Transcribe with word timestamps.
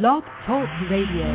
Blog 0.00 0.22
Talk 0.46 0.70
Radio. 0.90 1.26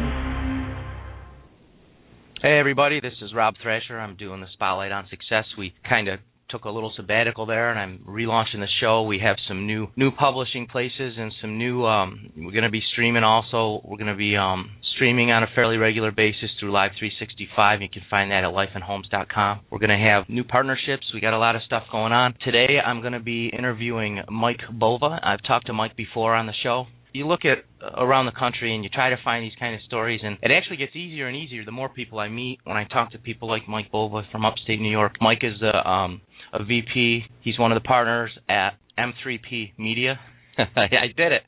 Hey 2.41 2.57
everybody, 2.57 2.99
this 2.99 3.13
is 3.21 3.31
Rob 3.31 3.53
Thrasher. 3.61 3.99
I'm 3.99 4.15
doing 4.15 4.41
the 4.41 4.47
Spotlight 4.53 4.91
on 4.91 5.05
Success. 5.11 5.45
We 5.59 5.75
kind 5.87 6.07
of 6.07 6.19
took 6.49 6.65
a 6.65 6.71
little 6.71 6.91
sabbatical 6.95 7.45
there 7.45 7.69
and 7.69 7.77
I'm 7.77 7.99
relaunching 8.09 8.57
the 8.59 8.67
show. 8.81 9.03
We 9.03 9.19
have 9.19 9.35
some 9.47 9.67
new 9.67 9.89
new 9.95 10.09
publishing 10.09 10.65
places 10.65 11.17
and 11.19 11.31
some 11.39 11.59
new 11.59 11.85
um 11.85 12.31
we're 12.35 12.51
going 12.51 12.63
to 12.63 12.71
be 12.71 12.81
streaming 12.93 13.23
also. 13.23 13.79
We're 13.85 13.97
going 13.97 14.07
to 14.07 14.15
be 14.15 14.35
um 14.35 14.71
streaming 14.95 15.29
on 15.29 15.43
a 15.43 15.47
fairly 15.53 15.77
regular 15.77 16.09
basis 16.09 16.49
through 16.59 16.71
Live 16.71 16.93
365. 16.97 17.83
You 17.83 17.89
can 17.89 18.01
find 18.09 18.31
that 18.31 18.43
at 18.43 18.49
lifeandhomes.com. 18.49 19.59
We're 19.69 19.77
going 19.77 19.91
to 19.91 20.03
have 20.03 20.29
new 20.29 20.43
partnerships. 20.43 21.05
We 21.13 21.21
got 21.21 21.33
a 21.33 21.37
lot 21.37 21.55
of 21.55 21.61
stuff 21.61 21.83
going 21.91 22.11
on. 22.11 22.33
Today 22.43 22.79
I'm 22.83 23.01
going 23.01 23.13
to 23.13 23.19
be 23.19 23.51
interviewing 23.55 24.23
Mike 24.31 24.61
Bova. 24.73 25.19
I've 25.21 25.43
talked 25.43 25.67
to 25.67 25.73
Mike 25.73 25.95
before 25.95 26.33
on 26.33 26.47
the 26.47 26.53
show 26.63 26.87
you 27.13 27.27
look 27.27 27.41
at 27.45 27.59
uh, 27.81 28.03
around 28.03 28.25
the 28.25 28.31
country 28.31 28.73
and 28.73 28.83
you 28.83 28.89
try 28.89 29.09
to 29.09 29.17
find 29.23 29.43
these 29.43 29.57
kind 29.59 29.75
of 29.75 29.81
stories 29.81 30.21
and 30.23 30.37
it 30.41 30.51
actually 30.51 30.77
gets 30.77 30.95
easier 30.95 31.27
and 31.27 31.35
easier 31.35 31.63
the 31.65 31.71
more 31.71 31.89
people 31.89 32.19
I 32.19 32.27
meet 32.27 32.59
when 32.63 32.77
I 32.77 32.85
talk 32.85 33.11
to 33.11 33.17
people 33.17 33.47
like 33.47 33.67
Mike 33.67 33.91
Bova 33.91 34.23
from 34.31 34.45
upstate 34.45 34.79
New 34.79 34.91
York. 34.91 35.13
Mike 35.21 35.43
is 35.43 35.61
a 35.61 35.87
um 35.87 36.21
a 36.53 36.63
VP. 36.63 37.23
He's 37.41 37.59
one 37.59 37.71
of 37.71 37.81
the 37.81 37.87
partners 37.87 38.31
at 38.49 38.71
M3P 38.97 39.73
Media 39.77 40.19
I 40.75 41.07
did 41.15 41.31
it. 41.31 41.43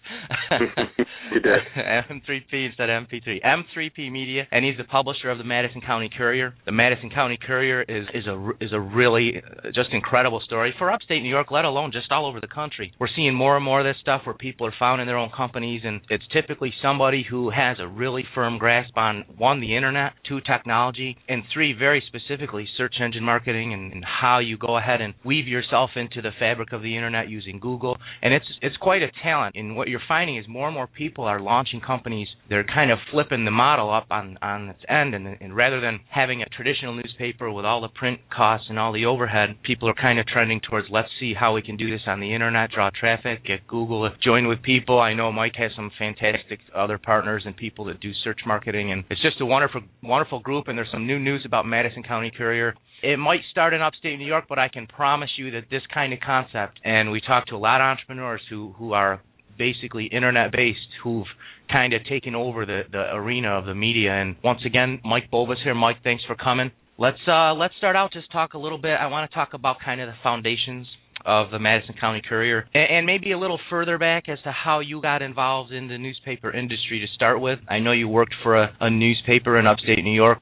you 1.34 1.40
did. 1.40 1.60
M3P 1.78 2.68
instead 2.68 2.90
of 2.90 3.08
MP3. 3.08 3.44
M3P 3.44 4.12
Media, 4.12 4.48
and 4.52 4.64
he's 4.64 4.78
the 4.78 4.84
publisher 4.84 5.30
of 5.30 5.38
the 5.38 5.44
Madison 5.44 5.82
County 5.82 6.10
Courier. 6.16 6.54
The 6.66 6.72
Madison 6.72 7.10
County 7.10 7.38
Courier 7.42 7.82
is 7.82 8.06
is 8.14 8.28
a 8.28 8.52
is 8.62 8.72
a 8.72 8.80
really 8.80 9.42
uh, 9.44 9.70
just 9.74 9.90
incredible 9.94 10.42
story 10.46 10.74
for 10.78 10.92
upstate 10.92 11.24
New 11.24 11.30
York, 11.30 11.52
let 11.52 11.66
alone 11.66 11.92
just 11.92 12.12
all 12.12 12.28
over 12.28 12.40
the 12.40 12.48
country. 12.48 12.94
We're 13.00 13.08
seeing 13.16 13.34
more 13.34 13.56
and 13.56 13.66
more 13.66 13.80
of 13.80 13.86
this 13.86 13.96
stuff 14.02 14.22
where 14.26 14.36
people 14.36 14.68
are 14.68 14.74
founding 14.78 15.08
their 15.08 15.18
own 15.18 15.32
companies, 15.36 15.82
and 15.84 16.02
it's 16.10 16.24
typically 16.32 16.74
somebody 16.82 17.26
who 17.28 17.50
has 17.50 17.78
a 17.80 17.88
really 17.88 18.24
firm 18.36 18.58
grasp 18.58 18.96
on 18.98 19.26
one, 19.38 19.62
the 19.62 19.76
internet, 19.76 20.14
two, 20.28 20.40
technology, 20.42 21.18
and 21.28 21.44
three, 21.54 21.74
very 21.74 22.04
specifically, 22.08 22.68
search 22.78 22.96
engine 23.02 23.24
marketing 23.24 23.74
and, 23.74 23.92
and 23.92 24.06
how 24.06 24.40
you 24.40 24.58
go 24.58 24.78
ahead 24.78 25.02
and 25.02 25.14
weave 25.26 25.48
yourself 25.48 25.92
into 25.96 26.22
the 26.22 26.32
fabric 26.40 26.74
of 26.74 26.82
the 26.82 26.96
internet 26.96 27.30
using 27.30 27.60
Google. 27.60 27.98
And 28.22 28.34
it's 28.34 28.46
it's 28.62 28.78
quite 28.78 28.99
quite 29.00 29.10
a 29.10 29.24
talent. 29.24 29.56
And 29.56 29.76
what 29.76 29.88
you're 29.88 30.02
finding 30.08 30.38
is 30.38 30.46
more 30.48 30.68
and 30.68 30.76
more 30.76 30.88
people 30.88 31.26
are 31.26 31.40
launching 31.40 31.82
companies. 31.82 32.28
They're 32.50 32.64
kind 32.66 32.92
of 32.92 33.00
flipping 33.12 33.46
the 33.46 33.52
model 33.52 33.94
up 33.94 34.08
on 34.12 34.38
on 34.42 34.70
its 34.70 34.84
end, 34.90 35.16
and, 35.16 35.28
and 35.28 35.56
rather 35.56 35.82
than 35.82 36.00
having 36.10 36.42
a 36.42 36.46
traditional 36.46 36.94
newspaper 36.94 37.52
with 37.52 37.66
all 37.66 37.82
the 37.82 37.88
print 37.90 38.20
costs 38.36 38.68
and 38.70 38.80
all 38.80 38.92
the 38.92 39.06
overhead, 39.06 39.58
people 39.64 39.90
are 39.90 39.94
kind 39.94 40.20
of 40.20 40.26
trending 40.26 40.62
towards 40.62 40.88
let's 40.92 41.10
see 41.20 41.34
how 41.34 41.54
we 41.54 41.62
can 41.62 41.78
do 41.78 41.90
this 41.90 42.02
on 42.08 42.20
the 42.20 42.34
internet, 42.34 42.72
draw 42.72 42.90
traffic, 42.90 43.46
get 43.46 43.68
Google, 43.68 44.10
join 44.24 44.48
with 44.48 44.62
people. 44.62 45.00
I 45.00 45.14
know 45.14 45.32
Mike 45.32 45.56
has 45.58 45.72
some 45.76 45.92
fantastic 45.98 46.60
other 46.76 46.98
partners 46.98 47.44
and 47.46 47.56
people 47.56 47.86
that 47.86 48.00
do 48.00 48.12
search 48.24 48.40
marketing, 48.46 48.92
and 48.92 49.04
it's 49.10 49.22
just 49.22 49.42
a 49.42 49.46
wonderful 49.46 49.82
wonderful 50.04 50.40
group. 50.40 50.68
And 50.68 50.78
there's 50.78 50.92
some 50.92 51.08
new 51.08 51.20
news 51.20 51.44
about 51.46 51.66
Madison 51.66 52.04
County 52.04 52.32
Courier 52.36 52.76
it 53.04 53.18
might 53.18 53.42
start 53.52 53.74
in 53.74 53.82
upstate 53.82 54.18
New 54.18 54.26
York, 54.26 54.46
but 54.50 54.60
I 54.60 54.68
can 54.68 54.88
promise 54.88 55.30
you 55.38 55.52
that 55.52 55.66
this 55.70 55.82
kind 55.94 56.14
of 56.14 56.20
concept, 56.20 56.80
and 56.84 57.12
we 57.12 57.22
talk 57.22 57.48
to 57.48 57.56
a 57.56 57.58
lot 57.58 57.82
of 57.82 57.86
entrepreneurs 57.86 58.42
who 58.50 58.74
who 58.78 58.94
are 58.94 59.22
basically 59.58 60.06
internet 60.06 60.52
based, 60.52 60.80
who've 61.04 61.28
kind 61.72 61.94
of 61.94 62.02
taken 62.06 62.36
over 62.36 62.66
the 62.66 62.84
the 62.92 63.14
arena 63.14 63.50
of 63.50 63.66
the 63.66 63.76
media. 63.76 64.12
And 64.12 64.36
once 64.44 64.62
again, 64.66 65.00
Mike 65.04 65.30
Bova's 65.32 65.60
here. 65.64 65.76
Mike, 65.76 65.98
thanks 66.04 66.24
for 66.26 66.36
coming. 66.36 66.72
Let's 66.98 67.20
uh 67.28 67.54
let's 67.54 67.74
start 67.78 67.96
out 67.96 68.12
just 68.12 68.32
talk 68.32 68.54
a 68.54 68.58
little 68.58 68.78
bit. 68.78 68.92
I 68.92 69.08
want 69.08 69.30
to 69.30 69.34
talk 69.34 69.54
about 69.54 69.78
kind 69.84 70.02
of 70.02 70.08
the 70.08 70.16
foundations 70.24 70.88
of 71.26 71.52
the 71.52 71.60
Madison 71.60 71.96
County 72.00 72.22
Courier, 72.28 72.66
and, 72.74 72.98
and 72.98 73.06
maybe 73.06 73.34
a 73.34 73.38
little 73.38 73.60
further 73.70 73.98
back 73.98 74.30
as 74.30 74.40
to 74.44 74.52
how 74.52 74.80
you 74.80 75.02
got 75.02 75.22
involved 75.22 75.74
in 75.74 75.90
the 75.90 75.98
newspaper 75.98 76.50
industry 76.50 77.00
to 77.00 77.08
start 77.14 77.42
with. 77.42 77.60
I 77.68 77.80
know 77.80 77.92
you 77.92 78.08
worked 78.08 78.36
for 78.42 78.56
a, 78.58 78.76
a 78.80 78.90
newspaper 78.90 79.60
in 79.60 79.68
upstate 79.68 80.04
New 80.04 80.14
York 80.14 80.40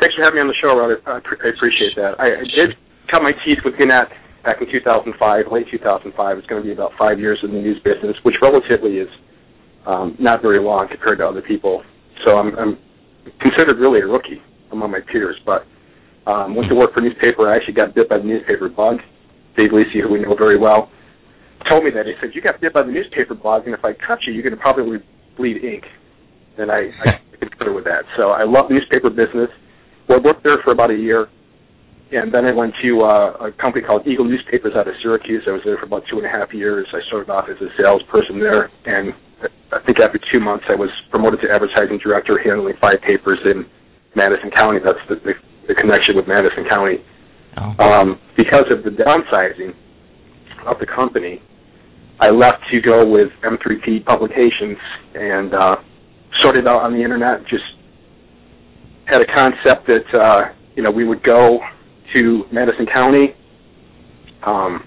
Thanks 0.00 0.16
for 0.16 0.24
having 0.24 0.40
me 0.40 0.48
on 0.48 0.48
the 0.48 0.56
show, 0.56 0.72
Robert. 0.72 1.04
I, 1.04 1.20
I 1.20 1.48
appreciate 1.52 1.92
that. 2.00 2.16
I, 2.16 2.40
I 2.40 2.44
did 2.56 2.72
cut 3.12 3.20
my 3.20 3.36
teeth 3.44 3.60
with 3.68 3.76
Gannett 3.76 4.08
back 4.42 4.56
in 4.64 4.66
2005, 4.72 5.12
late 5.52 5.68
2005. 5.68 6.16
It's 6.40 6.48
going 6.48 6.62
to 6.62 6.66
be 6.66 6.72
about 6.72 6.96
five 6.96 7.20
years 7.20 7.36
in 7.44 7.52
the 7.52 7.60
news 7.60 7.76
business, 7.84 8.16
which 8.24 8.40
relatively 8.40 8.96
is 8.96 9.12
um, 9.84 10.16
not 10.16 10.40
very 10.40 10.56
long 10.56 10.88
compared 10.88 11.20
to 11.20 11.28
other 11.28 11.44
people. 11.44 11.84
So 12.24 12.40
I'm, 12.40 12.56
I'm 12.56 12.72
considered 13.44 13.76
really 13.76 14.00
a 14.00 14.08
rookie 14.08 14.40
among 14.72 14.90
my 14.90 15.04
peers. 15.04 15.36
But 15.44 15.68
um, 16.24 16.56
went 16.56 16.72
to 16.72 16.74
work 16.74 16.96
for 16.96 17.00
a 17.00 17.02
newspaper. 17.04 17.52
I 17.52 17.60
actually 17.60 17.76
got 17.76 17.92
bit 17.94 18.08
by 18.08 18.18
the 18.18 18.24
newspaper 18.24 18.72
bug. 18.72 19.04
Dave 19.56 19.76
Lisi, 19.76 20.00
who 20.00 20.16
we 20.16 20.24
know 20.24 20.32
very 20.32 20.56
well, 20.56 20.88
told 21.68 21.84
me 21.84 21.90
that. 21.92 22.06
He 22.08 22.16
said, 22.20 22.30
"You 22.32 22.40
got 22.40 22.60
bit 22.60 22.72
by 22.72 22.88
the 22.88 22.92
newspaper 22.92 23.34
bug, 23.34 23.68
and 23.68 23.74
if 23.76 23.84
I 23.84 23.92
cut 23.92 24.24
you, 24.24 24.32
you're 24.32 24.44
going 24.44 24.56
to 24.56 24.60
probably 24.60 24.98
bleed 25.36 25.60
ink." 25.60 25.84
And 26.56 26.70
I, 26.70 26.88
I 27.04 27.20
concur 27.40 27.72
with 27.74 27.84
that. 27.84 28.08
So 28.16 28.30
I 28.32 28.44
love 28.44 28.70
newspaper 28.70 29.10
business. 29.10 29.52
Well, 30.10 30.18
I 30.18 30.26
worked 30.26 30.42
there 30.42 30.58
for 30.66 30.74
about 30.74 30.90
a 30.90 30.98
year, 30.98 31.30
and 32.10 32.34
then 32.34 32.42
I 32.42 32.50
went 32.50 32.74
to 32.82 33.06
uh, 33.06 33.46
a 33.46 33.52
company 33.62 33.86
called 33.86 34.10
Eagle 34.10 34.26
Newspapers 34.26 34.74
out 34.74 34.88
of 34.88 34.94
Syracuse. 35.06 35.46
I 35.46 35.54
was 35.54 35.62
there 35.64 35.78
for 35.78 35.86
about 35.86 36.02
two 36.10 36.18
and 36.18 36.26
a 36.26 36.28
half 36.28 36.50
years. 36.50 36.90
I 36.90 36.98
started 37.06 37.30
off 37.30 37.46
as 37.46 37.54
a 37.62 37.70
salesperson 37.78 38.42
there, 38.42 38.74
and 38.90 39.14
I 39.70 39.78
think 39.86 40.02
after 40.02 40.18
two 40.34 40.42
months, 40.42 40.66
I 40.66 40.74
was 40.74 40.90
promoted 41.14 41.38
to 41.42 41.48
advertising 41.54 42.02
director, 42.02 42.42
handling 42.42 42.74
five 42.82 42.98
papers 43.06 43.38
in 43.46 43.62
Madison 44.18 44.50
County. 44.50 44.82
That's 44.82 44.98
the, 45.06 45.14
the, 45.22 45.38
the 45.70 45.78
connection 45.78 46.18
with 46.18 46.26
Madison 46.26 46.66
County. 46.66 46.98
Oh. 47.54 47.78
Um, 47.78 48.18
because 48.34 48.66
of 48.74 48.82
the 48.82 48.90
downsizing 48.90 49.78
of 50.66 50.82
the 50.82 50.90
company, 50.90 51.38
I 52.18 52.34
left 52.34 52.66
to 52.74 52.82
go 52.82 53.06
with 53.06 53.30
M3P 53.46 54.04
Publications 54.10 54.74
and 55.14 55.54
uh, 55.54 55.76
started 56.42 56.66
out 56.66 56.82
on 56.82 56.98
the 56.98 57.02
internet, 57.06 57.46
just 57.46 57.78
had 59.10 59.20
a 59.20 59.26
concept 59.26 59.86
that 59.90 60.08
uh, 60.14 60.54
you 60.76 60.82
know 60.82 60.90
we 60.90 61.04
would 61.04 61.22
go 61.22 61.58
to 62.14 62.44
Madison 62.52 62.86
County 62.86 63.34
um, 64.46 64.86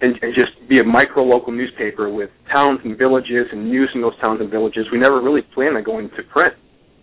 and, 0.00 0.18
and 0.22 0.34
just 0.34 0.52
be 0.68 0.80
a 0.80 0.84
micro 0.84 1.22
local 1.22 1.52
newspaper 1.52 2.10
with 2.10 2.30
towns 2.50 2.80
and 2.84 2.98
villages 2.98 3.46
and 3.52 3.70
news 3.70 3.90
in 3.94 4.02
those 4.02 4.18
towns 4.20 4.40
and 4.40 4.50
villages. 4.50 4.86
We 4.92 4.98
never 4.98 5.22
really 5.22 5.42
planned 5.54 5.76
on 5.76 5.84
going 5.84 6.10
to 6.10 6.22
print 6.32 6.54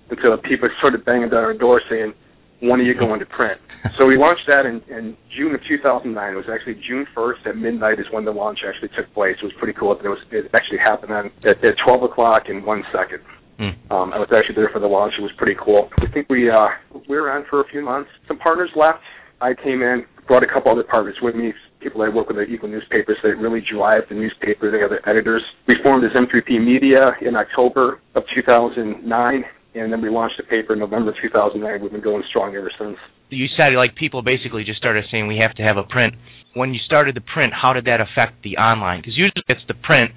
until 0.10 0.38
people 0.38 0.70
started 0.80 1.04
banging 1.06 1.30
down 1.30 1.44
our 1.44 1.54
door 1.54 1.82
saying, 1.90 2.14
"When 2.60 2.80
are 2.80 2.84
you 2.84 2.98
going 2.98 3.20
to 3.20 3.26
print?" 3.26 3.60
so 3.98 4.06
we 4.06 4.18
launched 4.18 4.48
that 4.48 4.66
in, 4.66 4.82
in 4.92 5.16
June 5.36 5.56
of 5.56 5.62
2009. 5.68 6.12
It 6.12 6.36
was 6.36 6.46
actually 6.52 6.76
June 6.88 7.06
1st 7.16 7.48
at 7.48 7.58
midnight 7.58 8.00
is 8.00 8.06
when 8.12 8.26
the 8.26 8.32
launch 8.32 8.60
actually 8.68 8.90
took 8.96 9.12
place. 9.14 9.36
It 9.42 9.46
was 9.46 9.54
pretty 9.60 9.78
cool. 9.80 9.94
It 9.94 10.08
was 10.08 10.20
it 10.32 10.52
actually 10.54 10.80
happened 10.80 11.12
on, 11.12 11.32
at, 11.48 11.64
at 11.64 11.76
12 11.86 12.04
o'clock 12.04 12.44
in 12.50 12.66
one 12.66 12.84
second. 12.92 13.24
Mm. 13.60 13.92
Um, 13.92 14.12
I 14.12 14.20
was 14.20 14.28
actually 14.36 14.56
there 14.56 14.70
for 14.72 14.80
the 14.80 14.88
launch. 14.88 15.14
It 15.18 15.22
was 15.22 15.32
pretty 15.38 15.56
cool. 15.56 15.90
I 16.00 16.12
think 16.12 16.30
we 16.30 16.50
uh, 16.50 16.68
we 17.08 17.16
were 17.16 17.32
on 17.32 17.46
for 17.50 17.62
a 17.62 17.68
few 17.72 17.82
months. 17.82 18.10
Some 18.28 18.38
partners 18.38 18.70
left. 18.76 19.00
I 19.42 19.54
came 19.54 19.82
in, 19.82 20.06
brought 20.28 20.44
a 20.44 20.48
couple 20.48 20.72
other 20.72 20.84
partners 20.84 21.16
with 21.22 21.36
me, 21.36 21.54
people 21.80 22.02
that 22.02 22.14
work 22.14 22.28
with 22.28 22.38
the 22.38 22.44
Eagle 22.44 22.70
newspapers 22.70 23.18
that 23.24 23.36
really 23.38 23.62
drive 23.62 24.04
the 24.10 24.16
newspaper. 24.16 24.72
They 24.72 24.80
are 24.80 24.90
the 24.90 25.04
editors. 25.08 25.44
We 25.68 25.76
formed 25.84 26.04
as 26.04 26.12
M3P 26.12 26.64
Media 26.64 27.14
in 27.22 27.36
October 27.36 28.00
of 28.16 28.24
2009, 28.34 29.44
and 29.76 29.92
then 29.92 30.02
we 30.02 30.10
launched 30.10 30.36
the 30.38 30.44
paper 30.44 30.74
in 30.74 30.80
November 30.80 31.14
2009. 31.22 31.82
We've 31.82 31.92
been 31.92 32.02
going 32.02 32.24
strong 32.30 32.56
ever 32.56 32.72
since. 32.80 32.98
You 33.30 33.48
said 33.58 33.74
like 33.76 33.96
people 33.96 34.22
basically 34.22 34.64
just 34.64 34.80
started 34.80 35.06
saying 35.12 35.28
we 35.28 35.38
have 35.38 35.56
to 35.56 35.64
have 35.64 35.78
a 35.78 35.84
print. 35.84 36.16
When 36.56 36.74
you 36.74 36.80
started 36.86 37.16
the 37.16 37.22
print, 37.22 37.54
how 37.54 37.74
did 37.74 37.86
that 37.86 38.00
affect 38.00 38.44
the 38.44 38.58
online? 38.58 39.02
Because 39.02 39.18
usually 39.18 39.44
it's 39.48 39.66
the 39.68 39.74
print 39.76 40.12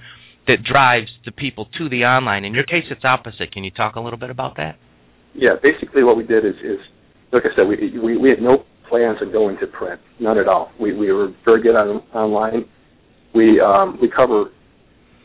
that 0.49 0.65
drives 0.65 1.09
the 1.25 1.31
people 1.31 1.69
to 1.79 1.89
the 1.89 2.03
online. 2.05 2.45
In 2.45 2.55
your 2.55 2.65
case, 2.65 2.85
it's 2.91 3.05
opposite. 3.05 3.53
Can 3.53 3.63
you 3.65 3.71
talk 3.71 3.95
a 3.95 4.01
little 4.01 4.19
bit 4.19 4.31
about 4.31 4.57
that? 4.57 4.77
Yeah, 5.35 5.55
basically 5.63 6.03
what 6.03 6.17
we 6.17 6.25
did 6.25 6.45
is, 6.45 6.57
is 6.65 6.81
like 7.33 7.45
I 7.45 7.55
said, 7.55 7.69
we, 7.69 7.99
we 7.99 8.17
we 8.17 8.31
had 8.31 8.41
no 8.41 8.65
plans 8.89 9.19
of 9.21 9.31
going 9.31 9.59
to 9.61 9.67
print, 9.67 10.01
none 10.19 10.39
at 10.39 10.49
all. 10.49 10.73
We 10.81 10.95
we 10.95 11.13
were 11.13 11.29
very 11.45 11.63
good 11.63 11.77
on 11.77 12.03
online. 12.15 12.65
We 13.35 13.61
um, 13.61 13.99
we 14.01 14.11
cover 14.11 14.47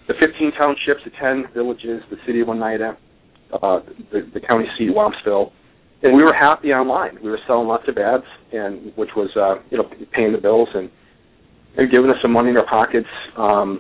the 0.07 0.13
15 0.19 0.51
townships, 0.57 1.00
the 1.06 1.12
10 1.19 1.53
villages, 1.53 2.03
the 2.12 2.17
city 2.28 2.41
of 2.41 2.50
Oneida, 2.50 2.97
uh, 3.53 3.80
the, 4.12 4.30
the 4.33 4.42
county 4.42 4.65
seat, 4.77 4.89
Wampsville, 4.89 5.51
and 6.03 6.13
we 6.13 6.21
were 6.21 6.33
happy 6.33 6.74
online. 6.74 7.18
We 7.24 7.30
were 7.30 7.39
selling 7.47 7.69
lots 7.69 7.86
of 7.88 7.97
ads, 7.97 8.27
and 8.51 8.92
which 8.97 9.12
was 9.15 9.30
uh, 9.38 9.63
you 9.71 9.77
know 9.77 9.86
paying 10.13 10.33
the 10.33 10.38
bills 10.38 10.68
and 10.74 10.92
and 11.77 11.89
giving 11.89 12.09
us 12.09 12.18
some 12.21 12.33
money 12.33 12.50
in 12.50 12.57
our 12.57 12.68
pockets. 12.68 13.07
Um, 13.38 13.80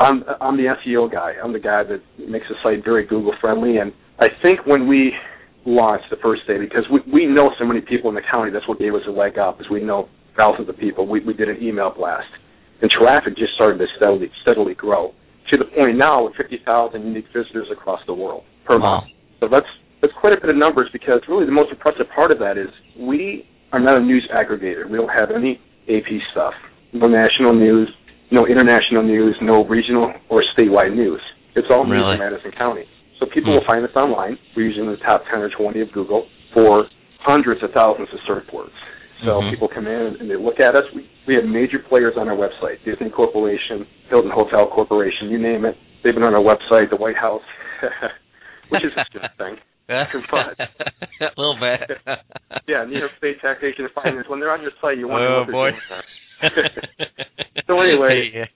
I'm 0.00 0.24
I'm 0.40 0.56
the 0.56 0.72
SEO 0.80 1.12
guy. 1.12 1.34
I'm 1.42 1.52
the 1.52 1.60
guy 1.60 1.84
that 1.84 2.00
makes 2.18 2.46
the 2.48 2.56
site 2.64 2.82
very 2.82 3.06
Google 3.06 3.34
friendly. 3.40 3.76
And 3.76 3.92
I 4.18 4.32
think 4.42 4.66
when 4.66 4.88
we 4.88 5.12
launched 5.66 6.08
the 6.10 6.16
first 6.22 6.46
day, 6.48 6.56
because 6.56 6.88
we 6.90 7.00
we 7.12 7.26
know 7.26 7.50
so 7.58 7.66
many 7.66 7.82
people 7.82 8.08
in 8.08 8.16
the 8.16 8.24
county, 8.24 8.50
that's 8.50 8.66
what 8.66 8.78
gave 8.78 8.94
us 8.94 9.04
a 9.06 9.12
leg 9.12 9.38
up. 9.38 9.60
Is 9.60 9.68
we 9.70 9.84
know 9.84 10.08
thousands 10.36 10.68
of 10.68 10.78
people. 10.78 11.06
We 11.06 11.20
we 11.20 11.34
did 11.34 11.48
an 11.48 11.62
email 11.62 11.92
blast, 11.94 12.32
and 12.80 12.90
traffic 12.90 13.36
just 13.36 13.52
started 13.54 13.78
to 13.78 13.86
steadily 13.96 14.30
steadily 14.40 14.74
grow 14.74 15.12
to 15.50 15.56
the 15.58 15.64
point 15.76 15.98
now 15.98 16.24
with 16.24 16.34
50,000 16.36 16.62
unique 17.02 17.26
visitors 17.34 17.66
across 17.72 17.98
the 18.06 18.14
world 18.14 18.44
per 18.64 18.78
wow. 18.78 19.00
month. 19.00 19.12
So 19.40 19.48
that's 19.50 19.68
that's 20.00 20.14
quite 20.20 20.32
a 20.32 20.40
bit 20.40 20.48
of 20.48 20.56
numbers 20.56 20.88
because 20.92 21.20
really 21.28 21.44
the 21.44 21.52
most 21.52 21.70
impressive 21.70 22.06
part 22.14 22.30
of 22.30 22.38
that 22.38 22.56
is 22.56 22.72
we 22.98 23.44
are 23.72 23.80
not 23.80 23.98
a 23.98 24.00
news 24.00 24.26
aggregator. 24.32 24.88
We 24.88 24.96
don't 24.96 25.12
have 25.12 25.28
any 25.30 25.60
AP 25.92 26.08
stuff, 26.32 26.54
no 26.92 27.06
national 27.06 27.54
news, 27.54 27.88
no 28.30 28.46
international 28.46 29.02
news, 29.02 29.36
no 29.42 29.64
regional 29.66 30.12
or 30.28 30.42
statewide 30.56 30.94
news. 30.94 31.20
It's 31.56 31.66
all 31.70 31.84
news 31.84 31.98
Really? 32.00 32.14
in 32.14 32.18
Madison 32.20 32.52
County. 32.52 32.84
So 33.18 33.26
people 33.26 33.52
Hmm. 33.52 33.58
will 33.58 33.64
find 33.66 33.84
us 33.84 33.94
online. 33.96 34.38
We're 34.56 34.66
usually 34.66 34.86
in 34.86 34.92
the 34.92 34.98
top 34.98 35.24
10 35.30 35.40
or 35.40 35.50
20 35.50 35.80
of 35.80 35.90
Google 35.92 36.26
for 36.54 36.86
hundreds 37.20 37.62
of 37.62 37.72
thousands 37.72 38.08
of 38.12 38.20
search 38.26 38.46
words. 38.52 38.72
So 39.24 39.40
Mhm. 39.42 39.50
people 39.50 39.68
come 39.68 39.86
in 39.86 40.16
and 40.20 40.30
they 40.30 40.36
look 40.36 40.60
at 40.60 40.74
us. 40.74 40.84
We, 40.94 41.04
we 41.26 41.34
have 41.34 41.44
major 41.44 41.78
players 41.80 42.16
on 42.16 42.28
our 42.28 42.36
website: 42.36 42.82
Disney 42.84 43.10
Corporation, 43.10 43.86
Hilton 44.08 44.30
Hotel 44.30 44.66
Corporation, 44.68 45.28
you 45.28 45.36
name 45.38 45.64
it. 45.66 45.76
They've 46.02 46.14
been 46.14 46.22
on 46.22 46.34
our 46.34 46.40
website. 46.40 46.88
The 46.88 46.96
White 46.96 47.16
House, 47.16 47.42
which 48.70 48.84
is 48.84 48.92
just 48.94 49.14
a 49.14 49.18
good 49.18 49.30
thing. 49.36 49.58
But- 50.30 50.56
a 50.58 51.32
little 51.36 51.58
bit. 51.60 51.98
Yeah, 52.68 52.84
New 52.84 52.98
York 52.98 53.10
State 53.18 53.40
Taxation 53.42 53.84
and 53.84 53.92
Finance. 53.94 54.28
When 54.28 54.38
they're 54.38 54.52
on 54.52 54.62
your 54.62 54.70
site, 54.80 54.96
you 54.98 55.08
want 55.08 55.24
Oh, 55.24 55.38
what 55.40 55.46
they're 55.46 55.52
boy. 55.52 55.70
doing. 55.70 56.02
So 57.66 57.80
anyway- 57.80 58.30
Yeah. 58.34 58.46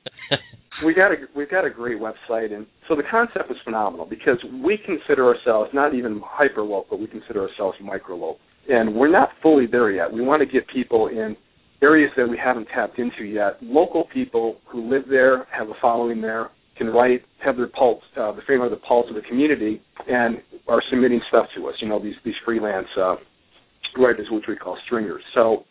we 0.84 0.92
got 0.94 1.12
a 1.12 1.16
we've 1.36 1.50
got 1.50 1.64
a 1.64 1.70
great 1.70 1.98
website, 2.00 2.52
and 2.52 2.66
so 2.88 2.96
the 2.96 3.02
concept 3.08 3.48
was 3.48 3.58
phenomenal 3.64 4.06
because 4.06 4.38
we 4.62 4.76
consider 4.84 5.24
ourselves 5.26 5.70
not 5.72 5.94
even 5.94 6.20
hyper 6.24 6.62
local, 6.62 6.98
we 6.98 7.06
consider 7.06 7.48
ourselves 7.48 7.76
micro 7.80 8.16
local, 8.16 8.38
and 8.68 8.94
we're 8.94 9.10
not 9.10 9.28
fully 9.42 9.66
there 9.70 9.90
yet. 9.90 10.12
We 10.12 10.20
want 10.22 10.40
to 10.40 10.46
get 10.46 10.66
people 10.68 11.06
in 11.08 11.36
areas 11.82 12.10
that 12.16 12.28
we 12.28 12.36
haven't 12.42 12.66
tapped 12.74 12.98
into 12.98 13.24
yet. 13.24 13.58
Local 13.62 14.04
people 14.12 14.56
who 14.66 14.90
live 14.90 15.04
there, 15.08 15.46
have 15.56 15.68
a 15.68 15.74
following 15.80 16.20
there, 16.20 16.50
can 16.76 16.88
write, 16.88 17.22
have 17.44 17.56
their 17.56 17.68
pulse, 17.68 18.02
uh, 18.16 18.32
the 18.32 18.42
fame 18.48 18.60
of 18.62 18.70
the 18.70 18.76
pulse 18.78 19.06
of 19.08 19.14
the 19.14 19.22
community, 19.28 19.80
and 20.08 20.38
are 20.66 20.82
submitting 20.90 21.20
stuff 21.28 21.46
to 21.56 21.68
us. 21.68 21.74
You 21.80 21.88
know, 21.88 22.02
these 22.02 22.16
these 22.24 22.34
freelance 22.44 22.88
uh, 22.98 23.14
writers, 23.96 24.26
which 24.30 24.44
we 24.48 24.56
call 24.56 24.76
stringers. 24.86 25.22
So 25.34 25.64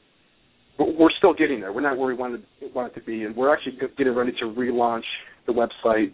we're 0.78 0.92
we're 0.98 1.12
still 1.18 1.34
getting 1.34 1.60
there. 1.60 1.72
We're 1.72 1.82
not 1.82 1.98
where 1.98 2.08
we 2.08 2.14
wanted 2.14 2.44
want 2.74 2.92
it 2.92 3.00
to 3.00 3.06
be, 3.06 3.24
and 3.24 3.36
we're 3.36 3.54
actually 3.54 3.78
getting 3.98 4.16
ready 4.16 4.32
to 4.40 4.46
relaunch 4.46 5.04
the 5.46 5.54
website, 5.54 6.14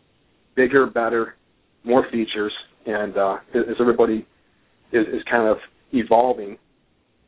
bigger, 0.56 0.88
better, 0.88 1.36
more 1.84 2.06
features, 2.12 2.54
and 2.86 3.18
uh, 3.18 3.38
as 3.54 3.76
everybody 3.80 4.26
is, 4.92 5.06
is 5.08 5.24
kind 5.30 5.48
of 5.48 5.58
evolving 5.94 6.58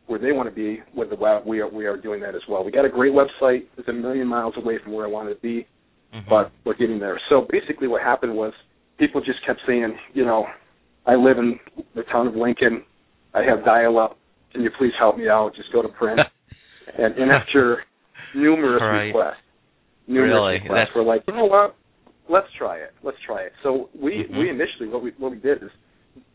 where 0.08 0.20
they 0.20 0.32
want 0.34 0.50
to 0.50 0.54
be 0.56 0.82
with 0.96 1.10
the 1.10 1.16
web, 1.16 1.44
we 1.46 1.62
are 1.62 1.70
we 1.70 1.86
are 1.86 1.96
doing 1.96 2.20
that 2.22 2.36
as 2.36 2.42
well. 2.50 2.64
We 2.64 2.72
got 2.72 2.86
a 2.86 2.90
great 2.90 3.14
website. 3.14 3.64
It's 3.78 3.88
a 3.88 3.94
million 3.94 4.28
miles 4.28 4.54
away 4.58 4.78
from 4.84 4.94
where 4.94 5.06
I 5.06 5.10
wanted 5.10 5.36
to 5.36 5.42
be, 5.42 5.66
Mhm. 6.14 6.28
but 6.28 6.52
we're 6.66 6.74
getting 6.74 7.00
there. 7.00 7.20
So 7.30 7.48
basically, 7.50 7.88
what 7.88 8.02
happened 8.02 8.36
was 8.36 8.54
people 8.98 9.22
just 9.22 9.42
kept 9.46 9.62
saying, 9.66 9.98
you 10.14 10.26
know, 10.26 10.48
I 11.06 11.16
live 11.16 11.38
in 11.38 11.60
the 11.96 12.04
town 12.04 12.28
of 12.28 12.36
Lincoln. 12.36 12.84
I 13.34 13.44
have 13.44 13.64
dial-up. 13.64 14.18
Can 14.52 14.62
you 14.64 14.70
please 14.78 14.94
help 15.00 15.18
me 15.18 15.30
out? 15.30 15.56
Just 15.56 15.72
go 15.72 15.82
to 15.82 15.88
print. 15.88 16.20
and, 16.98 17.16
and 17.16 17.32
after 17.32 17.84
numerous 18.36 18.82
Right. 18.82 19.08
requests, 19.08 19.44
numerous 20.08 20.34
Really? 20.34 20.54
requests, 20.54 20.72
That's- 20.74 20.96
we're 20.96 21.04
like, 21.04 21.24
you 21.28 21.34
know 21.36 21.46
what? 21.46 21.76
Let's 22.30 22.48
try 22.58 22.78
it. 22.78 22.94
Let's 23.04 23.18
try 23.26 23.42
it. 23.44 23.52
So 23.64 23.90
we 23.94 24.24
Mhm. 24.30 24.38
we 24.40 24.50
initially 24.50 24.88
what 24.88 25.02
we 25.04 25.12
what 25.18 25.32
we 25.32 25.38
did 25.38 25.64
is 25.64 25.72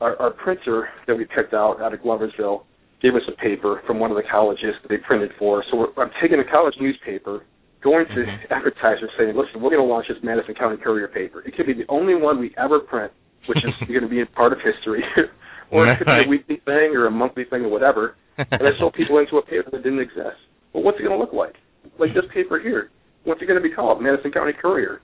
our, 0.01 0.17
our 0.21 0.31
printer 0.31 0.89
that 1.07 1.17
we 1.17 1.25
picked 1.25 1.55
out 1.55 1.81
out 1.81 1.95
of 1.95 2.01
Gloversville 2.01 2.65
gave 3.03 3.15
us 3.15 3.23
a 3.29 3.33
paper 3.33 3.83
from 3.87 3.99
one 4.01 4.11
of 4.11 4.17
the 4.17 4.23
colleges 4.31 4.75
that 4.83 4.89
they 4.89 4.97
printed 4.97 5.31
for. 5.39 5.63
So 5.71 5.77
we're, 5.77 6.03
I'm 6.03 6.11
taking 6.21 6.41
a 6.41 6.45
college 6.45 6.75
newspaper, 6.81 7.45
going 7.83 8.07
to 8.07 8.15
Mhm. 8.25 8.51
advertisers 8.51 9.11
saying, 9.19 9.37
listen, 9.37 9.61
we're 9.61 9.71
going 9.71 9.83
to 9.87 9.89
launch 9.89 10.09
this 10.09 10.17
Madison 10.23 10.55
County 10.55 10.77
Courier 10.79 11.09
paper. 11.09 11.43
It 11.47 11.55
could 11.57 11.67
be 11.67 11.75
the 11.75 11.85
only 11.89 12.15
one 12.15 12.41
we 12.41 12.53
ever 12.57 12.81
print, 12.81 13.13
which 13.47 13.59
is 13.65 13.73
going 13.89 14.01
to 14.01 14.09
be 14.09 14.21
a 14.23 14.27
part 14.27 14.53
of 14.53 14.61
history, 14.61 15.05
or 15.71 15.87
it 15.87 15.99
could 15.99 16.07
be 16.07 16.25
a 16.25 16.29
weekly 16.29 16.57
thing 16.65 16.97
or 16.97 17.07
a 17.07 17.11
monthly 17.11 17.45
thing 17.45 17.65
or 17.65 17.69
whatever. 17.69 18.17
And 18.39 18.63
I 18.63 18.79
sold 18.79 18.95
people 18.95 19.19
into 19.19 19.37
a 19.37 19.43
paper 19.43 19.71
that 19.73 19.83
didn't 19.83 20.01
exist. 20.01 20.37
Well, 20.73 20.83
what's 20.83 20.99
it 20.99 21.03
going 21.03 21.17
to 21.17 21.21
look 21.21 21.33
like? 21.33 21.55
Like 21.99 22.13
this 22.15 22.25
paper 22.35 22.61
here. 22.61 22.91
What's 23.25 23.41
it 23.43 23.47
going 23.47 23.61
to 23.61 23.67
be 23.67 23.75
called? 23.75 24.03
Madison 24.03 24.31
County 24.31 24.53
Courier. 24.53 25.01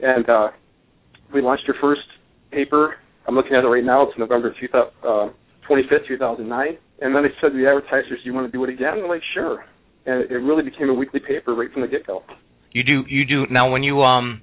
And 0.00 0.28
uh, 0.28 0.48
we 1.34 1.42
launched 1.42 1.64
our 1.68 1.74
first 1.80 2.06
paper. 2.50 2.96
I'm 3.26 3.34
looking 3.34 3.54
at 3.54 3.64
it 3.64 3.68
right 3.68 3.84
now. 3.84 4.04
It's 4.04 4.18
November 4.18 4.54
2000, 4.60 4.88
uh, 5.02 5.28
25th, 5.68 6.08
2009. 6.08 6.78
And 7.00 7.14
then 7.14 7.24
I 7.24 7.28
said 7.40 7.50
to 7.52 7.58
the 7.58 7.68
advertisers, 7.68 8.20
"Do 8.22 8.30
you 8.30 8.34
want 8.34 8.50
to 8.50 8.52
do 8.52 8.64
it 8.64 8.70
again?" 8.70 8.98
We're 8.98 9.08
like, 9.08 9.22
"Sure." 9.34 9.64
And 10.06 10.30
it 10.30 10.34
really 10.34 10.62
became 10.62 10.88
a 10.88 10.94
weekly 10.94 11.20
paper 11.20 11.54
right 11.54 11.70
from 11.72 11.82
the 11.82 11.88
get-go. 11.88 12.22
You 12.72 12.82
do 12.82 13.04
you 13.08 13.24
do 13.24 13.46
now 13.50 13.70
when 13.70 13.82
you 13.82 14.02
um 14.02 14.40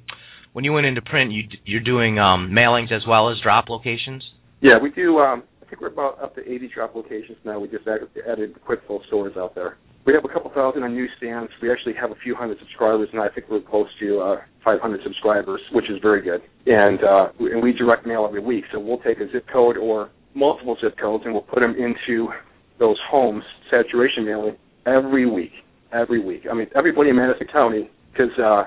when 0.53 0.63
you 0.63 0.71
went 0.73 0.85
into 0.85 1.01
print 1.01 1.31
you 1.31 1.43
you're 1.65 1.81
doing 1.81 2.17
um 2.17 2.51
mailings 2.51 2.91
as 2.91 3.03
well 3.07 3.29
as 3.29 3.37
drop 3.43 3.69
locations. 3.69 4.23
Yeah, 4.61 4.77
we 4.81 4.89
do. 4.91 5.19
Um, 5.19 5.43
think 5.75 5.81
we're 5.81 5.93
about 5.93 6.21
up 6.23 6.35
to 6.35 6.41
80 6.41 6.69
drop 6.73 6.95
locations 6.95 7.37
now. 7.43 7.59
We 7.59 7.67
just 7.67 7.87
added, 7.87 8.07
added 8.29 8.55
Kwik 8.65 8.79
Fill 8.87 9.01
stores 9.07 9.33
out 9.37 9.55
there. 9.55 9.77
We 10.05 10.13
have 10.13 10.23
a 10.23 10.31
couple 10.31 10.51
thousand 10.53 10.83
on 10.83 10.95
newsstands. 10.95 11.51
We 11.61 11.71
actually 11.71 11.95
have 11.99 12.11
a 12.11 12.15
few 12.23 12.35
hundred 12.35 12.59
subscribers, 12.59 13.09
and 13.11 13.21
I 13.21 13.27
think 13.27 13.47
we're 13.49 13.61
close 13.61 13.87
to 13.99 14.19
uh, 14.19 14.35
500 14.63 15.01
subscribers, 15.03 15.59
which 15.73 15.89
is 15.89 15.97
very 16.01 16.21
good. 16.21 16.41
And 16.67 17.03
uh, 17.03 17.27
and 17.39 17.61
we 17.61 17.73
direct 17.73 18.05
mail 18.05 18.25
every 18.27 18.39
week, 18.39 18.65
so 18.71 18.79
we'll 18.79 18.99
take 18.99 19.19
a 19.19 19.29
zip 19.31 19.47
code 19.51 19.77
or 19.77 20.11
multiple 20.35 20.77
zip 20.79 20.95
codes, 21.01 21.23
and 21.25 21.33
we'll 21.33 21.43
put 21.43 21.59
them 21.59 21.75
into 21.75 22.29
those 22.77 22.97
homes 23.09 23.43
saturation 23.71 24.25
mailing 24.25 24.55
every 24.85 25.29
week. 25.29 25.51
Every 25.91 26.23
week. 26.23 26.43
I 26.51 26.53
mean, 26.53 26.67
everybody 26.75 27.09
in 27.09 27.15
Madison 27.15 27.47
County, 27.51 27.89
because 28.11 28.37
uh, 28.37 28.63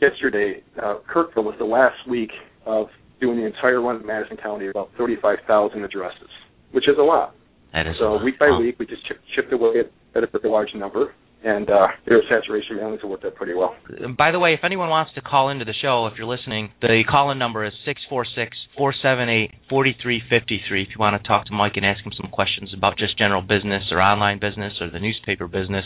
yesterday 0.00 0.62
uh, 0.82 0.98
Kirkville 1.12 1.44
was 1.44 1.56
the 1.58 1.66
last 1.66 2.08
week 2.08 2.30
of 2.64 2.86
doing 3.20 3.38
the 3.38 3.46
entire 3.46 3.80
run 3.80 3.96
of 3.96 4.04
Madison 4.04 4.36
County, 4.36 4.68
about 4.68 4.90
35,000 4.96 5.84
addresses, 5.84 6.30
which 6.72 6.88
is 6.88 6.96
a 6.98 7.02
lot. 7.02 7.34
That 7.72 7.86
is 7.86 7.96
So 7.98 8.22
week 8.22 8.38
by 8.38 8.48
Wow. 8.48 8.60
week, 8.60 8.76
we 8.78 8.86
just 8.86 9.06
chip, 9.06 9.20
chipped 9.34 9.52
away 9.52 9.80
at, 9.80 9.90
at 10.16 10.24
a 10.24 10.26
pretty 10.26 10.48
large 10.48 10.74
number, 10.74 11.14
and 11.44 11.68
uh, 11.70 11.88
their 12.06 12.22
saturation 12.28 12.76
mailings 12.78 13.00
have 13.02 13.10
worked 13.10 13.24
out 13.24 13.34
pretty 13.34 13.54
well. 13.54 13.76
Um, 14.02 14.14
By 14.16 14.30
the 14.32 14.38
way, 14.38 14.54
if 14.54 14.60
anyone 14.64 14.88
wants 14.88 15.12
to 15.14 15.20
call 15.20 15.50
into 15.50 15.64
the 15.64 15.74
show, 15.80 16.06
if 16.06 16.14
you're 16.16 16.26
listening, 16.26 16.70
the 16.80 17.04
call-in 17.08 17.38
number 17.38 17.64
is 17.64 17.72
six 17.84 18.00
four 18.08 18.24
six 18.24 18.56
four 18.76 18.94
seven 19.02 19.28
eight 19.28 19.52
forty 19.68 19.94
three 20.02 20.20
fifty 20.30 20.60
three. 20.66 20.82
If 20.82 20.88
you 20.90 20.98
want 20.98 21.20
to 21.20 21.28
talk 21.28 21.44
to 21.46 21.52
Mike 21.52 21.72
and 21.76 21.84
ask 21.84 22.04
him 22.04 22.12
some 22.16 22.30
questions 22.30 22.72
about 22.76 22.96
just 22.98 23.18
general 23.18 23.42
business 23.42 23.84
or 23.92 24.00
online 24.00 24.38
business 24.40 24.72
or 24.80 24.90
the 24.90 24.98
newspaper 24.98 25.46
business, 25.46 25.84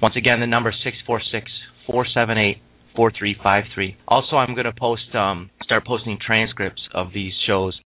once 0.00 0.14
again, 0.16 0.40
the 0.40 0.46
number 0.46 0.70
is 0.70 0.76
six 0.84 0.98
four 1.06 1.20
six 1.32 1.50
four 1.86 2.04
seven 2.14 2.36
eight 2.36 2.58
four 2.94 3.10
three 3.18 3.34
five 3.42 3.64
three. 3.74 3.96
Also, 4.06 4.36
I'm 4.36 4.54
going 4.54 4.66
to 4.66 4.72
post 4.78 5.14
um 5.14 5.50
start 5.64 5.86
posting 5.86 6.18
transcripts 6.24 6.82
of 6.94 7.08
these 7.14 7.32
shows 7.46 7.80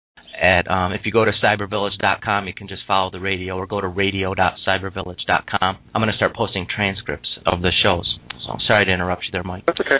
at 0.43 0.69
um, 0.69 0.93
if 0.93 1.03
you 1.05 1.13
go 1.13 1.25
to 1.25 1.31
cybervillage.com, 1.43 2.49
you 2.49 2.55
can 2.55 2.67
just 2.67 2.83
follow 2.87 3.11
the 3.11 3.21
radio 3.21 3.57
or 3.57 3.67
go 3.67 3.81
to 3.81 3.89
radio.cybervillage.com. 3.89 5.79
I'm 5.95 6.03
going 6.03 6.11
to 6.11 6.17
start 6.17 6.35
posting 6.35 6.67
transcripts 6.75 7.29
of 7.47 7.63
the 7.63 7.71
shows. 7.83 8.19
So 8.45 8.57
sorry 8.67 8.85
to 8.87 8.93
interrupt 8.93 9.23
you 9.23 9.31
there, 9.31 9.45
Mike. 9.45 9.65
That's 9.67 9.81
okay. 9.81 9.99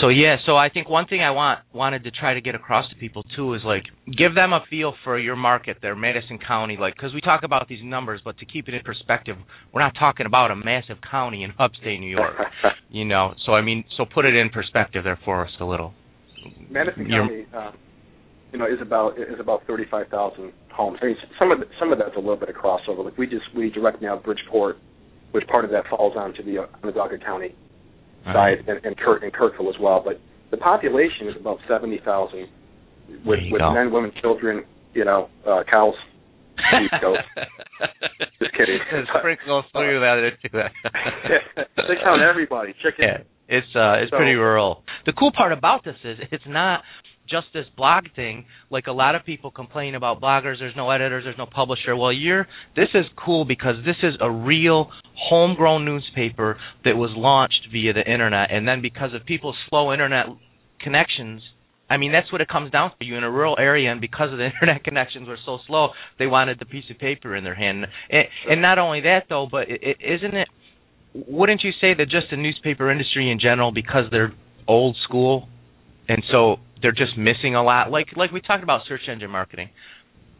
So 0.00 0.08
yeah, 0.08 0.36
so 0.44 0.56
I 0.56 0.70
think 0.70 0.88
one 0.88 1.06
thing 1.06 1.22
I 1.22 1.30
want 1.30 1.60
wanted 1.72 2.02
to 2.04 2.10
try 2.10 2.34
to 2.34 2.40
get 2.40 2.54
across 2.54 2.88
to 2.90 2.96
people 2.96 3.24
too 3.36 3.54
is 3.54 3.62
like 3.64 3.84
give 4.06 4.34
them 4.34 4.52
a 4.52 4.60
feel 4.68 4.92
for 5.04 5.18
your 5.18 5.36
market 5.36 5.78
there, 5.82 5.94
Madison 5.94 6.38
County, 6.44 6.76
like 6.78 6.94
because 6.94 7.14
we 7.14 7.20
talk 7.20 7.42
about 7.44 7.68
these 7.68 7.78
numbers, 7.82 8.20
but 8.24 8.36
to 8.38 8.44
keep 8.44 8.68
it 8.68 8.74
in 8.74 8.82
perspective, 8.82 9.36
we're 9.72 9.82
not 9.82 9.94
talking 9.98 10.26
about 10.26 10.50
a 10.50 10.56
massive 10.56 10.96
county 11.08 11.44
in 11.44 11.52
upstate 11.60 12.00
New 12.00 12.10
York, 12.10 12.34
you 12.90 13.04
know. 13.04 13.34
So 13.46 13.52
I 13.52 13.62
mean, 13.62 13.84
so 13.96 14.04
put 14.04 14.24
it 14.24 14.34
in 14.34 14.50
perspective 14.50 15.04
there 15.04 15.18
for 15.24 15.44
us 15.44 15.52
a 15.60 15.64
little. 15.64 15.94
Madison 16.68 17.08
County, 17.08 17.46
uh, 17.56 17.70
you 18.54 18.58
know, 18.60 18.66
is 18.66 18.78
about 18.80 19.18
is 19.18 19.40
about 19.40 19.66
35,000 19.66 20.52
homes. 20.72 20.98
I 21.02 21.06
mean, 21.06 21.16
some 21.38 21.50
of 21.50 21.58
the, 21.58 21.66
some 21.78 21.90
of 21.92 21.98
that's 21.98 22.14
a 22.16 22.20
little 22.20 22.36
bit 22.36 22.48
of 22.48 22.54
crossover. 22.54 23.04
Like 23.04 23.18
we 23.18 23.26
just 23.26 23.42
we 23.54 23.68
direct 23.70 24.00
mail 24.00 24.16
Bridgeport, 24.24 24.76
which 25.32 25.44
part 25.48 25.64
of 25.64 25.72
that 25.72 25.84
falls 25.90 26.14
onto 26.16 26.44
the 26.44 26.58
Onondaga 26.82 27.18
County 27.18 27.54
Right. 28.24 28.56
side, 28.56 28.68
and, 28.68 28.86
and 28.86 28.96
Kirk 28.96 29.22
and 29.22 29.32
Kirkville 29.32 29.68
as 29.68 29.78
well. 29.78 30.00
But 30.02 30.18
the 30.50 30.56
population 30.56 31.28
is 31.28 31.34
about 31.38 31.58
70,000 31.68 32.48
with 33.26 33.40
with 33.50 33.60
go. 33.60 33.74
men, 33.74 33.92
women, 33.92 34.12
children, 34.22 34.62
you 34.94 35.04
know, 35.04 35.28
uh, 35.46 35.62
cows. 35.70 35.92
East 36.80 36.94
Coast. 37.02 37.18
Just 38.40 38.52
kidding. 38.56 38.78
Sprinkle 39.18 39.64
through 39.72 40.00
that 40.00 40.30
into 40.30 40.56
that. 40.56 40.70
they 41.76 41.94
count 42.02 42.22
everybody. 42.22 42.72
Chicken. 42.82 43.04
Yeah, 43.04 43.18
it's 43.48 43.66
uh, 43.74 44.00
it's 44.00 44.10
So- 44.12 44.16
pretty 44.16 44.34
rural. 44.34 44.84
The 45.04 45.12
cool 45.12 45.32
part 45.36 45.52
about 45.52 45.84
this 45.84 45.96
is 46.04 46.16
it's 46.30 46.44
not 46.46 46.82
just 47.28 47.46
this 47.52 47.66
blog 47.76 48.04
thing. 48.14 48.44
Like 48.70 48.86
a 48.86 48.92
lot 48.92 49.14
of 49.14 49.24
people 49.24 49.50
complain 49.50 49.94
about 49.94 50.20
bloggers. 50.20 50.58
There's 50.58 50.76
no 50.76 50.90
editors. 50.90 51.24
There's 51.24 51.38
no 51.38 51.46
publisher. 51.46 51.96
Well, 51.96 52.12
you're 52.12 52.46
this 52.76 52.88
is 52.94 53.04
cool 53.16 53.44
because 53.44 53.76
this 53.84 53.96
is 54.02 54.14
a 54.20 54.30
real 54.30 54.90
homegrown 55.16 55.84
newspaper 55.84 56.56
that 56.84 56.96
was 56.96 57.10
launched 57.16 57.68
via 57.72 57.92
the 57.92 58.10
internet, 58.10 58.50
and 58.50 58.66
then 58.66 58.82
because 58.82 59.14
of 59.14 59.24
people's 59.24 59.56
slow 59.68 59.92
internet 59.92 60.26
connections. 60.80 61.42
I 61.88 61.98
mean, 61.98 62.12
that's 62.12 62.32
what 62.32 62.40
it 62.40 62.48
comes 62.48 62.70
down 62.70 62.92
to. 62.98 63.04
You 63.04 63.16
in 63.16 63.24
a 63.24 63.30
rural 63.30 63.56
area, 63.58 63.92
and 63.92 64.00
because 64.00 64.32
of 64.32 64.38
the 64.38 64.46
internet 64.54 64.84
connections 64.84 65.28
were 65.28 65.38
so 65.44 65.58
slow, 65.66 65.88
they 66.18 66.26
wanted 66.26 66.58
the 66.58 66.64
piece 66.64 66.84
of 66.90 66.98
paper 66.98 67.36
in 67.36 67.44
their 67.44 67.54
hand. 67.54 67.86
And, 68.10 68.24
and 68.48 68.62
not 68.62 68.78
only 68.78 69.02
that, 69.02 69.24
though, 69.28 69.46
but 69.50 69.68
it, 69.68 69.98
isn't 70.00 70.34
it? 70.34 70.48
Wouldn't 71.28 71.62
you 71.62 71.70
say 71.80 71.94
that 71.94 72.06
just 72.06 72.28
the 72.30 72.36
newspaper 72.36 72.90
industry 72.90 73.30
in 73.30 73.38
general, 73.38 73.70
because 73.70 74.04
they're 74.10 74.32
old 74.66 74.96
school, 75.04 75.46
and 76.08 76.22
so 76.32 76.56
they're 76.84 76.92
just 76.92 77.16
missing 77.16 77.54
a 77.54 77.64
lot? 77.64 77.90
Like 77.90 78.08
like 78.14 78.30
we 78.30 78.42
talked 78.42 78.62
about 78.62 78.82
search 78.86 79.08
engine 79.10 79.30
marketing, 79.30 79.70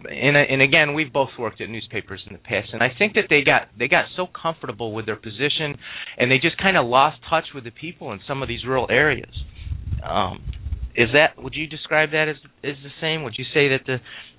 and 0.04 0.36
and 0.36 0.60
again, 0.60 0.92
we've 0.92 1.10
both 1.10 1.30
worked 1.38 1.62
at 1.62 1.70
newspapers 1.70 2.22
in 2.26 2.34
the 2.34 2.38
past, 2.38 2.68
and 2.74 2.82
I 2.82 2.88
think 2.98 3.14
that 3.14 3.24
they 3.30 3.42
got 3.42 3.68
they 3.78 3.88
got 3.88 4.04
so 4.14 4.26
comfortable 4.26 4.92
with 4.92 5.06
their 5.06 5.16
position, 5.16 5.74
and 6.18 6.30
they 6.30 6.36
just 6.36 6.58
kind 6.58 6.76
of 6.76 6.84
lost 6.84 7.16
touch 7.30 7.46
with 7.54 7.64
the 7.64 7.70
people 7.70 8.12
in 8.12 8.20
some 8.28 8.42
of 8.42 8.48
these 8.48 8.64
rural 8.66 8.86
areas. 8.90 9.32
Um, 10.04 10.44
is 10.94 11.08
that 11.14 11.42
would 11.42 11.54
you 11.54 11.66
describe 11.66 12.10
that 12.10 12.28
as 12.28 12.36
as 12.62 12.76
the 12.82 12.90
same? 13.00 13.22
Would 13.24 13.34
you 13.38 13.46
say 13.54 13.68
that 13.68 13.80
the 13.86 13.96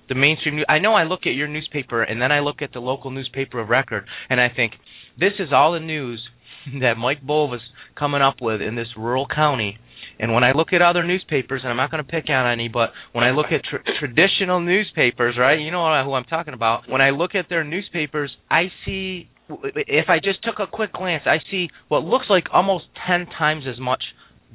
the 0.08 0.14
mainstream 0.14 0.60
I 0.68 0.78
know 0.78 0.94
I 0.94 1.02
look 1.02 1.20
at 1.26 1.34
your 1.34 1.48
newspaper 1.48 2.04
and 2.04 2.22
then 2.22 2.30
I 2.30 2.38
look 2.38 2.62
at 2.62 2.72
the 2.72 2.78
local 2.80 3.10
newspaper 3.10 3.60
of 3.60 3.68
record 3.68 4.04
and 4.30 4.40
I 4.40 4.48
think 4.54 4.72
this 5.18 5.32
is 5.38 5.48
all 5.52 5.72
the 5.72 5.80
news 5.80 6.22
that 6.80 6.94
Mike 6.96 7.22
Bova's 7.22 7.60
coming 7.98 8.22
up 8.22 8.36
with 8.40 8.60
in 8.60 8.76
this 8.76 8.88
rural 8.96 9.26
county. 9.26 9.78
And 10.18 10.32
when 10.32 10.44
I 10.44 10.52
look 10.52 10.68
at 10.72 10.80
other 10.80 11.04
newspapers, 11.04 11.60
and 11.62 11.70
I'm 11.70 11.76
not 11.76 11.90
going 11.90 12.02
to 12.02 12.10
pick 12.10 12.30
on 12.30 12.50
any, 12.50 12.68
but 12.68 12.90
when 13.12 13.24
I 13.24 13.32
look 13.32 13.46
at 13.52 13.62
tr- 13.64 13.88
traditional 14.00 14.60
newspapers, 14.60 15.36
right? 15.38 15.58
You 15.58 15.70
know 15.70 16.02
who 16.04 16.14
I'm 16.14 16.24
talking 16.24 16.54
about. 16.54 16.88
When 16.88 17.00
I 17.00 17.10
look 17.10 17.34
at 17.34 17.46
their 17.48 17.64
newspapers, 17.64 18.30
I 18.50 18.68
see 18.84 19.28
if 19.48 20.08
I 20.08 20.18
just 20.18 20.42
took 20.42 20.56
a 20.58 20.66
quick 20.66 20.92
glance, 20.92 21.24
I 21.26 21.38
see 21.50 21.68
what 21.88 22.02
looks 22.02 22.26
like 22.28 22.44
almost 22.52 22.86
10 23.06 23.26
times 23.38 23.64
as 23.72 23.78
much 23.78 24.02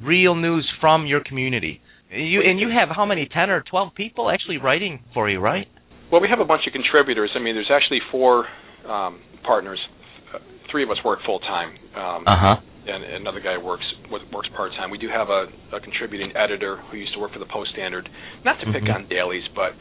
real 0.02 0.36
news 0.36 0.70
from 0.82 1.06
your 1.06 1.22
community. 1.24 1.82
You 2.10 2.42
and 2.42 2.60
you 2.60 2.68
have 2.68 2.90
how 2.94 3.06
many 3.06 3.30
10 3.32 3.50
or 3.50 3.64
12 3.70 3.96
people 3.96 4.30
actually 4.30 4.58
writing 4.58 5.00
for 5.14 5.30
you, 5.30 5.40
right? 5.40 5.68
Well, 6.12 6.20
we 6.20 6.28
have 6.28 6.42
a 6.42 6.46
bunch 6.46 6.64
of 6.68 6.74
contributors. 6.74 7.32
I 7.36 7.40
mean, 7.40 7.56
there's 7.56 7.72
actually 7.74 8.00
four 8.12 8.46
um, 8.86 9.22
partners. 9.46 9.80
Three 10.70 10.84
of 10.84 10.90
us 10.90 10.98
work 11.06 11.20
full 11.26 11.40
time. 11.40 11.70
Um, 11.96 12.28
uh 12.28 12.36
huh. 12.38 12.56
And 12.82 13.04
another 13.04 13.40
guy 13.40 13.58
works 13.58 13.86
works 14.10 14.50
part 14.56 14.72
time. 14.74 14.90
We 14.90 14.98
do 14.98 15.08
have 15.08 15.30
a, 15.30 15.46
a 15.76 15.80
contributing 15.80 16.34
editor 16.36 16.82
who 16.90 16.98
used 16.98 17.14
to 17.14 17.20
work 17.20 17.32
for 17.32 17.40
the 17.40 17.46
Post 17.46 17.72
Standard. 17.74 18.10
Not 18.44 18.60
to 18.60 18.66
pick 18.74 18.84
mm-hmm. 18.84 19.06
on 19.06 19.10
dailies, 19.10 19.44
but 19.54 19.78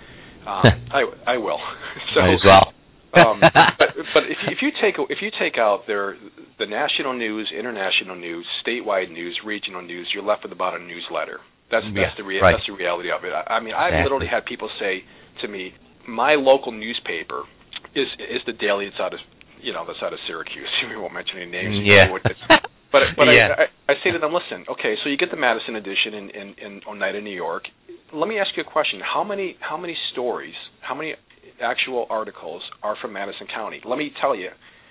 um, 0.49 0.65
I 0.93 1.35
I 1.35 1.37
will. 1.39 1.61
so, 2.15 2.21
Might 2.21 2.35
as 2.35 2.45
well 2.45 2.75
um, 3.19 3.41
but 3.43 3.91
but 4.15 4.23
if 4.31 4.39
you, 4.47 4.49
if 4.55 4.59
you 4.63 4.71
take 4.79 4.95
if 5.11 5.19
you 5.21 5.31
take 5.35 5.59
out 5.59 5.83
their 5.89 6.15
the 6.61 6.67
national 6.67 7.15
news, 7.15 7.51
international 7.51 8.15
news, 8.15 8.47
statewide 8.63 9.11
news, 9.11 9.35
regional 9.45 9.83
news, 9.83 10.07
you're 10.15 10.23
left 10.23 10.45
with 10.45 10.53
about 10.53 10.79
a 10.79 10.83
newsletter. 10.83 11.41
That's 11.73 11.87
yeah, 11.91 12.07
that's 12.07 12.17
the 12.19 12.23
rea- 12.23 12.39
right. 12.39 12.55
that's 12.55 12.67
the 12.71 12.75
reality 12.75 13.11
of 13.11 13.25
it. 13.25 13.35
I, 13.35 13.59
I 13.59 13.61
mean, 13.61 13.75
I've 13.75 14.05
literally 14.05 14.31
had 14.31 14.47
people 14.47 14.71
say 14.79 15.03
to 15.43 15.49
me, 15.49 15.75
my 16.07 16.35
local 16.39 16.71
newspaper 16.71 17.43
is 17.99 18.07
is 18.31 18.43
the 18.47 18.55
daily 18.55 18.87
that's 18.87 19.01
out 19.01 19.13
of 19.13 19.19
you 19.59 19.73
know 19.73 19.83
that's 19.87 19.99
out 20.07 20.13
of 20.13 20.21
Syracuse. 20.29 20.71
We 20.87 20.95
won't 20.95 21.15
mention 21.15 21.43
any 21.43 21.51
names. 21.51 21.83
Yeah. 21.83 22.15
But 22.93 23.03
but 23.17 23.25
yeah. 23.25 23.55
I, 23.57 23.63
I 23.63 23.93
I 23.93 23.95
say 24.05 24.11
to 24.13 24.19
them, 24.19 24.33
listen, 24.33 24.65
okay, 24.71 24.95
so 25.03 25.11
you 25.11 25.17
get 25.17 25.31
the 25.31 25.41
Madison 25.41 25.77
edition 25.77 26.15
in 26.15 26.31
in, 26.31 26.49
in 26.59 26.81
Oneida, 26.89 27.21
New 27.21 27.35
York. 27.35 27.65
Let 28.13 28.29
me 28.29 28.39
ask 28.39 28.51
you 28.57 28.63
a 28.67 28.71
question. 28.71 29.01
How 29.01 29.25
many 29.25 29.57
how 29.61 29.77
many 29.77 29.97
stories, 30.13 30.55
how 30.81 30.95
many 30.95 31.15
actual 31.61 32.07
articles 32.11 32.63
are 32.83 32.97
from 33.01 33.13
Madison 33.13 33.47
County. 33.55 33.81
Let 33.85 33.99
me 33.99 34.11
tell 34.21 34.35
you, 34.35 34.49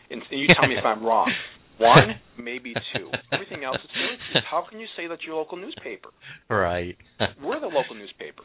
and 0.09 0.21
you 0.31 0.47
tell 0.47 0.67
me 0.67 0.75
if 0.75 0.85
I'm 0.85 1.03
wrong. 1.03 1.31
One, 1.79 2.19
maybe 2.37 2.73
two. 2.93 3.09
Everything 3.31 3.63
else 3.63 3.77
is 3.77 3.89
Syracuse. 3.95 4.43
How 4.51 4.65
can 4.69 4.81
you 4.81 4.87
say 4.97 5.07
that 5.07 5.19
your 5.25 5.37
local 5.37 5.57
newspaper? 5.57 6.09
Right. 6.49 6.97
we're 7.41 7.61
the 7.61 7.67
local 7.67 7.95
newspaper. 7.95 8.43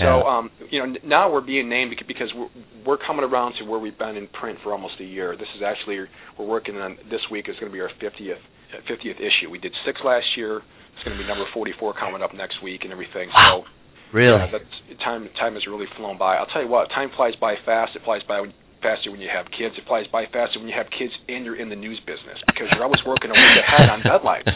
So, 0.00 0.22
um, 0.24 0.50
you 0.70 0.78
know, 0.80 0.94
now 1.04 1.30
we're 1.30 1.44
being 1.44 1.68
named 1.68 1.94
because 2.08 2.32
we're, 2.34 2.48
we're 2.86 2.98
coming 3.06 3.24
around 3.24 3.54
to 3.58 3.64
where 3.64 3.78
we've 3.78 3.96
been 3.96 4.16
in 4.16 4.26
print 4.28 4.58
for 4.62 4.72
almost 4.72 4.94
a 5.00 5.04
year. 5.04 5.36
This 5.36 5.48
is 5.56 5.62
actually 5.64 6.00
we're 6.38 6.46
working 6.46 6.76
on 6.76 6.96
this 7.10 7.20
week 7.30 7.46
is 7.48 7.56
going 7.60 7.70
to 7.70 7.76
be 7.76 7.80
our 7.80 7.90
50th 8.00 8.40
50th 8.74 9.20
issue. 9.20 9.50
We 9.50 9.58
did 9.58 9.72
six 9.84 10.00
last 10.04 10.26
year. 10.36 10.62
It's 10.94 11.04
going 11.04 11.16
to 11.16 11.22
be 11.22 11.28
number 11.28 11.44
44 11.52 11.94
coming 11.94 12.22
up 12.22 12.34
next 12.34 12.62
week 12.62 12.82
and 12.82 12.92
everything. 12.92 13.28
Wow. 13.28 13.64
So 13.64 13.70
Really? 14.12 14.38
Yeah, 14.38 14.48
that's 14.52 15.00
time. 15.02 15.28
Time 15.38 15.54
has 15.54 15.66
really 15.66 15.86
flown 15.96 16.18
by. 16.18 16.36
I'll 16.36 16.46
tell 16.46 16.62
you 16.62 16.70
what. 16.70 16.88
Time 16.94 17.10
flies 17.16 17.34
by 17.40 17.54
fast. 17.66 17.96
It 17.96 18.02
flies 18.04 18.22
by 18.28 18.46
faster 18.82 19.10
when 19.10 19.20
you 19.20 19.28
have 19.32 19.46
kids. 19.50 19.74
It 19.74 19.84
flies 19.86 20.06
by 20.12 20.26
faster 20.30 20.62
when 20.62 20.68
you 20.68 20.76
have 20.76 20.86
kids 20.94 21.10
and 21.28 21.44
you're 21.44 21.58
in 21.58 21.68
the 21.68 21.76
news 21.76 21.98
business 22.06 22.38
because 22.46 22.70
you're 22.70 22.84
always 22.84 23.02
working 23.04 23.30
a 23.30 23.34
week 23.34 23.56
ahead 23.58 23.90
on 23.90 24.00
deadlines. 24.06 24.46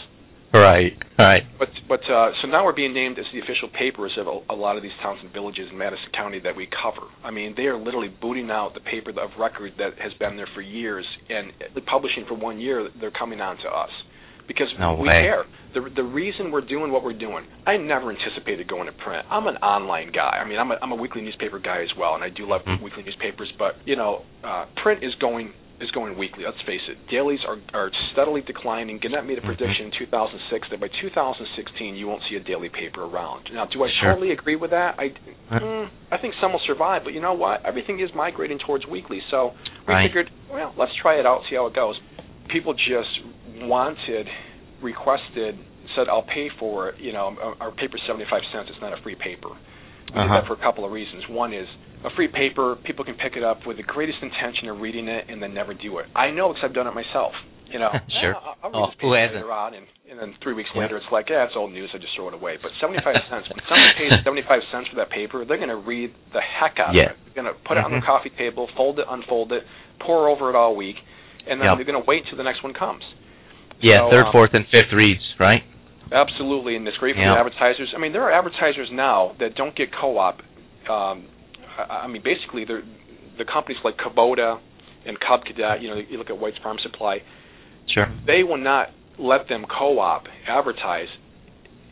Right. 0.53 0.93
Right. 1.17 1.43
But 1.57 1.69
but 1.87 2.01
uh, 2.11 2.31
so 2.41 2.47
now 2.47 2.65
we're 2.65 2.75
being 2.75 2.93
named 2.93 3.17
as 3.19 3.25
the 3.33 3.39
official 3.39 3.69
papers 3.69 4.17
of 4.19 4.27
a, 4.27 4.53
a 4.53 4.55
lot 4.55 4.75
of 4.75 4.83
these 4.83 4.95
towns 5.01 5.19
and 5.23 5.31
villages 5.31 5.67
in 5.71 5.77
Madison 5.77 6.11
County 6.13 6.39
that 6.43 6.55
we 6.55 6.67
cover. 6.67 7.07
I 7.23 7.31
mean, 7.31 7.53
they 7.55 7.63
are 7.63 7.77
literally 7.77 8.09
booting 8.09 8.51
out 8.51 8.73
the 8.73 8.81
paper 8.81 9.11
of 9.11 9.31
record 9.39 9.73
that 9.77 9.99
has 9.99 10.11
been 10.19 10.35
there 10.35 10.49
for 10.53 10.61
years 10.61 11.05
and 11.29 11.51
publishing 11.85 12.25
for 12.27 12.35
one 12.35 12.59
year. 12.59 12.89
They're 12.99 13.11
coming 13.11 13.39
on 13.39 13.57
to 13.57 13.69
us 13.69 13.91
because 14.47 14.67
no 14.79 14.95
we 14.95 15.07
way. 15.07 15.23
care. 15.23 15.45
The 15.73 15.87
the 15.95 16.03
reason 16.03 16.51
we're 16.51 16.67
doing 16.67 16.91
what 16.91 17.03
we're 17.03 17.17
doing, 17.17 17.45
I 17.65 17.77
never 17.77 18.11
anticipated 18.11 18.67
going 18.67 18.87
to 18.87 18.91
print. 18.91 19.25
I'm 19.29 19.47
an 19.47 19.55
online 19.57 20.11
guy. 20.11 20.41
I 20.43 20.47
mean, 20.47 20.59
I'm 20.59 20.71
a 20.71 20.75
I'm 20.81 20.91
a 20.91 20.95
weekly 20.99 21.21
newspaper 21.21 21.59
guy 21.59 21.81
as 21.81 21.89
well, 21.97 22.15
and 22.15 22.23
I 22.23 22.29
do 22.29 22.47
love 22.47 22.61
mm-hmm. 22.67 22.83
weekly 22.83 23.03
newspapers. 23.03 23.51
But 23.57 23.75
you 23.85 23.95
know, 23.95 24.23
uh, 24.43 24.65
print 24.83 25.03
is 25.03 25.13
going 25.21 25.53
is 25.81 25.89
going 25.91 26.17
weekly. 26.17 26.45
Let's 26.45 26.61
face 26.65 26.81
it. 26.87 26.97
Dailies 27.09 27.39
are 27.47 27.57
are 27.73 27.91
steadily 28.13 28.41
declining. 28.41 28.99
Gannett 29.01 29.25
made 29.25 29.37
a 29.37 29.41
mm-hmm. 29.41 29.57
prediction 29.57 29.89
in 29.89 29.91
2006 29.97 30.67
that 30.71 30.79
by 30.79 30.87
2016 31.01 31.95
you 31.95 32.07
won't 32.07 32.21
see 32.29 32.37
a 32.37 32.43
daily 32.43 32.69
paper 32.69 33.03
around. 33.03 33.49
Now, 33.51 33.65
do 33.65 33.83
I 33.83 33.89
sure. 33.99 34.13
totally 34.13 34.31
agree 34.31 34.55
with 34.55 34.71
that? 34.71 34.95
I 35.01 35.09
mm, 35.51 35.89
I 36.11 36.17
think 36.21 36.35
some 36.39 36.53
will 36.53 36.63
survive, 36.67 37.01
but 37.03 37.13
you 37.13 37.21
know 37.21 37.33
what? 37.33 37.65
Everything 37.65 37.99
is 37.99 38.09
migrating 38.15 38.59
towards 38.65 38.85
weekly. 38.85 39.19
So 39.31 39.51
we 39.87 39.93
right. 39.93 40.07
figured, 40.07 40.29
well, 40.51 40.73
let's 40.77 40.93
try 41.01 41.19
it 41.19 41.25
out, 41.25 41.41
see 41.49 41.55
how 41.55 41.67
it 41.67 41.75
goes. 41.75 41.99
People 42.53 42.73
just 42.73 43.65
wanted 43.65 44.27
requested 44.81 45.57
said 45.95 46.07
I'll 46.07 46.23
pay 46.23 46.47
for 46.59 46.89
it. 46.89 46.95
You 46.99 47.13
know, 47.13 47.35
our 47.59 47.71
paper's 47.71 48.01
seventy 48.07 48.25
five 48.29 48.43
cents. 48.53 48.69
It's 48.71 48.81
not 48.81 48.97
a 48.97 49.01
free 49.01 49.15
paper. 49.15 49.49
We 49.49 50.19
uh-huh. 50.19 50.23
did 50.23 50.43
that 50.43 50.47
for 50.47 50.53
a 50.53 50.61
couple 50.61 50.85
of 50.85 50.91
reasons. 50.91 51.23
One 51.29 51.53
is 51.53 51.67
a 52.03 52.09
free 52.15 52.27
paper. 52.27 52.75
People 52.85 53.05
can 53.05 53.15
pick 53.15 53.35
it 53.35 53.43
up 53.43 53.65
with 53.65 53.77
the 53.77 53.83
greatest 53.83 54.19
intention 54.21 54.69
of 54.69 54.79
reading 54.79 55.07
it 55.07 55.29
and 55.29 55.41
then 55.41 55.53
never 55.53 55.73
do 55.73 55.99
it. 55.99 56.07
I 56.15 56.31
know 56.31 56.49
because 56.49 56.63
I've 56.65 56.75
done 56.75 56.87
it 56.87 56.95
myself. 56.95 57.33
You 57.71 57.79
know, 57.79 57.89
sure. 58.21 58.35
I'll, 58.35 58.57
I'll 58.63 58.71
oh, 58.75 58.85
this 58.91 58.99
who 58.99 59.15
paper 59.15 59.19
hasn't? 59.19 59.35
later 59.47 59.53
on, 59.55 59.73
and, 59.73 59.85
and 60.11 60.19
then 60.19 60.35
three 60.43 60.53
weeks 60.53 60.69
yeah. 60.75 60.81
later, 60.83 60.97
it's 60.97 61.07
like, 61.11 61.31
yeah, 61.31 61.47
it's 61.47 61.55
old 61.55 61.71
news. 61.71 61.89
I 61.95 61.97
just 61.97 62.11
throw 62.15 62.27
it 62.27 62.35
away. 62.35 62.59
But 62.61 62.71
seventy 62.83 62.99
five 62.99 63.15
cents. 63.31 63.47
When 63.47 63.63
someone 63.63 63.95
pays 63.95 64.11
seventy 64.27 64.43
five 64.43 64.59
cents 64.71 64.91
for 64.91 64.99
that 64.99 65.09
paper, 65.09 65.45
they're 65.47 65.61
going 65.61 65.71
to 65.71 65.79
read 65.79 66.11
the 66.35 66.43
heck 66.43 66.77
out 66.83 66.91
yeah. 66.91 67.15
of 67.15 67.15
it. 67.15 67.17
They're 67.31 67.37
going 67.43 67.51
to 67.53 67.57
put 67.63 67.79
mm-hmm. 67.79 67.87
it 67.87 67.87
on 67.87 67.91
their 67.95 68.03
coffee 68.03 68.33
table, 68.35 68.67
fold 68.75 68.99
it, 68.99 69.07
unfold 69.07 69.55
it, 69.55 69.63
pour 70.03 70.27
over 70.27 70.51
it 70.51 70.55
all 70.55 70.75
week, 70.75 70.99
and 71.47 71.63
then 71.63 71.71
yep. 71.71 71.79
they're 71.79 71.87
going 71.87 72.01
to 72.01 72.07
wait 72.07 72.27
till 72.27 72.35
the 72.35 72.43
next 72.43 72.59
one 72.59 72.75
comes. 72.75 73.07
Yeah, 73.79 74.05
so, 74.05 74.11
third, 74.11 74.27
um, 74.29 74.33
fourth, 74.35 74.51
and 74.53 74.65
fifth 74.67 74.93
reads, 74.93 75.23
right? 75.39 75.63
Absolutely, 76.11 76.75
and 76.75 76.85
it's 76.85 76.97
great 76.97 77.15
for 77.15 77.23
yeah. 77.23 77.33
the 77.33 77.39
advertisers. 77.39 77.95
I 77.95 77.99
mean, 77.99 78.11
there 78.11 78.21
are 78.27 78.35
advertisers 78.35 78.91
now 78.91 79.33
that 79.39 79.55
don't 79.55 79.75
get 79.75 79.89
co-op. 79.95 80.43
Um, 80.91 81.25
I 81.77 82.07
mean, 82.07 82.23
basically, 82.23 82.65
the 82.65 83.45
companies 83.45 83.79
like 83.83 83.97
Kubota 83.97 84.59
and 85.05 85.17
Cub 85.19 85.43
Cadet. 85.45 85.81
You 85.81 85.89
know, 85.89 85.95
you 85.97 86.17
look 86.17 86.29
at 86.29 86.37
White's 86.37 86.57
Farm 86.61 86.77
Supply. 86.83 87.19
Sure. 87.93 88.07
They 88.25 88.43
will 88.43 88.61
not 88.61 88.89
let 89.19 89.49
them 89.49 89.65
co-op 89.65 90.23
advertise 90.47 91.09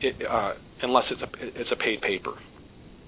it, 0.02 0.16
uh, 0.26 0.54
unless 0.82 1.06
it's 1.12 1.22
a 1.22 1.30
it's 1.60 1.72
a 1.72 1.76
paid 1.76 2.02
paper. 2.02 2.38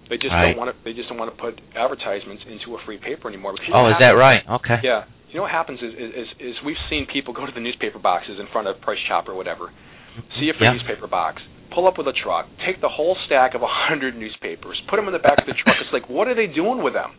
They 0.10 0.18
just 0.18 0.34
right. 0.34 0.52
don't 0.52 0.58
want 0.58 0.76
to. 0.76 0.84
They 0.84 0.94
just 0.94 1.08
don't 1.08 1.18
want 1.18 1.32
to 1.32 1.40
put 1.40 1.56
advertisements 1.76 2.44
into 2.44 2.76
a 2.76 2.80
free 2.86 3.00
paper 3.00 3.30
anymore. 3.30 3.54
Because 3.54 3.72
oh, 3.72 3.88
is 3.88 4.00
that 4.00 4.20
right? 4.20 4.44
Okay. 4.60 4.84
Yeah. 4.84 5.08
You 5.32 5.40
know 5.40 5.48
what 5.48 5.56
happens 5.56 5.80
is, 5.80 5.96
is 5.96 6.28
is 6.40 6.56
we've 6.66 6.82
seen 6.90 7.08
people 7.08 7.34
go 7.34 7.46
to 7.46 7.54
the 7.56 7.64
newspaper 7.64 8.00
boxes 8.00 8.36
in 8.36 8.52
front 8.52 8.68
of 8.68 8.82
Price 8.82 9.00
Chopper 9.08 9.32
or 9.32 9.36
whatever, 9.40 9.72
see 10.36 10.52
a 10.52 10.58
free 10.60 10.68
yeah. 10.68 10.76
newspaper 10.76 11.08
box, 11.08 11.42
pull 11.74 11.88
up 11.88 11.98
with 11.98 12.08
a 12.08 12.14
truck, 12.24 12.48
take 12.66 12.82
the 12.82 12.90
whole 12.90 13.16
stack 13.26 13.56
of 13.56 13.62
a 13.62 13.68
hundred 13.70 14.16
newspapers, 14.18 14.82
put 14.90 14.98
them 14.98 15.08
in 15.08 15.14
the 15.14 15.20
back 15.20 15.40
of 15.40 15.46
the 15.46 15.54
truck. 15.64 15.76
It's 15.82 15.94
like, 15.94 16.10
what 16.10 16.28
are 16.28 16.36
they 16.36 16.48
doing 16.48 16.84
with 16.84 16.94
them? 16.94 17.12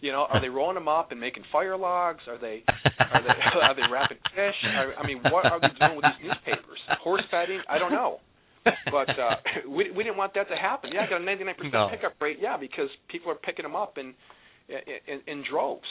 You 0.00 0.12
know, 0.12 0.26
are 0.30 0.40
they 0.40 0.48
rolling 0.48 0.76
them 0.76 0.88
up 0.88 1.12
and 1.12 1.20
making 1.20 1.44
fire 1.52 1.76
logs? 1.76 2.20
Are 2.26 2.38
they 2.38 2.64
are 2.66 3.22
they 3.22 3.28
are 3.62 3.74
they 3.76 3.82
wrapping 3.92 4.16
fish? 4.34 4.54
Are, 4.76 4.94
I 4.98 5.06
mean, 5.06 5.20
what 5.30 5.44
are 5.44 5.60
they 5.60 5.68
doing 5.78 5.96
with 5.96 6.04
these 6.18 6.28
newspapers? 6.30 6.78
Horse 7.04 7.22
bedding? 7.30 7.60
I 7.68 7.78
don't 7.78 7.92
know. 7.92 8.18
But 8.64 9.10
uh 9.18 9.36
we 9.68 9.90
we 9.90 10.02
didn't 10.04 10.16
want 10.16 10.32
that 10.34 10.48
to 10.48 10.56
happen. 10.56 10.90
Yeah, 10.94 11.02
I 11.06 11.10
got 11.10 11.20
a 11.20 11.24
99% 11.24 11.72
No. 11.72 11.88
pickup 11.90 12.14
rate. 12.20 12.38
Yeah, 12.40 12.56
because 12.56 12.88
people 13.08 13.30
are 13.30 13.34
picking 13.36 13.62
them 13.62 13.76
up 13.76 13.98
in 13.98 14.14
in, 14.68 15.20
in 15.26 15.44
droves. 15.50 15.82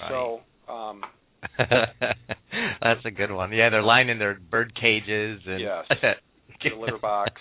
Right. 0.00 0.10
So 0.10 0.72
um 0.72 1.02
That's 1.58 3.04
a 3.04 3.10
good 3.10 3.30
one. 3.30 3.52
Yeah, 3.52 3.70
they're 3.70 3.82
lining 3.82 4.18
their 4.18 4.34
bird 4.34 4.74
cages 4.74 5.40
and 5.46 5.60
Yes. 5.60 5.84
The 6.70 6.76
litter 6.76 6.98
box. 6.98 7.32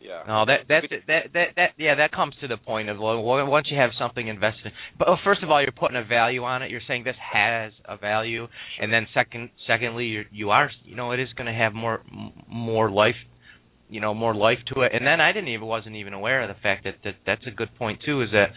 Yeah. 0.00 0.22
No, 0.26 0.44
that 0.44 0.60
that's 0.68 0.86
it. 0.90 1.04
that 1.06 1.32
that 1.32 1.46
that 1.56 1.70
yeah, 1.78 1.94
that 1.94 2.12
comes 2.12 2.34
to 2.42 2.48
the 2.48 2.58
point 2.58 2.90
of 2.90 2.98
well, 2.98 3.22
once 3.46 3.68
you 3.70 3.78
have 3.78 3.90
something 3.98 4.28
invested. 4.28 4.66
In, 4.66 4.72
But 4.98 5.08
oh, 5.08 5.16
first 5.24 5.42
of 5.42 5.50
all, 5.50 5.62
you're 5.62 5.72
putting 5.72 5.96
a 5.96 6.04
value 6.04 6.42
on 6.44 6.62
it. 6.62 6.70
You're 6.70 6.82
saying 6.86 7.04
this 7.04 7.16
has 7.32 7.72
a 7.86 7.96
value, 7.96 8.46
and 8.80 8.92
then 8.92 9.06
second, 9.14 9.48
secondly, 9.66 10.04
you're, 10.06 10.24
you 10.30 10.50
are 10.50 10.70
you 10.84 10.94
know 10.94 11.12
it 11.12 11.20
is 11.20 11.28
going 11.36 11.46
to 11.46 11.58
have 11.58 11.72
more 11.72 12.02
more 12.46 12.90
life, 12.90 13.14
you 13.88 14.00
know, 14.00 14.12
more 14.12 14.34
life 14.34 14.58
to 14.74 14.82
it. 14.82 14.92
And 14.94 15.06
then 15.06 15.22
I 15.22 15.32
didn't 15.32 15.48
even 15.48 15.66
wasn't 15.66 15.96
even 15.96 16.12
aware 16.12 16.42
of 16.42 16.54
the 16.54 16.60
fact 16.62 16.84
that, 16.84 16.96
that 17.04 17.14
that's 17.24 17.46
a 17.46 17.50
good 17.50 17.70
point 17.78 18.00
too. 18.04 18.20
Is 18.20 18.28
that 18.32 18.48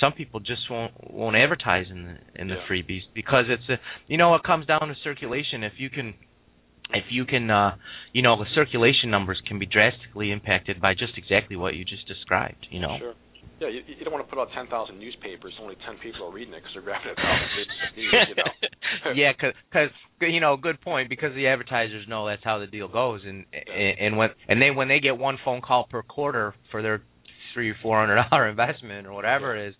some 0.00 0.12
people 0.14 0.40
just 0.40 0.62
won't 0.70 0.92
won't 1.12 1.36
advertise 1.36 1.86
in 1.90 2.04
the 2.04 2.40
in 2.40 2.48
the 2.48 2.54
Yeah. 2.54 2.66
freebies 2.70 3.02
because 3.14 3.44
it's 3.50 3.68
a 3.68 3.76
you 4.06 4.16
know 4.16 4.34
it 4.34 4.42
comes 4.44 4.64
down 4.64 4.80
to 4.88 4.94
circulation. 5.04 5.62
If 5.62 5.74
you 5.76 5.90
can 5.90 6.14
if 6.92 7.04
you 7.10 7.24
can 7.24 7.50
uh 7.50 7.76
you 8.12 8.22
know 8.22 8.36
the 8.36 8.46
circulation 8.54 9.10
numbers 9.10 9.40
can 9.46 9.58
be 9.58 9.66
drastically 9.66 10.30
impacted 10.30 10.80
by 10.80 10.94
just 10.94 11.16
exactly 11.16 11.56
what 11.56 11.74
you 11.74 11.84
just 11.84 12.06
described 12.06 12.66
you 12.70 12.80
know 12.80 12.96
Sure. 12.98 13.14
Yeah, 13.58 13.68
you, 13.68 13.80
you 13.88 14.04
don't 14.04 14.12
want 14.12 14.26
to 14.26 14.28
put 14.28 14.38
out 14.38 14.48
10,000 14.54 14.98
newspapers. 14.98 15.54
Only 15.62 15.76
10 15.86 15.96
people 16.02 16.28
are 16.28 16.32
reading 16.32 16.52
it 16.52 16.60
because 16.60 16.72
they're 16.74 16.82
grabbing 16.82 17.12
a 17.12 17.14
thousand 17.16 17.48
pages 17.56 17.76
of 17.88 17.96
news, 17.96 18.14
you 18.28 18.34
know. 18.36 19.12
yeah, 19.16 19.32
because 19.32 19.90
you 20.20 20.40
know, 20.40 20.58
good 20.58 20.78
point. 20.82 21.08
Because 21.08 21.34
the 21.34 21.46
advertisers 21.46 22.04
know 22.06 22.26
that's 22.26 22.44
how 22.44 22.58
the 22.58 22.66
deal 22.66 22.88
goes, 22.88 23.22
and 23.24 23.46
and, 23.52 23.98
and 23.98 24.16
when 24.18 24.28
and 24.48 24.60
they 24.60 24.70
when 24.70 24.88
they 24.88 25.00
get 25.00 25.16
one 25.16 25.38
phone 25.42 25.62
call 25.62 25.86
per 25.88 26.02
quarter 26.02 26.54
for 26.70 26.82
their 26.82 27.02
three 27.54 27.70
or 27.70 27.76
four 27.82 27.98
hundred 27.98 28.22
dollar 28.28 28.46
investment 28.50 29.06
or 29.06 29.14
whatever 29.14 29.56
it 29.56 29.68
is, 29.68 29.74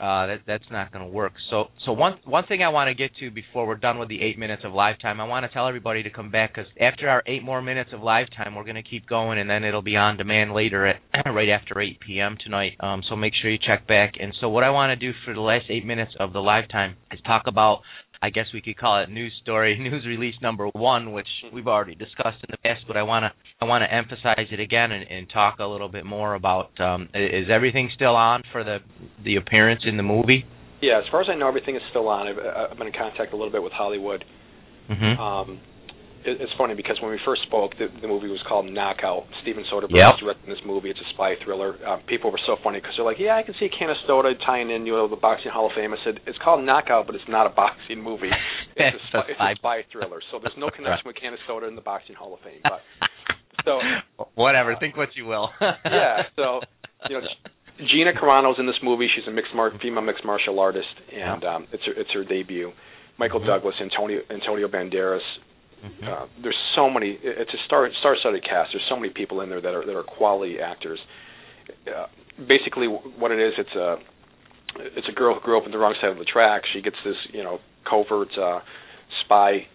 uh, 0.00 0.26
that 0.26 0.38
that's 0.46 0.64
not 0.70 0.92
going 0.92 1.04
to 1.04 1.10
work. 1.10 1.32
So 1.50 1.66
so 1.84 1.92
one 1.92 2.18
one 2.24 2.44
thing 2.46 2.62
I 2.62 2.68
want 2.68 2.88
to 2.88 2.94
get 2.94 3.16
to 3.20 3.30
before 3.30 3.66
we're 3.66 3.76
done 3.76 3.98
with 3.98 4.08
the 4.08 4.22
eight 4.22 4.38
minutes 4.38 4.62
of 4.64 4.72
live 4.72 5.00
time, 5.00 5.20
I 5.20 5.24
want 5.24 5.44
to 5.44 5.52
tell 5.52 5.66
everybody 5.66 6.02
to 6.04 6.10
come 6.10 6.30
back 6.30 6.54
because 6.54 6.70
after 6.80 7.08
our 7.08 7.22
eight 7.26 7.42
more 7.42 7.60
minutes 7.60 7.90
of 7.92 8.00
live 8.00 8.26
time, 8.36 8.54
we're 8.54 8.64
going 8.64 8.76
to 8.76 8.82
keep 8.82 9.08
going, 9.08 9.38
and 9.38 9.50
then 9.50 9.64
it'll 9.64 9.82
be 9.82 9.96
on 9.96 10.16
demand 10.16 10.52
later 10.54 10.86
at 10.86 10.96
right 11.26 11.48
after 11.48 11.80
8 11.80 11.98
p.m. 12.00 12.36
tonight. 12.42 12.72
Um, 12.80 13.02
so 13.08 13.16
make 13.16 13.32
sure 13.40 13.50
you 13.50 13.58
check 13.58 13.86
back. 13.86 14.14
And 14.20 14.32
so 14.40 14.48
what 14.48 14.64
I 14.64 14.70
want 14.70 14.90
to 14.90 14.96
do 14.96 15.16
for 15.24 15.34
the 15.34 15.40
last 15.40 15.66
eight 15.68 15.84
minutes 15.84 16.12
of 16.20 16.32
the 16.32 16.40
live 16.40 16.68
time 16.68 16.96
is 17.12 17.20
talk 17.26 17.42
about 17.46 17.80
I 18.20 18.30
guess 18.30 18.46
we 18.52 18.60
could 18.60 18.76
call 18.76 19.02
it 19.02 19.10
news 19.10 19.32
story, 19.42 19.78
news 19.80 20.04
release 20.06 20.34
number 20.42 20.66
one, 20.68 21.12
which 21.12 21.28
we've 21.52 21.68
already 21.68 21.94
discussed 21.94 22.38
in 22.42 22.50
the 22.50 22.58
past, 22.58 22.84
but 22.86 22.96
I 22.96 23.02
want 23.02 23.24
to 23.24 23.32
I 23.60 23.64
want 23.64 23.82
to 23.82 23.92
emphasize 23.92 24.46
it 24.50 24.60
again 24.60 24.92
and, 24.92 25.04
and 25.10 25.26
talk 25.32 25.58
a 25.58 25.64
little 25.64 25.88
bit 25.88 26.04
more 26.04 26.34
about. 26.34 26.70
Um, 26.80 27.08
is 27.14 27.48
everything 27.50 27.90
still 27.94 28.14
on 28.14 28.42
for 28.52 28.64
the 28.64 28.78
the 29.24 29.36
appearance 29.36 29.82
in 29.86 29.96
the 29.96 30.02
movie? 30.02 30.44
Yeah, 30.80 30.98
as 30.98 31.04
far 31.10 31.22
as 31.22 31.28
I 31.28 31.34
know, 31.34 31.48
everything 31.48 31.74
is 31.74 31.82
still 31.90 32.08
on. 32.08 32.28
I've, 32.28 32.70
I've 32.70 32.78
been 32.78 32.86
in 32.86 32.92
contact 32.92 33.32
a 33.32 33.36
little 33.36 33.50
bit 33.50 33.62
with 33.62 33.72
Hollywood. 33.72 34.24
Mm-hmm. 34.88 35.20
Um, 35.20 35.60
it's 36.24 36.52
funny 36.58 36.74
because 36.74 36.98
when 37.00 37.10
we 37.10 37.18
first 37.24 37.42
spoke, 37.46 37.72
the, 37.78 37.88
the 38.00 38.08
movie 38.08 38.28
was 38.28 38.42
called 38.46 38.66
Knockout. 38.66 39.24
Steven 39.42 39.64
Soderbergh 39.72 39.94
yep. 39.94 40.18
directing 40.20 40.48
this 40.50 40.62
movie. 40.66 40.90
It's 40.90 40.98
a 40.98 41.08
spy 41.14 41.34
thriller. 41.44 41.78
Uh, 41.78 41.98
people 42.06 42.30
were 42.30 42.40
so 42.46 42.56
funny 42.62 42.80
because 42.80 42.94
they're 42.96 43.06
like, 43.06 43.18
"Yeah, 43.18 43.36
I 43.36 43.42
can 43.42 43.54
see 43.58 43.68
Canastota 43.68 44.34
tying 44.44 44.70
in, 44.70 44.86
you 44.86 44.92
know, 44.92 45.08
the 45.08 45.16
boxing 45.16 45.50
Hall 45.50 45.66
of 45.66 45.72
Fame." 45.76 45.92
I 45.92 45.98
said, 46.04 46.20
"It's 46.26 46.38
called 46.42 46.64
Knockout, 46.64 47.06
but 47.06 47.14
it's 47.14 47.28
not 47.28 47.46
a 47.46 47.50
boxing 47.50 48.02
movie. 48.02 48.30
It's 48.80 48.94
a 48.94 49.08
spy, 49.10 49.26
it's 49.26 49.40
a 49.40 49.54
spy 49.58 49.78
thriller. 49.90 50.22
So 50.30 50.38
there's 50.38 50.54
no 50.56 50.70
connection 50.70 51.02
with 51.04 51.16
Canastota 51.18 51.66
and 51.66 51.76
the 51.76 51.82
boxing 51.82 52.14
Hall 52.14 52.34
of 52.34 52.40
Fame." 52.40 52.62
But 52.62 52.78
so 53.64 53.80
whatever, 54.34 54.72
uh, 54.74 54.78
think 54.78 54.96
what 54.96 55.08
you 55.16 55.26
will. 55.26 55.50
yeah. 55.60 56.22
So 56.36 56.60
you 57.10 57.18
know. 57.18 57.26
Gina 57.78 58.10
Carano's 58.12 58.58
in 58.58 58.66
this 58.66 58.78
movie. 58.82 59.08
She's 59.14 59.26
a 59.26 59.30
mixed 59.30 59.54
mar- 59.54 59.70
female 59.80 60.02
mixed 60.02 60.24
martial 60.24 60.58
artist, 60.58 60.90
and 61.14 61.44
um, 61.44 61.66
it's 61.72 61.82
her 61.86 61.92
it's 61.96 62.10
her 62.12 62.24
debut. 62.24 62.72
Michael 63.18 63.40
Mm-hmm. 63.40 63.48
Douglas, 63.48 63.74
Antonio 63.82 64.20
Antonio 64.30 64.68
Banderas, 64.68 65.26
Mhm. 65.84 66.08
uh, 66.08 66.26
there's 66.42 66.58
so 66.74 66.90
many. 66.90 67.18
It's 67.22 67.52
a 67.54 67.58
star 67.66 67.88
star-studded 68.00 68.42
cast. 68.44 68.72
There's 68.72 68.84
so 68.88 68.96
many 68.96 69.10
people 69.12 69.40
in 69.42 69.48
there 69.50 69.60
that 69.60 69.74
are 69.74 69.84
that 69.84 69.96
are 69.96 70.02
quality 70.02 70.60
actors. 70.60 70.98
Uh, 71.86 72.06
basically, 72.46 72.86
what 72.88 73.30
it 73.30 73.38
is, 73.38 73.54
it's 73.58 73.74
a 73.76 73.98
it's 74.96 75.08
a 75.08 75.12
girl 75.12 75.34
who 75.34 75.40
grew 75.40 75.58
up 75.58 75.64
on 75.64 75.70
the 75.70 75.78
wrong 75.78 75.94
side 76.00 76.10
of 76.10 76.18
the 76.18 76.24
track. 76.24 76.62
She 76.72 76.80
gets 76.80 76.96
this, 77.04 77.16
you 77.32 77.42
know, 77.42 77.60
covert 77.88 78.36
uh, 78.38 78.60
spy 79.24 79.66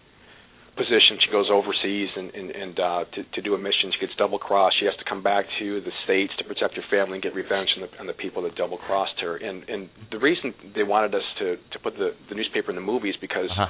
position. 0.76 1.18
She 1.24 1.30
goes 1.30 1.48
overseas 1.50 2.10
and 2.16 2.34
and, 2.34 2.50
and 2.50 2.80
uh, 2.80 3.04
to 3.14 3.22
to 3.34 3.40
do 3.42 3.54
a 3.54 3.58
mission. 3.58 3.92
She 3.92 4.00
gets 4.06 4.14
double 4.16 4.38
crossed. 4.38 4.76
She 4.80 4.86
has 4.86 4.96
to 4.96 5.04
come 5.08 5.22
back 5.22 5.46
to 5.60 5.80
the 5.80 5.92
states 6.04 6.32
to 6.38 6.44
protect 6.44 6.74
her 6.76 6.82
family 6.90 7.14
and 7.14 7.22
get 7.22 7.34
revenge 7.34 7.68
on 7.76 7.82
the 7.82 7.90
on 8.00 8.06
the 8.06 8.12
people 8.12 8.42
that 8.42 8.56
double 8.56 8.78
crossed 8.78 9.20
her. 9.20 9.36
And 9.36 9.68
and 9.68 9.88
the 10.10 10.18
reason 10.18 10.52
they 10.74 10.82
wanted 10.82 11.14
us 11.14 11.22
to 11.38 11.56
to 11.72 11.78
put 11.78 11.96
the 11.96 12.14
the 12.28 12.34
newspaper 12.34 12.70
in 12.70 12.76
the 12.76 12.82
movie 12.82 13.10
is 13.10 13.16
because 13.20 13.50
Uh-huh. 13.50 13.66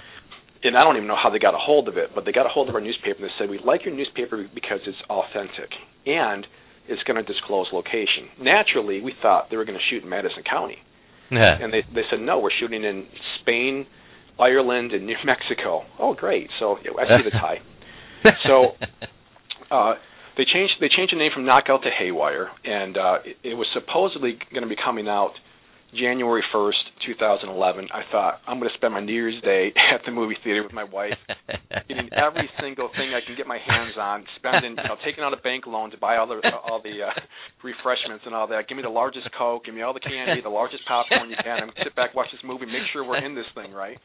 And 0.65 0.77
I 0.77 0.83
don't 0.83 0.97
even 0.97 1.07
know 1.09 1.17
how 1.21 1.31
they 1.31 1.39
got 1.39 1.55
a 1.55 1.59
hold 1.61 1.89
of 1.89 1.97
it, 1.97 2.11
but 2.15 2.25
they 2.25 2.33
got 2.33 2.47
a 2.47 2.49
hold 2.49 2.69
of 2.69 2.75
our 2.75 2.81
newspaper 2.81 3.21
and 3.23 3.25
they 3.25 3.35
said, 3.39 3.49
We 3.51 3.59
like 3.65 3.85
your 3.85 3.95
newspaper 3.95 4.45
because 4.55 4.81
it's 4.87 4.99
authentic 5.11 5.71
and 6.07 6.47
it's 6.89 7.03
going 7.05 7.17
to 7.17 7.23
disclose 7.23 7.67
location. 7.73 8.29
Naturally, 8.41 9.01
we 9.01 9.13
thought 9.23 9.49
they 9.51 9.57
were 9.57 9.65
going 9.65 9.79
to 9.79 9.85
shoot 9.91 10.03
in 10.03 10.09
Madison 10.09 10.43
County. 10.49 10.79
Yeah. 11.31 11.57
And 11.61 11.73
they, 11.73 11.83
they 11.95 12.03
said, 12.11 12.21
No, 12.21 12.41
we're 12.41 12.51
shooting 12.61 12.85
in 12.85 13.07
Spain, 13.41 13.87
Ireland, 14.39 14.93
and 14.93 15.07
New 15.07 15.17
Mexico. 15.25 15.85
Oh, 15.99 16.15
great. 16.15 16.49
So 16.59 16.77
yeah, 16.85 16.91
I 16.99 17.05
see 17.19 17.25
the 17.25 17.31
tie. 17.39 17.61
So- 18.47 18.73
Uh, 19.71 19.95
they 20.37 20.45
changed 20.45 20.75
they 20.81 20.89
changed 20.95 21.13
the 21.15 21.19
name 21.19 21.31
from 21.33 21.47
Knockout 21.47 21.83
to 21.83 21.91
Haywire, 21.97 22.49
and 22.65 22.97
uh, 22.99 23.19
it, 23.25 23.37
it 23.53 23.55
was 23.55 23.67
supposedly 23.73 24.37
going 24.53 24.63
to 24.63 24.69
be 24.69 24.77
coming 24.77 25.09
out 25.09 25.33
January 25.95 26.43
1st, 26.55 27.07
2011. 27.07 27.89
I 27.93 28.03
thought 28.11 28.41
I'm 28.47 28.59
going 28.59 28.71
to 28.71 28.77
spend 28.79 28.95
my 28.95 29.01
New 29.05 29.13
Year's 29.13 29.41
Day 29.43 29.71
at 29.95 30.01
the 30.07 30.11
movie 30.11 30.37
theater 30.43 30.63
with 30.63 30.73
my 30.73 30.85
wife, 30.85 31.19
getting 31.89 32.09
every 32.17 32.49
single 32.61 32.89
thing 32.97 33.13
I 33.15 33.21
can 33.21 33.37
get 33.37 33.47
my 33.47 33.59
hands 33.61 33.95
on, 34.01 34.25
spending, 34.41 34.73
you 34.81 34.89
know, 34.89 34.97
taking 35.05 35.23
out 35.23 35.37
a 35.37 35.41
bank 35.45 35.67
loan 35.69 35.91
to 35.93 35.99
buy 35.99 36.17
all 36.17 36.27
the 36.27 36.41
all 36.65 36.81
the 36.81 37.05
uh, 37.05 37.13
refreshments 37.63 38.25
and 38.25 38.35
all 38.35 38.49
that. 38.49 38.67
Give 38.69 38.77
me 38.77 38.83
the 38.83 38.89
largest 38.89 39.29
Coke, 39.37 39.67
give 39.67 39.75
me 39.75 39.83
all 39.83 39.93
the 39.93 40.01
candy, 40.01 40.41
the 40.41 40.49
largest 40.49 40.83
popcorn 40.89 41.29
you 41.29 41.37
can, 41.43 41.63
and 41.63 41.73
sit 41.85 41.95
back, 41.95 42.15
watch 42.15 42.29
this 42.33 42.41
movie, 42.45 42.67
make 42.67 42.89
sure 42.93 43.05
we're 43.05 43.25
in 43.25 43.35
this 43.35 43.47
thing, 43.55 43.73
right? 43.73 43.99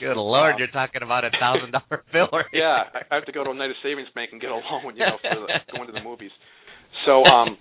Good 0.00 0.16
lord, 0.16 0.54
Um, 0.54 0.58
you're 0.58 0.72
talking 0.72 1.02
about 1.02 1.24
a 1.24 1.30
thousand 1.38 1.72
dollar 1.72 2.02
bill. 2.12 2.28
Right 2.32 2.46
Yeah, 2.52 2.88
I 2.92 3.14
have 3.14 3.24
to 3.26 3.32
go 3.32 3.44
to 3.44 3.50
a 3.50 3.54
night 3.54 3.66
United 3.66 3.82
Savings 3.82 4.08
Bank 4.14 4.30
and 4.32 4.40
get 4.40 4.50
a 4.50 4.54
loan, 4.54 4.94
you 4.94 5.04
know, 5.04 5.18
for 5.20 5.46
the, 5.46 5.76
going 5.76 5.86
to 5.86 5.92
the 5.92 6.02
movies. 6.02 6.30
So, 7.04 7.24
um, 7.24 7.56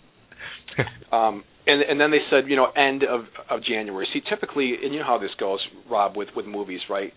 um, 1.12 1.43
and 1.67 1.82
and 1.82 1.99
then 1.99 2.12
they 2.12 2.21
said, 2.30 2.47
you 2.47 2.56
know, 2.56 2.67
end 2.75 3.04
of 3.04 3.25
of 3.49 3.63
January. 3.63 4.08
See, 4.13 4.21
typically, 4.30 4.75
and 4.84 4.93
you 4.93 4.99
know 4.99 5.06
how 5.06 5.17
this 5.17 5.32
goes, 5.39 5.60
Rob, 5.89 6.15
with 6.15 6.30
with 6.36 6.45
movies, 6.45 6.82
right? 6.89 7.13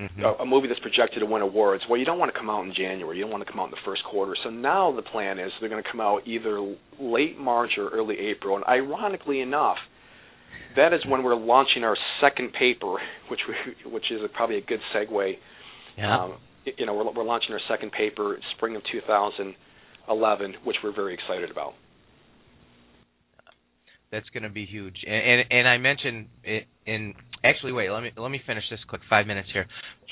Mhm. 0.00 0.22
a, 0.24 0.42
a 0.42 0.46
movie 0.46 0.68
that's 0.68 0.80
projected 0.80 1.20
to 1.20 1.26
win 1.26 1.42
awards, 1.42 1.84
well, 1.88 1.98
you 1.98 2.06
don't 2.06 2.18
want 2.18 2.32
to 2.32 2.38
come 2.38 2.48
out 2.48 2.64
in 2.64 2.72
January. 2.74 3.18
You 3.18 3.24
don't 3.24 3.30
want 3.30 3.44
to 3.46 3.50
come 3.52 3.60
out 3.60 3.66
in 3.66 3.72
the 3.72 3.84
first 3.84 4.02
quarter. 4.04 4.34
So 4.42 4.48
now 4.48 4.90
the 4.90 5.02
plan 5.02 5.38
is 5.38 5.52
they're 5.60 5.68
going 5.68 5.82
to 5.82 5.88
come 5.88 6.00
out 6.00 6.26
either 6.26 6.74
late 6.98 7.38
March 7.38 7.72
or 7.76 7.88
early 7.90 8.16
April. 8.18 8.56
And 8.56 8.64
ironically 8.64 9.40
enough, 9.40 9.76
that 10.76 10.94
is 10.94 11.00
when 11.06 11.22
we're 11.22 11.36
launching 11.36 11.84
our 11.84 11.96
second 12.22 12.52
paper, 12.54 12.94
which 13.30 13.40
we, 13.46 13.90
which 13.90 14.10
is 14.10 14.22
a, 14.24 14.28
probably 14.28 14.56
a 14.56 14.62
good 14.62 14.80
segue. 14.96 15.34
Yeah. 15.98 16.18
Um, 16.24 16.38
you 16.78 16.86
know, 16.86 16.94
we're, 16.94 17.12
we're 17.12 17.24
launching 17.24 17.52
our 17.52 17.60
second 17.68 17.92
paper 17.92 18.38
spring 18.56 18.74
of 18.76 18.82
2011, 18.90 20.54
which 20.64 20.76
we're 20.82 20.94
very 20.94 21.12
excited 21.14 21.50
about. 21.50 21.74
That's 24.12 24.28
going 24.28 24.42
to 24.42 24.50
be 24.50 24.66
huge. 24.66 24.96
And, 25.06 25.14
and 25.14 25.44
and 25.50 25.68
I 25.68 25.78
mentioned 25.78 26.26
it 26.44 26.64
in 26.86 27.14
actually 27.42 27.72
wait, 27.72 27.90
let 27.90 28.02
me 28.02 28.10
let 28.16 28.30
me 28.30 28.40
finish 28.46 28.64
this 28.70 28.80
quick 28.88 29.00
5 29.08 29.26
minutes 29.26 29.48
here. 29.52 29.66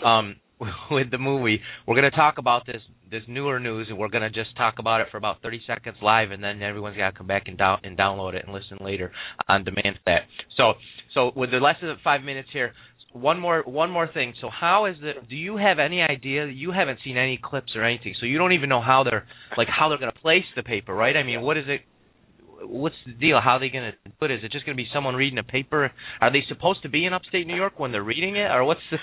Um 0.04 0.36
with 0.90 1.10
the 1.10 1.18
movie, 1.18 1.60
we're 1.86 1.94
going 1.94 2.10
to 2.10 2.16
talk 2.16 2.38
about 2.38 2.66
this 2.66 2.82
this 3.10 3.22
newer 3.28 3.60
news 3.60 3.86
and 3.88 3.98
we're 3.98 4.08
going 4.08 4.22
to 4.22 4.30
just 4.30 4.56
talk 4.56 4.74
about 4.78 5.00
it 5.00 5.08
for 5.10 5.16
about 5.16 5.42
30 5.42 5.60
seconds 5.66 5.96
live 6.02 6.30
and 6.30 6.42
then 6.42 6.62
everyone's 6.62 6.96
got 6.96 7.10
to 7.10 7.16
come 7.16 7.26
back 7.26 7.44
and 7.46 7.58
down 7.58 7.78
and 7.84 7.96
download 7.96 8.34
it 8.34 8.44
and 8.44 8.54
listen 8.54 8.78
later 8.80 9.12
on 9.48 9.64
demand 9.64 9.96
for 9.96 10.02
that. 10.06 10.22
So 10.56 10.74
so 11.14 11.32
with 11.36 11.50
the 11.50 11.58
less 11.58 11.76
than 11.82 11.94
5 12.02 12.22
minutes 12.22 12.48
here, 12.52 12.72
one 13.12 13.38
more 13.38 13.62
one 13.66 13.90
more 13.90 14.08
thing. 14.12 14.32
So 14.40 14.48
how 14.48 14.86
is 14.86 14.96
the 15.00 15.12
do 15.28 15.36
you 15.36 15.56
have 15.56 15.78
any 15.78 16.00
idea 16.00 16.46
you 16.46 16.72
haven't 16.72 17.00
seen 17.04 17.16
any 17.16 17.38
clips 17.42 17.72
or 17.76 17.84
anything. 17.84 18.14
So 18.20 18.26
you 18.26 18.38
don't 18.38 18.52
even 18.52 18.68
know 18.68 18.80
how 18.80 19.04
they're 19.04 19.26
like 19.56 19.68
how 19.68 19.88
they're 19.88 19.98
going 19.98 20.12
to 20.12 20.20
place 20.20 20.44
the 20.56 20.62
paper, 20.62 20.94
right? 20.94 21.16
I 21.16 21.22
mean, 21.22 21.42
what 21.42 21.56
is 21.56 21.64
it 21.68 21.82
what's 22.62 22.96
the 23.06 23.12
deal? 23.12 23.40
How 23.42 23.52
are 23.56 23.60
they 23.60 23.68
going 23.70 23.92
to 23.92 24.10
put 24.18 24.30
it? 24.30 24.40
Is 24.40 24.44
it 24.44 24.52
just 24.52 24.66
going 24.66 24.76
to 24.76 24.82
be 24.82 24.88
someone 24.92 25.14
reading 25.14 25.38
a 25.38 25.42
paper? 25.42 25.90
Are 26.20 26.32
they 26.32 26.42
supposed 26.48 26.82
to 26.82 26.88
be 26.88 27.06
in 27.06 27.12
upstate 27.12 27.46
New 27.46 27.56
York 27.56 27.78
when 27.78 27.92
they're 27.92 28.04
reading 28.04 28.36
it, 28.36 28.50
or 28.50 28.64
what's 28.64 28.80
the? 28.90 28.98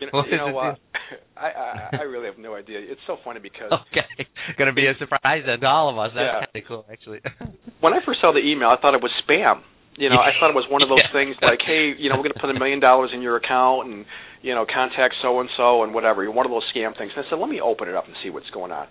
You 0.00 0.06
know, 0.12 0.22
you 0.30 0.36
know 0.36 0.50
what? 0.50 0.78
I, 1.36 1.46
I 1.48 1.90
I 1.98 2.02
really 2.02 2.26
have 2.26 2.38
no 2.38 2.54
idea. 2.54 2.78
It's 2.80 3.00
so 3.06 3.16
funny 3.24 3.40
because 3.40 3.72
Okay, 3.72 4.26
going 4.58 4.68
to 4.68 4.74
be 4.74 4.86
a 4.86 4.94
surprise 4.98 5.44
to 5.46 5.66
all 5.66 5.90
of 5.90 5.98
us. 5.98 6.12
That's 6.14 6.26
Yeah. 6.26 6.44
kind 6.46 6.54
of 6.54 6.62
cool, 6.68 6.86
actually. 6.90 7.20
when 7.80 7.92
I 7.94 7.98
first 8.04 8.20
saw 8.20 8.32
the 8.32 8.40
email, 8.42 8.68
I 8.68 8.76
thought 8.80 8.94
it 8.94 9.02
was 9.02 9.12
spam. 9.24 9.62
You 9.98 10.08
know, 10.10 10.22
I 10.22 10.30
thought 10.38 10.50
it 10.50 10.54
was 10.54 10.66
one 10.70 10.82
of 10.82 10.88
those 10.88 11.02
Yeah. 11.02 11.10
things 11.12 11.34
like, 11.42 11.58
hey, 11.66 11.90
you 11.98 12.08
know, 12.08 12.14
we're 12.14 12.22
going 12.22 12.34
to 12.34 12.38
put 12.40 12.50
a 12.50 12.58
million 12.58 12.78
dollars 12.78 13.10
in 13.12 13.20
your 13.20 13.34
account 13.34 13.88
and, 13.90 14.06
you 14.42 14.54
know, 14.54 14.64
contact 14.64 15.14
so 15.22 15.40
and 15.40 15.50
so 15.56 15.82
and 15.82 15.92
whatever. 15.92 16.22
One 16.30 16.46
of 16.46 16.52
those 16.54 16.62
scam 16.70 16.96
things. 16.96 17.10
And 17.16 17.26
I 17.26 17.28
said, 17.28 17.40
let 17.42 17.50
me 17.50 17.60
open 17.60 17.88
it 17.88 17.96
up 17.96 18.06
and 18.06 18.14
see 18.22 18.30
what's 18.30 18.48
going 18.50 18.70
on. 18.70 18.86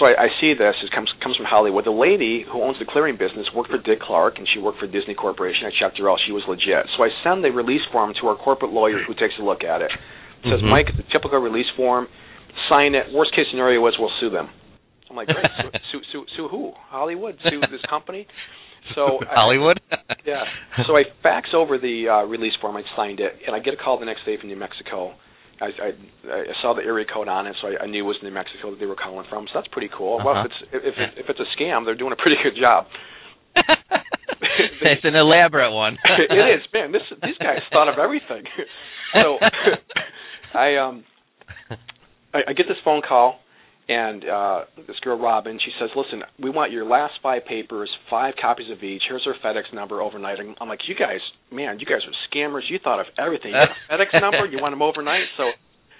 So 0.00 0.06
I, 0.08 0.26
I 0.26 0.28
see 0.40 0.54
this. 0.56 0.74
It 0.82 0.90
comes 0.94 1.12
comes 1.22 1.36
from 1.36 1.44
Hollywood. 1.46 1.84
The 1.84 1.92
lady 1.92 2.44
who 2.48 2.62
owns 2.62 2.78
the 2.78 2.86
clearing 2.88 3.16
business 3.20 3.46
worked 3.54 3.70
for 3.70 3.78
Dick 3.78 4.00
Clark, 4.00 4.38
and 4.38 4.48
she 4.48 4.58
worked 4.58 4.78
for 4.80 4.86
Disney 4.86 5.14
Corporation. 5.14 5.68
I 5.68 5.72
checked 5.78 5.98
her 5.98 6.08
out; 6.10 6.18
she 6.24 6.32
was 6.32 6.42
legit. 6.48 6.88
So 6.96 7.04
I 7.04 7.08
send 7.22 7.44
the 7.44 7.50
release 7.52 7.84
form 7.92 8.14
to 8.20 8.26
our 8.28 8.36
corporate 8.36 8.72
lawyer, 8.72 9.04
who 9.06 9.12
takes 9.14 9.34
a 9.38 9.42
look 9.44 9.62
at 9.64 9.82
it. 9.82 9.90
Says, 10.44 10.60
Mhm. 10.60 10.70
Mike, 10.70 10.86
it's 10.88 10.98
a 10.98 11.12
typical 11.12 11.38
release 11.38 11.68
form. 11.76 12.08
Sign 12.68 12.94
it. 12.96 13.12
Worst 13.12 13.32
case 13.36 13.46
scenario 13.50 13.86
is 13.86 13.94
we'll 13.98 14.10
sue 14.18 14.30
them. 14.30 14.48
I'm 15.10 15.14
like, 15.16 15.28
great. 15.28 15.44
sue, 15.92 16.00
sue, 16.10 16.24
sue, 16.36 16.48
who? 16.48 16.72
Hollywood? 16.88 17.36
Sue 17.48 17.60
this 17.70 17.80
company? 17.88 18.26
So 18.96 19.20
I- 19.22 19.34
Hollywood. 19.34 19.78
yeah. 20.24 20.42
So 20.88 20.96
I 20.96 21.04
fax 21.22 21.50
over 21.54 21.78
the 21.78 22.08
uh, 22.08 22.22
release 22.24 22.54
form. 22.60 22.76
I 22.76 22.82
signed 22.96 23.20
it, 23.20 23.32
and 23.46 23.54
I 23.54 23.60
get 23.60 23.74
a 23.74 23.76
call 23.76 23.98
the 24.00 24.06
next 24.06 24.24
day 24.24 24.36
from 24.40 24.48
New 24.48 24.56
Mexico. 24.56 25.12
I, 25.62 25.70
I, 25.78 25.90
I 26.50 26.54
saw 26.60 26.74
the 26.74 26.82
area 26.82 27.06
code 27.06 27.28
on 27.28 27.46
it, 27.46 27.54
so 27.62 27.68
I, 27.68 27.84
I 27.84 27.86
knew 27.86 28.02
it 28.04 28.06
was 28.08 28.16
New 28.22 28.30
Mexico 28.34 28.70
that 28.72 28.80
they 28.80 28.86
were 28.86 28.96
calling 28.98 29.26
from. 29.30 29.46
So 29.46 29.60
that's 29.60 29.68
pretty 29.70 29.90
cool. 29.96 30.18
Well, 30.18 30.34
Uh-huh. 30.34 30.48
if 30.48 30.50
it's 30.50 30.84
if 30.86 30.94
it, 30.98 31.10
if 31.22 31.26
it's 31.30 31.40
a 31.40 31.48
scam, 31.54 31.84
they're 31.84 31.94
doing 31.96 32.12
a 32.12 32.20
pretty 32.20 32.36
good 32.42 32.58
job. 32.60 32.86
it's 34.82 35.04
an 35.04 35.14
elaborate 35.14 35.72
one. 35.72 35.96
it 36.18 36.32
is, 36.34 36.62
man. 36.72 36.92
This 36.92 37.02
these 37.22 37.38
guys 37.38 37.58
thought 37.72 37.88
of 37.88 37.98
everything. 37.98 38.44
so 39.14 39.38
I 40.58 40.76
um 40.76 41.04
I, 42.34 42.40
I 42.48 42.52
get 42.54 42.66
this 42.68 42.78
phone 42.84 43.02
call, 43.06 43.38
and 43.88 44.22
uh, 44.24 44.60
this 44.86 44.98
girl 45.02 45.18
Robin, 45.18 45.58
she 45.58 45.72
says, 45.80 45.90
"Listen, 45.96 46.22
we 46.38 46.50
want 46.50 46.70
your 46.72 46.84
last 46.84 47.14
five 47.22 47.44
papers, 47.44 47.90
five 48.08 48.34
copies 48.40 48.70
of 48.70 48.82
each. 48.82 49.02
Here's 49.08 49.24
her 49.24 49.34
FedEx 49.44 49.74
number 49.74 50.00
overnight." 50.00 50.38
I'm, 50.38 50.54
I'm 50.60 50.68
like, 50.68 50.86
"You 50.86 50.94
guys, 50.94 51.20
man, 51.50 51.80
you 51.80 51.86
guys 51.86 52.00
are 52.06 52.14
scammers. 52.30 52.62
You 52.70 52.78
thought 52.82 53.00
of 53.00 53.06
everything. 53.18 53.50
You 53.50 53.58
got 53.58 53.74
FedEx 53.98 54.20
number? 54.20 54.46
You 54.46 54.62
want 54.62 54.72
them 54.72 54.82
overnight?" 54.82 55.26
So 55.36 55.50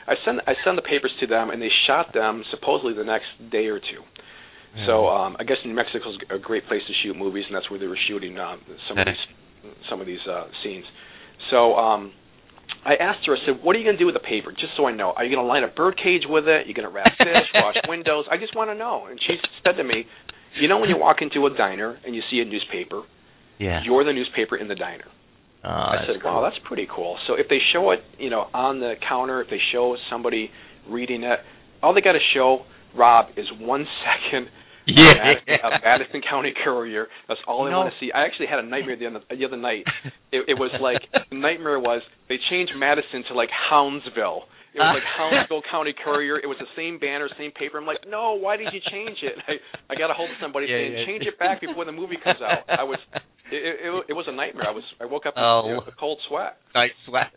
I 0.07 0.15
send 0.25 0.41
I 0.47 0.55
send 0.65 0.79
the 0.79 0.83
papers 0.83 1.13
to 1.21 1.27
them, 1.27 1.51
and 1.51 1.61
they 1.61 1.71
shot 1.87 2.15
them 2.15 2.45
supposedly 2.51 2.95
the 2.95 3.05
next 3.05 3.27
day 3.51 3.67
or 3.67 3.79
two. 3.79 4.03
Mm-hmm. 4.03 4.87
So 4.87 5.09
um, 5.09 5.37
I 5.39 5.45
guess 5.45 5.59
New 5.65 5.75
Mexico 5.75 6.11
is 6.11 6.19
a 6.31 6.39
great 6.39 6.67
place 6.67 6.83
to 6.87 6.95
shoot 7.03 7.17
movies, 7.17 7.45
and 7.47 7.55
that's 7.55 7.69
where 7.71 7.79
they 7.79 7.87
were 7.87 7.99
shooting 8.09 8.39
uh, 8.39 8.57
some 8.89 8.99
of 8.99 9.07
these 9.07 9.25
some 9.91 10.01
of 10.01 10.07
these 10.07 10.23
uh, 10.31 10.47
scenes. 10.63 10.85
So 11.51 11.75
um, 11.75 12.13
I 12.85 12.95
asked 12.99 13.27
her, 13.27 13.37
I 13.37 13.41
said, 13.47 13.63
"What 13.63 13.77
are 13.77 13.79
you 13.79 13.85
going 13.85 13.97
to 13.97 14.03
do 14.03 14.07
with 14.07 14.19
the 14.19 14.27
paper? 14.27 14.51
Just 14.51 14.75
so 14.77 14.87
I 14.87 14.93
know. 14.93 15.13
Are 15.15 15.25
you 15.25 15.35
going 15.35 15.45
to 15.45 15.49
line 15.49 15.63
a 15.63 15.69
bird 15.69 15.97
cage 15.97 16.23
with 16.27 16.45
it? 16.49 16.67
Are 16.67 16.69
you 16.69 16.75
going 16.75 16.89
to 16.89 16.95
wrap 16.95 17.13
fish, 17.19 17.49
wash 17.55 17.77
windows? 17.89 18.27
I 18.31 18.37
just 18.39 18.57
want 18.57 18.71
to 18.71 18.75
know." 18.75 19.07
And 19.07 19.21
she 19.23 19.37
said 19.63 19.77
to 19.77 19.85
me, 19.85 20.05
"You 20.61 20.69
know 20.69 20.79
when 20.79 20.91
you 20.91 20.99
walk 20.99 21.23
into 21.23 21.47
a 21.47 21.57
diner 21.57 21.99
and 22.05 22.15
you 22.15 22.23
see 22.31 22.41
a 22.41 22.45
newspaper, 22.45 23.03
yeah, 23.59 23.83
you're 23.85 24.05
the 24.05 24.13
newspaper 24.13 24.57
in 24.57 24.69
the 24.69 24.75
diner." 24.75 25.07
Oh, 25.65 25.69
I 25.69 26.05
said, 26.07 26.23
"Wow, 26.25 26.43
that's 26.43 26.59
pretty 26.67 26.89
cool." 26.91 27.19
So 27.27 27.35
if 27.35 27.47
they 27.49 27.59
show 27.73 27.93
it, 27.93 28.01
you 28.19 28.31
know, 28.31 28.47
on 28.53 28.81
the 28.81 28.95
counter, 29.09 29.41
if 29.41 29.49
they 29.49 29.61
show 29.73 29.97
somebody 30.11 30.51
reading 30.89 31.23
it, 31.23 31.39
all 31.83 31.95
they 31.95 32.01
got 32.01 32.13
to 32.13 32.27
show 32.35 32.65
Rob 32.97 33.27
is 33.37 33.47
one 33.61 33.87
second 34.05 34.49
yeah. 34.87 35.13
Madison, 35.15 35.55
a 35.65 35.71
Madison 35.85 36.21
County 36.29 36.53
Courier. 36.65 37.07
That's 37.29 37.41
all 37.47 37.67
I 37.67 37.71
No. 37.71 37.79
want 37.81 37.93
to 37.95 37.99
see. 38.05 38.11
I 38.13 38.25
actually 38.25 38.47
had 38.47 38.59
a 38.59 38.67
nightmare 38.67 38.97
the 38.97 39.07
other, 39.07 39.21
the 39.31 39.45
other 39.45 39.57
night. 39.57 39.85
It, 40.33 40.49
it 40.49 40.55
was 40.57 40.73
like 40.81 41.05
the 41.29 41.37
nightmare 41.37 41.79
was 41.79 42.01
they 42.31 42.39
changed 42.49 42.73
Madison 42.75 43.23
to 43.29 43.35
like 43.35 43.51
Houndsville. 43.71 44.49
It 44.73 44.81
was 44.81 44.97
like 44.97 45.05
Houndsville 45.21 45.61
County 45.71 45.93
Courier. 45.93 46.39
It 46.39 46.47
was 46.47 46.57
the 46.59 46.73
same 46.75 46.99
banner, 46.99 47.29
same 47.37 47.51
paper. 47.53 47.77
I'm 47.77 47.85
like, 47.85 47.99
no, 48.09 48.33
why 48.41 48.57
did 48.57 48.69
you 48.73 48.81
change 48.91 49.19
it? 49.21 49.35
And 49.37 49.43
I 49.47 49.93
I 49.93 49.95
got 49.99 50.09
a 50.11 50.15
hold 50.15 50.31
of 50.31 50.37
somebody 50.41 50.69
Yeah, 50.71 50.77
saying, 50.81 50.93
yeah. 50.97 51.05
change 51.05 51.25
it 51.27 51.39
back 51.39 51.61
before 51.61 51.85
the 51.85 51.93
movie 51.93 52.17
comes 52.25 52.41
out. 52.41 52.65
I 52.67 52.83
was, 52.83 52.99
it, 53.53 53.61
it, 53.85 54.05
it 54.09 54.13
was 54.15 54.25
a 54.27 54.33
nightmare. 54.33 54.65
I 54.69 54.73
was, 54.73 54.85
I 55.03 55.05
woke 55.05 55.27
up 55.27 55.35
Oh. 55.37 55.77
with 55.85 55.93
a 55.93 55.97
cold 56.01 56.19
sweat. 56.29 56.57
night 56.75 56.93
sweats. 57.05 57.37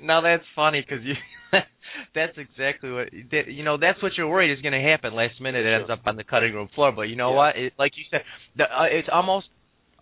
now 0.00 0.20
that's 0.20 0.44
funny 0.54 0.80
because 0.80 1.04
you. 1.04 1.14
that's 2.14 2.36
exactly 2.36 2.90
what 2.90 3.08
that- 3.30 3.48
you 3.48 3.62
know. 3.64 3.76
That's 3.78 4.02
what 4.02 4.12
you're 4.16 4.28
worried 4.28 4.52
is 4.52 4.60
going 4.62 4.72
to 4.72 4.80
happen. 4.90 5.14
Last 5.14 5.40
minute, 5.40 5.64
it 5.64 5.72
ends 5.74 5.90
up 5.90 6.00
on 6.06 6.16
the 6.16 6.24
cutting 6.24 6.52
room 6.54 6.68
floor. 6.74 6.92
But 6.92 7.02
you 7.02 7.16
know 7.16 7.30
Yeah. 7.30 7.36
what? 7.36 7.56
It, 7.56 7.72
like 7.78 7.92
you 7.96 8.04
said, 8.10 8.22
the, 8.56 8.64
uh, 8.64 8.84
it's 8.90 9.08
almost 9.12 9.46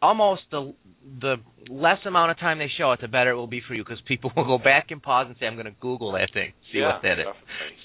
almost 0.01 0.43
the 0.51 0.75
the 1.21 1.37
less 1.69 1.99
amount 2.07 2.31
of 2.31 2.39
time 2.39 2.59
they 2.59 2.71
show 2.77 2.93
it, 2.93 3.01
the 3.01 3.09
better 3.09 3.31
it 3.31 3.37
will 3.37 3.47
be 3.47 3.63
for 3.67 3.75
you 3.75 3.85
because 3.85 4.01
people 4.07 4.31
will 4.37 4.45
go 4.45 4.59
back 4.59 4.87
and 4.91 5.03
pause 5.03 5.27
and 5.29 5.37
say, 5.39 5.47
"I'm 5.47 5.55
going 5.55 5.67
to 5.67 5.75
Google 5.81 6.13
that 6.13 6.31
thing, 6.33 6.53
see 6.73 6.79
yeah, 6.79 6.95
what 6.95 7.03
that 7.03 7.19
is." 7.19 7.27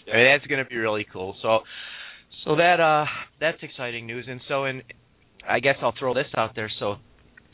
Yeah. 0.08 0.14
I 0.14 0.18
mean, 0.18 0.26
that's 0.34 0.48
going 0.48 0.64
to 0.64 0.70
be 0.70 0.78
really 0.78 1.06
cool. 1.12 1.36
So, 1.42 1.60
so 2.46 2.56
that 2.56 2.80
uh, 2.80 3.06
that's 3.40 3.58
exciting 3.62 4.08
news. 4.08 4.26
And 4.28 4.42
so, 4.48 4.66
and 4.66 4.84
I 5.48 5.60
guess 5.60 5.76
I'll 5.82 5.94
throw 5.98 6.14
this 6.14 6.28
out 6.36 6.52
there. 6.56 6.72
So, 6.80 6.96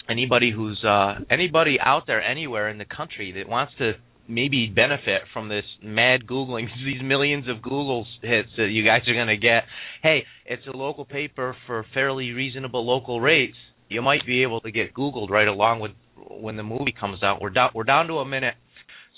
anybody 0.10 0.52
who's 0.56 0.82
uh, 0.84 1.15
anybody 1.30 1.78
out 1.82 2.04
there 2.08 2.21
anywhere 2.21 2.69
in 2.69 2.78
the 2.78 2.86
country 2.86 3.32
that 3.34 3.49
wants 3.49 3.73
to 3.80 3.93
maybe 4.28 4.72
benefit 4.74 5.24
from 5.34 5.50
this 5.50 5.66
mad 5.82 6.26
googling, 6.28 6.68
these 6.86 7.02
millions 7.04 7.48
of 7.50 7.62
Google 7.62 8.06
hits 8.22 8.50
that 8.58 8.70
you 8.70 8.86
guys 8.86 9.02
are 9.08 9.14
going 9.14 9.28
to 9.28 9.38
get. 9.38 9.64
Hey, 10.02 10.24
it's 10.46 10.66
a 10.68 10.76
local 10.76 11.06
paper 11.06 11.56
for 11.68 11.86
fairly 11.94 12.32
reasonable 12.32 12.86
local 12.86 13.22
rates. 13.22 13.58
You 13.90 14.02
might 14.02 14.26
be 14.26 14.44
able 14.44 14.62
to 14.62 14.72
get 14.72 14.94
Googled 14.94 15.30
right 15.30 15.48
along 15.48 15.80
with 15.80 15.92
when 16.30 16.58
the 16.58 16.64
movie 16.64 16.94
comes 16.98 17.22
out. 17.22 17.42
We're 17.42 17.50
down 17.50 17.72
we're 17.76 17.84
down 17.84 18.08
to 18.08 18.16
a 18.16 18.26
minute. 18.26 18.56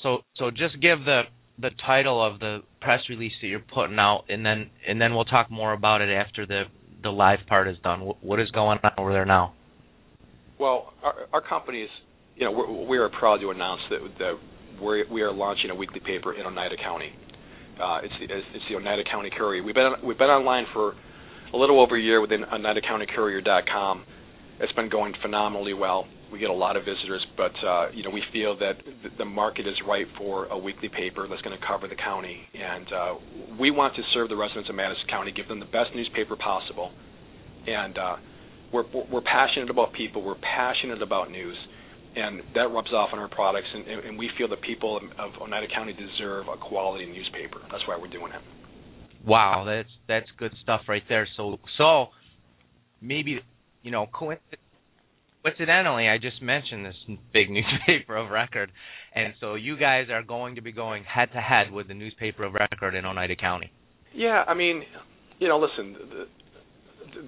So 0.03 0.19
so 0.37 0.49
just 0.51 0.81
give 0.81 0.99
the 1.05 1.21
the 1.59 1.69
title 1.85 2.25
of 2.25 2.39
the 2.39 2.59
press 2.81 2.99
release 3.09 3.31
that 3.41 3.47
you're 3.47 3.59
putting 3.59 3.97
out, 3.99 4.25
and 4.27 4.45
then 4.45 4.69
and 4.87 4.99
then 4.99 5.15
we'll 5.15 5.25
talk 5.25 5.49
more 5.49 5.71
about 5.73 6.01
it 6.01 6.09
after 6.09 6.45
the 6.45 6.63
the 7.03 7.09
live 7.11 7.39
part 7.47 7.67
is 7.67 7.77
done. 7.83 8.01
What 8.21 8.39
is 8.39 8.49
going 8.51 8.79
on 8.83 8.91
over 8.97 9.13
there 9.13 9.25
now? 9.25 9.53
Well, 10.59 10.93
our, 11.03 11.13
our 11.33 11.41
company 11.41 11.81
is, 11.81 11.89
you 12.35 12.45
know, 12.45 12.51
we're, 12.51 12.87
we 12.87 12.97
are 12.97 13.09
proud 13.09 13.37
to 13.41 13.51
announce 13.51 13.81
that 13.89 13.99
that 14.19 14.39
we're, 14.81 15.07
we 15.11 15.21
are 15.21 15.31
launching 15.31 15.69
a 15.69 15.75
weekly 15.75 15.99
paper 15.99 16.33
in 16.33 16.45
Oneida 16.45 16.75
County. 16.81 17.13
Uh, 17.81 17.99
it's 18.03 18.13
the 18.19 18.25
it's, 18.25 18.65
the 18.69 18.75
Oneida 18.75 19.03
County 19.09 19.29
Courier. 19.35 19.63
We've 19.63 19.75
been 19.75 19.93
we've 20.03 20.17
been 20.17 20.29
online 20.29 20.65
for 20.73 20.93
a 21.53 21.57
little 21.57 21.81
over 21.81 21.97
a 21.97 22.01
year 22.01 22.21
within 22.21 22.43
OneidaCountyCourier.com. 22.43 24.05
It's 24.59 24.71
been 24.73 24.89
going 24.89 25.13
phenomenally 25.21 25.73
well. 25.73 26.07
We 26.31 26.39
get 26.39 26.49
a 26.49 26.53
lot 26.53 26.75
of 26.75 26.83
visitors, 26.85 27.25
but 27.37 27.51
uh, 27.65 27.91
you 27.93 28.03
know 28.03 28.09
we 28.09 28.23
feel 28.31 28.57
that 28.59 28.83
th- 28.83 29.13
the 29.17 29.25
market 29.25 29.67
is 29.67 29.75
right 29.87 30.05
for 30.17 30.45
a 30.45 30.57
weekly 30.57 30.89
paper 30.89 31.27
that's 31.29 31.41
going 31.41 31.57
to 31.57 31.65
cover 31.65 31.87
the 31.87 31.95
county, 31.95 32.39
and 32.53 32.87
uh, 32.93 33.13
we 33.59 33.71
want 33.71 33.95
to 33.95 34.01
serve 34.13 34.29
the 34.29 34.35
residents 34.35 34.69
of 34.69 34.75
Madison 34.75 35.07
County, 35.09 35.31
give 35.31 35.47
them 35.47 35.59
the 35.59 35.65
best 35.65 35.91
newspaper 35.93 36.35
possible, 36.35 36.91
and 37.67 37.97
uh, 37.97 38.15
we're 38.71 38.85
we're 39.11 39.21
passionate 39.21 39.69
about 39.69 39.93
people. 39.93 40.23
We're 40.23 40.39
passionate 40.41 41.01
about 41.01 41.29
news, 41.29 41.57
and 42.15 42.41
that 42.53 42.71
rubs 42.71 42.91
off 42.93 43.09
on 43.13 43.19
our 43.19 43.29
products. 43.29 43.67
And, 43.73 43.87
and, 43.87 44.17
we 44.17 44.29
feel 44.37 44.47
the 44.47 44.57
people 44.57 44.97
of, 44.97 45.03
of 45.19 45.41
Oneida 45.41 45.67
County 45.73 45.93
deserve 45.93 46.47
a 46.47 46.57
quality 46.57 47.05
newspaper. 47.05 47.59
That's 47.71 47.85
why 47.87 47.97
we're 47.99 48.07
doing 48.07 48.31
it. 48.31 48.41
Wow, 49.25 49.65
that's 49.65 49.89
that's 50.07 50.27
good 50.37 50.51
stuff 50.61 50.81
right 50.87 51.01
there. 51.09 51.27
So 51.35 51.57
so 51.77 52.07
maybe 53.01 53.39
you 53.81 53.91
know 53.91 54.07
coincidentally, 55.43 56.07
I 56.07 56.17
just 56.17 56.41
mentioned 56.41 56.85
this 56.85 57.17
big 57.33 57.49
newspaper 57.51 58.17
of 58.17 58.29
record, 58.29 58.71
and 59.13 59.33
so 59.39 59.55
you 59.55 59.77
guys 59.77 60.07
are 60.11 60.23
going 60.23 60.55
to 60.55 60.61
be 60.61 60.71
going 60.71 61.03
head 61.03 61.29
to 61.33 61.41
head 61.41 61.71
with 61.71 61.87
the 61.87 61.93
newspaper 61.93 62.43
of 62.43 62.53
record 62.53 62.95
in 62.95 63.05
Oneida 63.05 63.35
County. 63.35 63.71
Yeah, 64.13 64.43
I 64.47 64.53
mean, 64.53 64.83
you 65.39 65.47
know, 65.47 65.59
listen, 65.59 65.93
the, 65.93 66.25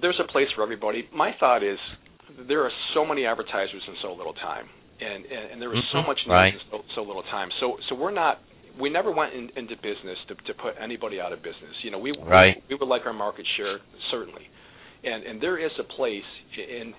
there's 0.00 0.20
a 0.22 0.30
place 0.30 0.46
for 0.54 0.62
everybody. 0.62 1.08
My 1.14 1.32
thought 1.38 1.62
is 1.62 1.78
there 2.46 2.62
are 2.64 2.70
so 2.94 3.04
many 3.04 3.26
advertisers 3.26 3.82
in 3.88 3.94
so 4.02 4.12
little 4.12 4.34
time, 4.34 4.66
and 5.00 5.24
and, 5.26 5.62
and 5.62 5.70
was 5.70 5.84
so 5.92 5.98
Mhm, 6.02 6.06
much 6.06 6.20
news 6.26 6.32
right. 6.32 6.54
in 6.54 6.60
so, 6.70 6.82
so 6.94 7.02
little 7.02 7.22
time. 7.24 7.50
So 7.60 7.76
so 7.88 7.94
we're 7.94 8.10
not. 8.12 8.40
We 8.78 8.90
never 8.90 9.10
went 9.10 9.34
in, 9.34 9.50
into 9.56 9.74
business 9.76 10.18
to, 10.28 10.34
to 10.36 10.54
put 10.54 10.74
anybody 10.80 11.20
out 11.20 11.32
of 11.32 11.42
business. 11.42 11.74
You 11.82 11.90
know, 11.90 11.98
we 11.98 12.12
Right. 12.12 12.56
we, 12.68 12.74
we 12.74 12.78
would 12.78 12.88
like 12.88 13.06
our 13.06 13.12
market 13.12 13.46
share 13.56 13.78
certainly, 14.10 14.46
and 15.04 15.24
and 15.24 15.40
there 15.40 15.58
is 15.58 15.72
a 15.78 15.84
place 15.84 16.28
in 16.56 16.94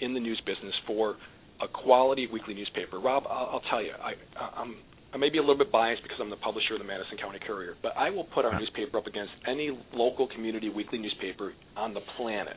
in 0.00 0.14
the 0.14 0.20
news 0.20 0.40
business 0.46 0.74
for 0.86 1.16
a 1.60 1.68
quality 1.68 2.26
weekly 2.32 2.54
newspaper. 2.54 2.98
Rob, 3.00 3.24
I'll, 3.28 3.48
I'll 3.54 3.66
tell 3.70 3.82
you, 3.82 3.92
I 4.02 4.14
I'm 4.60 4.76
I 5.14 5.16
may 5.16 5.30
be 5.30 5.38
a 5.38 5.40
little 5.40 5.58
bit 5.58 5.70
biased 5.70 6.02
because 6.02 6.18
I'm 6.20 6.30
the 6.30 6.36
publisher 6.42 6.74
of 6.74 6.80
the 6.80 6.84
Madison 6.86 7.16
County 7.18 7.38
Courier, 7.46 7.74
but 7.82 7.92
I 7.96 8.10
will 8.10 8.24
put 8.34 8.44
our 8.44 8.58
newspaper 8.58 8.98
up 8.98 9.06
against 9.06 9.30
any 9.46 9.70
local 9.94 10.26
community 10.26 10.68
weekly 10.70 10.98
newspaper 10.98 11.52
on 11.76 11.94
the 11.94 12.00
planet, 12.16 12.56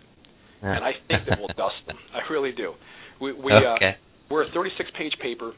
and 0.62 0.83
I 0.83 0.93
think 1.07 1.25
that 1.27 1.38
we'll 1.38 1.53
dust 1.57 1.75
them. 1.86 1.97
I 2.13 2.31
really 2.33 2.51
do. 2.51 2.73
We 3.21 3.33
we 3.33 3.51
uh, 3.53 3.75
okay. 3.77 3.95
We're 4.30 4.44
a 4.44 4.52
36 4.52 4.90
page 4.98 5.13
paper 5.22 5.54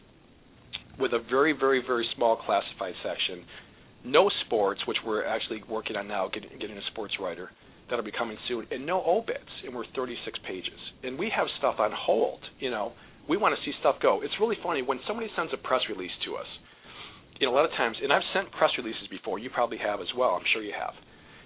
with 1.00 1.14
a 1.14 1.20
very, 1.30 1.54
very, 1.54 1.82
very 1.86 2.06
small 2.16 2.36
classified 2.38 2.94
section. 3.04 3.44
No 4.04 4.30
sports, 4.46 4.82
which 4.88 4.98
we're 5.06 5.26
actually 5.26 5.64
working 5.70 5.96
on 5.96 6.08
now, 6.08 6.30
getting, 6.32 6.50
getting 6.60 6.78
a 6.78 6.86
sports 6.92 7.14
writer. 7.20 7.52
That'll 7.90 8.06
be 8.06 8.12
coming 8.12 8.38
soon. 8.48 8.68
And 8.72 8.86
no 8.86 9.04
obits, 9.04 9.50
and 9.66 9.74
we're 9.74 9.86
36 9.96 10.40
pages. 10.48 10.80
And 11.04 11.18
we 11.18 11.32
have 11.36 11.48
stuff 11.58 11.76
on 11.80 11.92
hold, 11.92 12.40
you 12.60 12.70
know. 12.70 12.94
We 13.28 13.38
want 13.38 13.56
to 13.58 13.62
see 13.66 13.74
stuff 13.80 13.96
go. 14.02 14.22
It's 14.24 14.34
really 14.40 14.58
funny 14.64 14.82
when 14.82 15.00
somebody 15.08 15.30
sends 15.36 15.54
a 15.54 15.58
press 15.58 15.82
release 15.90 16.12
to 16.26 16.36
us. 16.36 16.48
You 17.40 17.48
know, 17.48 17.54
a 17.54 17.56
lot 17.56 17.66
of 17.66 17.72
times, 17.72 17.98
and 18.02 18.12
I've 18.12 18.26
sent 18.34 18.52
press 18.52 18.72
releases 18.78 19.08
before. 19.08 19.40
You 19.40 19.50
probably 19.50 19.78
have 19.78 20.02
as 20.02 20.12
well. 20.18 20.32
I'm 20.36 20.46
sure 20.54 20.62
you 20.62 20.74
have. 20.78 20.94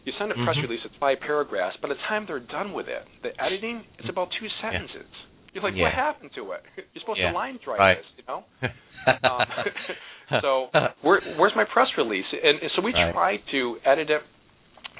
You 0.05 0.11
send 0.19 0.31
a 0.31 0.35
press 0.35 0.57
Mhm. 0.57 0.63
release, 0.63 0.83
it's 0.83 0.95
five 0.99 1.19
paragraphs. 1.21 1.77
By 1.77 1.87
the 1.89 1.95
time 2.07 2.25
they're 2.25 2.39
done 2.39 2.73
with 2.73 2.87
it, 2.87 3.07
the 3.21 3.31
editing, 3.41 3.85
it's 3.99 4.09
about 4.09 4.31
two 4.31 4.49
sentences. 4.59 5.07
You're 5.53 5.63
like, 5.63 5.75
Yeah. 5.75 5.83
what 5.83 5.93
happened 5.93 6.31
to 6.35 6.51
it? 6.53 6.63
You're 6.93 7.01
supposed 7.01 7.19
Yeah. 7.19 7.29
to 7.31 7.35
line 7.35 7.59
dry 7.63 7.77
Right. 7.77 7.97
this, 7.97 8.05
you 8.17 8.23
know? 8.27 8.43
um, 9.29 9.45
so 10.41 10.69
where, 11.01 11.21
where's 11.37 11.55
my 11.55 11.65
press 11.65 11.87
release? 11.97 12.25
And, 12.31 12.59
and 12.61 12.71
so 12.75 12.81
we 12.81 12.93
Right. 12.93 13.13
try 13.13 13.37
to 13.51 13.77
edit 13.85 14.09
it 14.09 14.21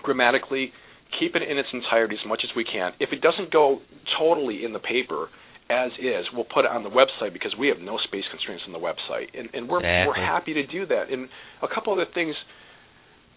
grammatically, 0.01 0.71
keep 1.19 1.35
it 1.35 1.41
in 1.43 1.57
its 1.57 1.69
entirety 1.73 2.15
as 2.19 2.25
much 2.27 2.41
as 2.43 2.49
we 2.55 2.63
can. 2.63 2.93
If 2.99 3.11
it 3.13 3.21
doesn't 3.21 3.51
go 3.51 3.81
totally 4.17 4.65
in 4.65 4.73
the 4.73 4.79
paper 4.79 5.29
as 5.69 5.91
is, 5.97 6.25
we'll 6.33 6.43
put 6.45 6.65
it 6.65 6.71
on 6.71 6.83
the 6.83 6.89
website 6.89 7.31
because 7.33 7.55
we 7.57 7.67
have 7.69 7.79
no 7.79 7.97
space 8.03 8.25
constraints 8.29 8.63
on 8.67 8.73
the 8.73 8.79
website, 8.79 9.29
and, 9.33 9.49
and 9.53 9.67
we're 9.69 9.79
we're 10.05 10.13
happy 10.13 10.53
to 10.53 10.67
do 10.67 10.85
that. 10.85 11.09
And 11.09 11.29
a 11.61 11.67
couple 11.73 11.93
other 11.93 12.05
things 12.13 12.35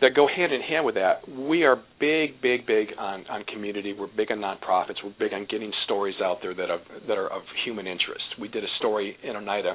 that 0.00 0.10
go 0.14 0.26
hand 0.28 0.52
in 0.52 0.60
hand 0.60 0.84
with 0.84 0.94
that. 0.96 1.26
We 1.28 1.64
are 1.64 1.76
big, 1.98 2.40
big, 2.42 2.66
big 2.66 2.88
on 2.98 3.24
on 3.28 3.44
community. 3.44 3.94
We're 3.98 4.08
big 4.14 4.30
on 4.30 4.38
nonprofits. 4.38 4.96
We're 5.02 5.14
big 5.18 5.32
on 5.32 5.46
getting 5.50 5.72
stories 5.84 6.16
out 6.22 6.38
there 6.42 6.54
that 6.54 6.70
are 6.70 6.80
that 7.08 7.16
are 7.18 7.28
of 7.28 7.42
human 7.64 7.86
interest. 7.86 8.24
We 8.40 8.48
did 8.48 8.64
a 8.64 8.68
story 8.78 9.16
in 9.22 9.36
Oneida. 9.36 9.74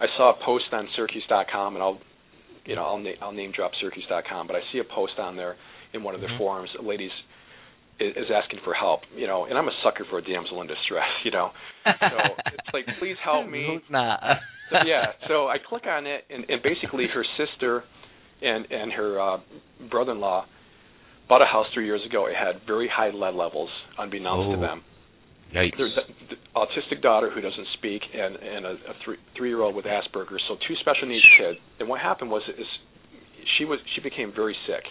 I 0.00 0.06
saw 0.16 0.30
a 0.30 0.44
post 0.44 0.64
on 0.72 0.88
Syracuse.com, 0.96 1.74
and 1.74 1.82
I'll, 1.82 1.98
you 2.64 2.74
know, 2.74 2.84
I'll 2.84 2.98
na- 2.98 3.20
I'll 3.20 3.32
name 3.32 3.52
drop 3.54 3.72
Syracuse.com, 3.80 4.46
but 4.46 4.56
I 4.56 4.60
see 4.72 4.78
a 4.78 4.84
post 4.94 5.18
on 5.18 5.36
there 5.36 5.56
in 5.92 6.02
one 6.02 6.14
of 6.14 6.22
their 6.22 6.30
Mhm. 6.30 6.38
forums. 6.38 6.70
A 6.78 6.82
lady's 6.82 7.10
is, 7.98 8.16
is 8.16 8.30
asking 8.30 8.60
for 8.64 8.72
help, 8.72 9.02
you 9.14 9.26
know, 9.26 9.44
and 9.44 9.58
I'm 9.58 9.68
a 9.68 9.76
sucker 9.84 10.06
for 10.08 10.16
a 10.18 10.22
damsel 10.22 10.62
in 10.62 10.68
distress, 10.68 11.04
you 11.22 11.32
know. 11.32 11.50
So 11.84 12.16
it's 12.46 12.72
like, 12.72 12.86
please 12.98 13.16
help 13.22 13.46
me. 13.54 13.66
Who's 13.66 13.90
not? 13.90 14.22
So, 14.70 14.78
yeah, 14.86 15.12
so 15.28 15.48
I 15.48 15.58
click 15.58 15.84
on 15.86 16.06
it, 16.06 16.24
and, 16.30 16.46
and 16.48 16.62
basically 16.62 17.06
her 17.12 17.24
sister 17.36 17.84
and 18.42 18.66
and 18.70 18.92
her 18.92 19.20
uh, 19.20 19.38
brother-in-law 19.90 20.46
bought 21.28 21.42
a 21.42 21.46
house 21.46 21.66
three 21.74 21.86
years 21.86 22.00
ago. 22.08 22.26
It 22.26 22.34
had 22.36 22.62
very 22.66 22.88
high 22.92 23.10
lead 23.10 23.34
levels, 23.34 23.70
unbeknownst 23.98 24.48
Oh. 24.48 24.54
to 24.56 24.60
them. 24.60 24.82
Yikes. 25.54 25.76
There's 25.76 25.96
an 25.98 26.36
autistic 26.54 27.02
daughter 27.02 27.28
who 27.30 27.40
doesn't 27.40 27.66
speak, 27.74 28.02
and 28.14 28.36
and 28.36 28.66
a, 28.66 28.70
a 28.70 28.94
three 29.04 29.16
three 29.36 29.48
year 29.48 29.60
old 29.62 29.74
with 29.74 29.84
Asperger's. 29.84 30.42
So 30.48 30.54
two 30.68 30.74
special 30.80 31.08
needs 31.08 31.24
kids. 31.38 31.58
And 31.80 31.88
what 31.88 32.00
happened 32.00 32.30
was 32.30 32.42
is 32.56 32.66
she 33.58 33.64
was 33.64 33.78
she 33.94 34.00
became 34.00 34.32
very 34.34 34.56
sick. 34.66 34.84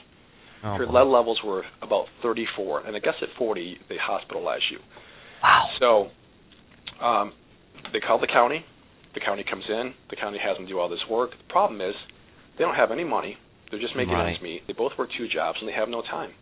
Oh, 0.62 0.75
Her 0.75 0.85
lead 0.85 1.07
levels 1.07 1.39
were 1.45 1.63
about 1.81 2.07
34, 2.21 2.81
and 2.85 2.93
I 2.93 2.99
guess 2.99 3.13
at 3.21 3.29
40 3.38 3.77
they 3.88 3.95
hospitalize 3.95 4.59
you. 4.69 4.79
Wow. 5.41 5.65
So 5.79 7.05
um, 7.05 7.31
they 7.93 8.01
call 8.01 8.19
the 8.19 8.27
county. 8.27 8.65
The 9.13 9.21
county 9.21 9.45
comes 9.49 9.63
in. 9.69 9.93
The 10.09 10.17
county 10.17 10.38
has 10.43 10.57
them 10.57 10.67
do 10.67 10.77
all 10.77 10.89
this 10.89 10.99
work. 11.09 11.31
The 11.31 11.47
problem 11.53 11.79
is 11.79 11.95
they 12.60 12.65
don't 12.65 12.76
have 12.76 12.91
any 12.91 13.06
money. 13.06 13.38
They're 13.72 13.80
just 13.80 13.95
making 13.95 14.13
Right. 14.13 14.30
ends 14.36 14.41
meet. 14.41 14.67
They 14.67 14.74
both 14.74 14.91
work 14.98 15.10
two 15.17 15.28
jobs, 15.30 15.58
and 15.62 15.67
they 15.67 15.74
have 15.74 15.88
no 15.88 16.02
time. 16.02 16.34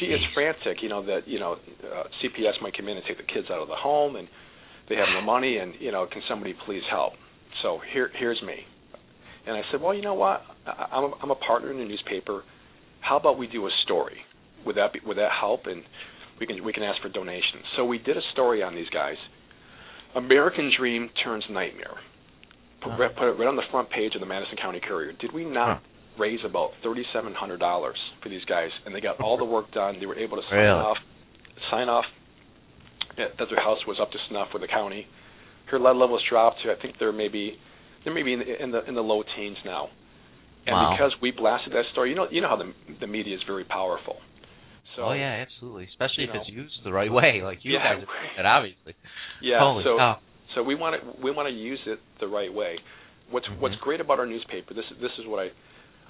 She 0.00 0.06
is 0.06 0.20
frantic. 0.34 0.82
You 0.82 0.88
know 0.90 1.02
that 1.06 1.26
you 1.28 1.38
know 1.38 1.52
uh, 1.54 2.04
CPS 2.20 2.60
might 2.60 2.76
come 2.76 2.88
in 2.88 2.96
and 2.96 3.06
take 3.06 3.16
the 3.16 3.22
kids 3.32 3.48
out 3.50 3.62
of 3.62 3.68
the 3.68 3.76
home, 3.76 4.16
and 4.16 4.28
they 4.88 4.96
have 4.96 5.08
no 5.14 5.20
money. 5.22 5.58
And 5.58 5.74
you 5.78 5.92
know, 5.92 6.06
can 6.10 6.22
somebody 6.28 6.54
please 6.66 6.82
help? 6.90 7.14
So 7.62 7.78
here, 7.92 8.10
here's 8.18 8.42
me. 8.42 8.66
And 9.46 9.56
I 9.56 9.62
said, 9.70 9.80
well, 9.80 9.94
you 9.94 10.02
know 10.02 10.14
what? 10.14 10.42
I, 10.66 10.86
I'm 10.92 11.04
a, 11.04 11.10
I'm 11.22 11.30
a 11.30 11.34
partner 11.36 11.70
in 11.70 11.78
the 11.78 11.84
newspaper. 11.84 12.42
How 13.00 13.16
about 13.16 13.38
we 13.38 13.46
do 13.46 13.66
a 13.66 13.70
story? 13.84 14.18
Would 14.66 14.76
that 14.76 14.92
be, 14.92 15.00
would 15.06 15.16
that 15.16 15.30
help? 15.38 15.62
And 15.66 15.82
we 16.40 16.46
can 16.46 16.62
we 16.64 16.72
can 16.72 16.82
ask 16.82 17.00
for 17.00 17.08
donations. 17.08 17.64
So 17.76 17.84
we 17.84 17.98
did 17.98 18.16
a 18.16 18.22
story 18.32 18.62
on 18.62 18.74
these 18.74 18.88
guys. 18.90 19.16
American 20.16 20.70
Dream 20.78 21.10
turns 21.24 21.44
nightmare. 21.50 21.96
Put, 22.80 22.92
Huh. 22.92 23.08
put 23.16 23.28
it 23.28 23.38
right 23.38 23.48
on 23.48 23.56
the 23.56 23.66
front 23.70 23.90
page 23.90 24.14
of 24.14 24.20
the 24.20 24.26
Madison 24.26 24.56
County 24.56 24.80
Courier. 24.80 25.12
Did 25.12 25.32
we 25.32 25.44
not 25.44 25.68
Huh. 25.68 25.78
raise 26.18 26.44
about 26.44 26.72
thirty-seven 26.82 27.34
hundred 27.34 27.58
dollars 27.60 27.98
for 28.22 28.28
these 28.28 28.44
guys? 28.46 28.70
And 28.86 28.94
they 28.94 29.00
got 29.00 29.20
all 29.20 29.36
the 29.36 29.44
work 29.44 29.70
done. 29.72 29.98
They 29.98 30.06
were 30.06 30.18
able 30.18 30.36
to 30.40 30.42
sign 30.48 30.58
Really? 30.58 30.80
off, 30.80 30.98
sign 31.70 31.88
off 31.88 32.04
that 33.16 33.36
their 33.38 33.60
house 33.60 33.84
was 33.86 33.98
up 34.00 34.10
to 34.12 34.18
snuff 34.28 34.48
with 34.52 34.62
the 34.62 34.68
county. 34.68 35.06
Her 35.66 35.78
lead 35.78 35.96
levels 35.96 36.22
dropped 36.28 36.62
to 36.62 36.72
I 36.72 36.76
think 36.76 36.98
they're 36.98 37.12
maybe 37.12 37.58
they're 38.04 38.14
maybe 38.14 38.32
in 38.32 38.38
the 38.40 38.62
in 38.62 38.70
the, 38.70 38.84
in 38.88 38.94
the 38.94 39.02
low 39.02 39.22
teens 39.36 39.58
now. 39.64 39.90
And 40.66 40.74
Wow. 40.76 40.92
because 40.92 41.12
we 41.20 41.30
blasted 41.30 41.72
that 41.72 41.84
story, 41.92 42.10
you 42.10 42.16
know 42.16 42.28
you 42.30 42.40
know 42.40 42.48
how 42.48 42.56
the 42.56 42.72
the 43.00 43.06
media 43.06 43.34
is 43.36 43.42
very 43.46 43.64
powerful. 43.64 44.20
So 44.96 45.02
oh 45.06 45.12
yeah, 45.12 45.44
absolutely. 45.44 45.84
Especially 45.84 46.24
if 46.24 46.30
it's 46.34 46.48
used 46.48 46.82
the 46.84 46.92
right 46.92 47.10
way, 47.12 47.40
like 47.42 47.64
you 47.64 47.72
Yeah. 47.74 47.94
guys 47.96 48.04
did, 48.36 48.46
obviously. 48.46 48.94
yeah. 49.40 49.58
Holy 49.60 49.84
so 49.84 49.96
cow. 49.98 50.18
So 50.54 50.62
we 50.62 50.74
want 50.74 51.00
to 51.00 51.22
we 51.22 51.30
want 51.30 51.48
to 51.48 51.54
use 51.54 51.80
it 51.86 51.98
the 52.20 52.28
right 52.28 52.52
way. 52.52 52.78
What's 53.30 53.46
Mhm. 53.46 53.58
what's 53.60 53.76
great 53.76 54.00
about 54.00 54.18
our 54.18 54.26
newspaper? 54.26 54.74
This 54.74 54.84
this 55.00 55.12
is 55.18 55.26
what 55.26 55.38
I 55.44 55.50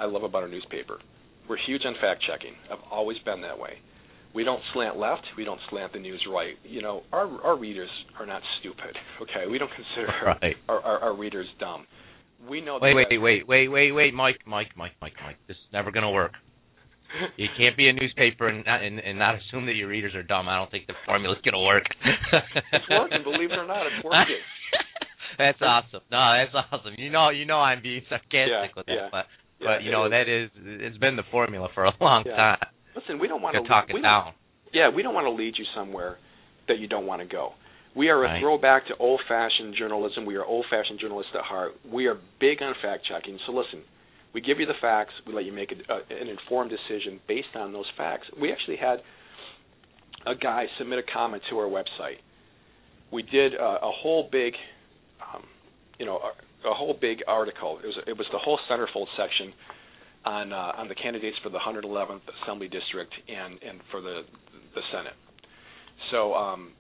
I 0.03 0.07
love 0.07 0.23
about 0.23 0.43
our 0.43 0.49
newspaper. 0.49 0.99
We're 1.49 1.57
huge 1.67 1.85
on 1.87 1.95
fact 2.01 2.23
checking. 2.23 2.55
I've 2.71 2.83
always 2.91 3.19
been 3.21 3.41
that 3.43 3.59
way. 3.59 3.79
We 4.35 4.45
don't 4.45 4.63
slant 4.75 4.99
left. 4.99 5.25
We 5.37 5.45
don't 5.45 5.61
slant 5.71 5.93
the 5.95 5.99
news 5.99 6.23
right. 6.31 6.57
You 6.65 6.83
know, 6.83 7.03
our 7.13 7.27
our 7.43 7.57
readers 7.57 7.91
are 8.19 8.27
not 8.27 8.43
stupid. 8.61 8.97
Okay, 9.23 9.47
we 9.51 9.59
don't 9.59 9.73
consider 9.75 10.13
Right. 10.43 10.57
our, 10.69 10.81
our 10.81 10.99
our 11.01 11.13
readers 11.15 11.47
dumb. 11.59 11.87
We 12.49 12.61
know. 12.61 12.79
Wait, 12.81 12.95
wait, 12.95 13.09
wait, 13.21 13.49
wait, 13.49 13.69
wait, 13.69 13.91
wait, 13.93 14.15
Mike, 14.15 14.39
Mike, 14.47 14.69
Mike, 14.77 14.93
Mike, 15.01 15.15
Mike. 15.25 15.37
This 15.49 15.57
is 15.57 15.73
never 15.73 15.91
gonna 15.91 16.11
work. 16.13 16.33
You 17.37 17.49
can't 17.57 17.77
be 17.77 17.89
a 17.89 17.93
newspaper 17.93 18.49
and 18.49 18.65
not 18.67 18.83
and, 18.83 18.99
and 19.01 19.19
not 19.19 19.35
assume 19.37 19.67
that 19.67 19.75
your 19.75 19.89
readers 19.89 20.15
are 20.15 20.23
dumb. 20.23 20.49
I 20.49 20.57
don't 20.57 20.71
think 20.71 20.87
the 20.87 20.95
formula's 21.07 21.39
gonna 21.45 21.63
work. 21.65 21.85
It's 22.73 22.89
working, 22.91 23.23
believe 23.25 23.51
it 23.51 23.59
or 23.59 23.67
not, 23.67 23.87
it's 23.87 24.05
working. 24.05 24.37
that's 25.39 25.59
awesome. 25.63 26.01
No, 26.11 26.33
that's 26.37 26.55
awesome. 26.73 26.95
You 26.99 27.11
know, 27.11 27.31
you 27.31 27.45
know, 27.47 27.59
I'm 27.61 27.83
being 27.83 28.03
sarcastic 28.09 28.49
Yeah, 28.51 28.67
with 28.77 28.87
that, 28.87 28.93
yeah. 28.95 29.09
but 29.11 29.27
Yeah, 29.61 29.67
but 29.77 29.83
you 29.85 29.91
know 29.91 30.05
is. 30.07 30.11
that 30.11 30.29
is 30.29 30.51
it's 30.85 30.99
been 30.99 31.17
the 31.17 31.25
formula 31.31 31.69
for 31.75 31.85
a 31.85 31.93
long 32.01 32.25
Yeah. 32.27 32.37
time. 32.37 32.59
Listen, 32.95 33.19
we 33.19 33.29
don't 33.29 33.43
want 33.43 33.55
To 33.57 33.63
to 33.63 33.69
talk 33.69 33.87
it 33.89 34.01
down. 34.03 34.33
Yeah, 34.73 34.91
we 34.95 35.03
don't 35.03 35.15
want 35.15 35.25
to 35.27 35.31
lead 35.31 35.55
you 35.57 35.65
somewhere 35.75 36.19
that 36.69 36.79
you 36.79 36.89
don't 36.89 37.07
want 37.07 37.23
to 37.23 37.27
go. 37.29 37.55
We 37.97 38.11
are 38.11 38.19
a 38.23 38.29
Right. 38.29 38.41
throwback 38.41 38.87
to 38.89 38.97
old-fashioned 38.99 39.75
journalism. 39.77 40.27
We 40.27 40.37
are 40.37 40.45
old-fashioned 40.45 41.01
journalists 41.01 41.33
at 41.35 41.43
heart. 41.43 41.73
We 41.91 42.07
are 42.07 42.19
big 42.39 42.61
on 42.63 42.75
fact-checking. 42.83 43.39
So 43.47 43.53
listen, 43.53 43.83
we 44.35 44.41
give 44.41 44.61
you 44.61 44.67
the 44.67 44.79
facts. 44.81 45.13
We 45.27 45.33
let 45.33 45.45
you 45.45 45.53
make 45.53 45.73
a, 45.73 45.93
uh, 45.93 46.01
an 46.11 46.29
informed 46.29 46.71
decision 46.71 47.21
based 47.27 47.55
on 47.55 47.73
those 47.73 47.87
facts. 47.97 48.27
We 48.41 48.53
actually 48.53 48.77
had 48.77 49.01
a 50.27 50.35
guy 50.35 50.67
submit 50.79 50.99
a 50.99 51.13
comment 51.13 51.43
to 51.51 51.59
our 51.59 51.69
website. 51.69 52.19
We 53.11 53.23
did 53.23 53.55
uh, 53.55 53.79
a 53.83 53.91
whole 53.91 54.29
big, 54.31 54.53
um, 55.35 55.45
you 55.99 56.07
know, 56.07 56.19
a, 56.19 56.69
a 56.69 56.75
whole 56.75 56.97
big 57.01 57.19
article. 57.27 57.79
It 57.83 57.87
was 57.87 57.97
it 58.07 58.19
was 58.19 58.27
the 58.33 58.39
whole 58.39 58.59
centerfold 58.71 59.07
section 59.17 59.53
on 60.25 60.53
uh, 60.53 60.73
on 60.77 60.89
the 60.89 60.95
candidates 60.95 61.37
for 61.43 61.49
the 61.49 61.59
111th 61.59 62.21
Assembly 62.43 62.69
District 62.69 63.13
and 63.29 63.59
and 63.63 63.81
for 63.91 64.01
the 64.01 64.23
the 64.75 64.81
Senate. 64.93 65.15
So 66.11 66.35
um, 66.35 66.73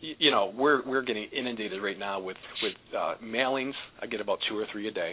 you 0.00 0.30
know 0.30 0.52
we're 0.56 0.86
we're 0.86 1.02
getting 1.02 1.24
inundated 1.36 1.82
right 1.82 1.98
now 1.98 2.20
with 2.20 2.36
with 2.62 2.72
uh, 2.96 3.14
mailings. 3.22 3.74
I 4.00 4.06
get 4.06 4.20
about 4.20 4.38
two 4.48 4.56
or 4.56 4.66
three 4.72 4.88
a 4.88 4.90
day, 4.90 5.12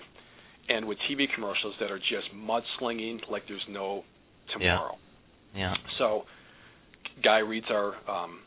and 0.69 0.85
with 0.85 0.97
TV 1.09 1.25
commercials 1.33 1.75
that 1.79 1.91
are 1.91 1.99
just 1.99 2.27
mudslinging 2.35 3.19
like 3.29 3.43
there's 3.47 3.65
no 3.69 4.03
tomorrow. 4.53 4.95
Yeah. 5.53 5.71
yeah. 5.71 5.73
So, 5.97 6.23
guy 7.23 7.39
reads 7.39 7.67
our, 7.69 7.95
um, 8.09 8.39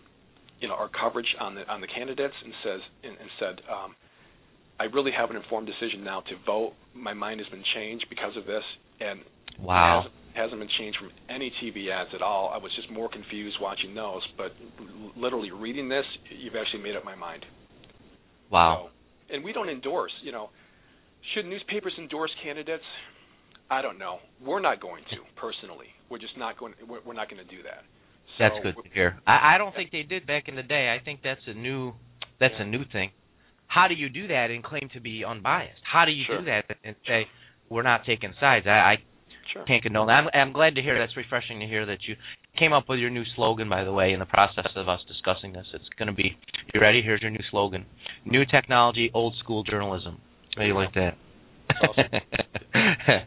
you 0.61 0.69
know, 0.69 0.75
our 0.75 0.89
coverage 0.89 1.27
on 1.41 1.55
the 1.55 1.63
on 1.71 1.81
the 1.81 1.87
candidates 1.87 2.35
and 2.45 2.53
says 2.65 2.81
and, 3.05 3.13
and 3.19 3.31
said, 3.39 3.65
um, 3.71 3.95
I 4.79 4.85
really 4.85 5.13
have 5.17 5.31
an 5.31 5.37
informed 5.37 5.67
decision 5.69 6.05
now 6.05 6.21
to 6.21 6.35
vote. 6.47 6.73
My 6.95 7.13
mind 7.13 7.41
has 7.41 7.49
been 7.51 7.65
changed 7.75 8.07
because 8.09 8.37
of 8.37 8.47
this, 8.47 8.65
and 9.01 9.21
Wow. 9.61 10.05
hasn't, 10.05 10.15
hasn't 10.37 10.61
been 10.61 10.71
changed 10.79 10.99
from 10.99 11.11
any 11.29 11.53
TV 11.63 11.91
ads 11.91 12.11
at 12.15 12.23
all. 12.23 12.51
I 12.55 12.57
was 12.57 12.73
just 12.77 12.91
more 12.91 13.09
confused 13.11 13.59
watching 13.61 13.95
those, 13.95 14.23
but 14.39 14.53
literally 15.17 15.51
reading 15.51 15.89
this, 15.91 16.05
you've 16.31 16.55
actually 16.57 16.83
made 16.83 16.97
up 16.97 17.05
my 17.05 17.15
mind. 17.15 17.45
Wow. 18.51 18.89
So, 19.29 19.35
and 19.35 19.45
we 19.45 19.53
don't 19.53 19.69
endorse. 19.69 20.13
You 20.23 20.33
know, 20.33 20.49
should 21.35 21.47
newspapers 21.47 21.93
endorse 21.99 22.31
candidates? 22.43 22.85
I 23.71 23.83
don't 23.83 23.99
know. 23.99 24.19
We're 24.45 24.61
not 24.61 24.81
going 24.81 25.05
to 25.11 25.17
personally. 25.37 25.87
We're 26.11 26.19
just 26.19 26.37
not 26.37 26.59
going. 26.59 26.75
We're, 26.89 27.01
we're 27.07 27.15
not 27.15 27.31
going 27.31 27.45
to 27.47 27.57
do 27.57 27.63
that. 27.63 27.83
That's 28.39 28.55
good 28.63 28.75
to 28.83 28.91
hear. 28.95 29.19
I, 29.27 29.55
I 29.55 29.59
don't 29.59 29.75
think 29.75 29.91
they 29.93 30.03
did 30.03 30.27
back 30.27 30.49
in 30.49 30.57
the 30.57 30.63
day. 30.63 30.97
I 30.97 31.05
think 31.05 31.21
that's 31.23 31.41
a 31.47 31.55
new 31.55 31.93
that's 32.41 32.55
Yeah. 32.59 32.65
a 32.65 32.67
new 32.67 32.85
thing. 32.93 33.11
How 33.67 33.87
do 33.87 33.95
you 33.95 34.09
do 34.09 34.27
that 34.29 34.51
and 34.51 34.65
claim 34.65 34.89
to 34.95 35.01
be 35.01 35.25
unbiased? 35.25 35.81
How 35.85 36.05
do 36.05 36.11
you 36.11 36.25
Sure. 36.27 36.39
do 36.39 36.45
that 36.47 36.65
and 36.83 36.97
say 37.07 37.27
we're 37.69 37.83
not 37.83 38.05
taking 38.07 38.33
sides? 38.41 38.67
I, 38.67 38.71
I 38.71 38.97
Sure. 39.53 39.65
can't 39.65 39.83
condone 39.83 40.07
that. 40.07 40.13
I'm, 40.13 40.29
I'm 40.33 40.53
glad 40.53 40.77
to 40.77 40.83
hear 40.83 40.97
that's 40.99 41.17
refreshing 41.17 41.59
to 41.61 41.67
hear 41.67 41.85
that 41.87 41.99
you 42.07 42.15
came 42.57 42.73
up 42.73 42.89
with 42.89 42.99
your 43.01 43.11
new 43.11 43.25
slogan. 43.37 43.69
By 43.69 43.83
the 43.85 43.93
way, 43.93 44.13
in 44.13 44.21
the 44.21 44.27
process 44.27 44.67
of 44.77 44.89
us 44.89 45.01
discussing 45.09 45.53
this, 45.53 45.67
it's 45.75 45.89
going 45.99 46.07
to 46.09 46.15
be 46.15 46.37
you 46.73 46.81
ready? 46.81 47.03
Here's 47.03 47.21
your 47.21 47.31
new 47.33 47.43
slogan: 47.51 47.85
New 48.25 48.45
technology, 48.47 49.11
old 49.13 49.35
school 49.43 49.65
journalism. 49.65 50.21
How 50.57 50.63
do 50.63 50.69
you 50.69 50.75
like 50.75 50.95
that? 50.95 51.17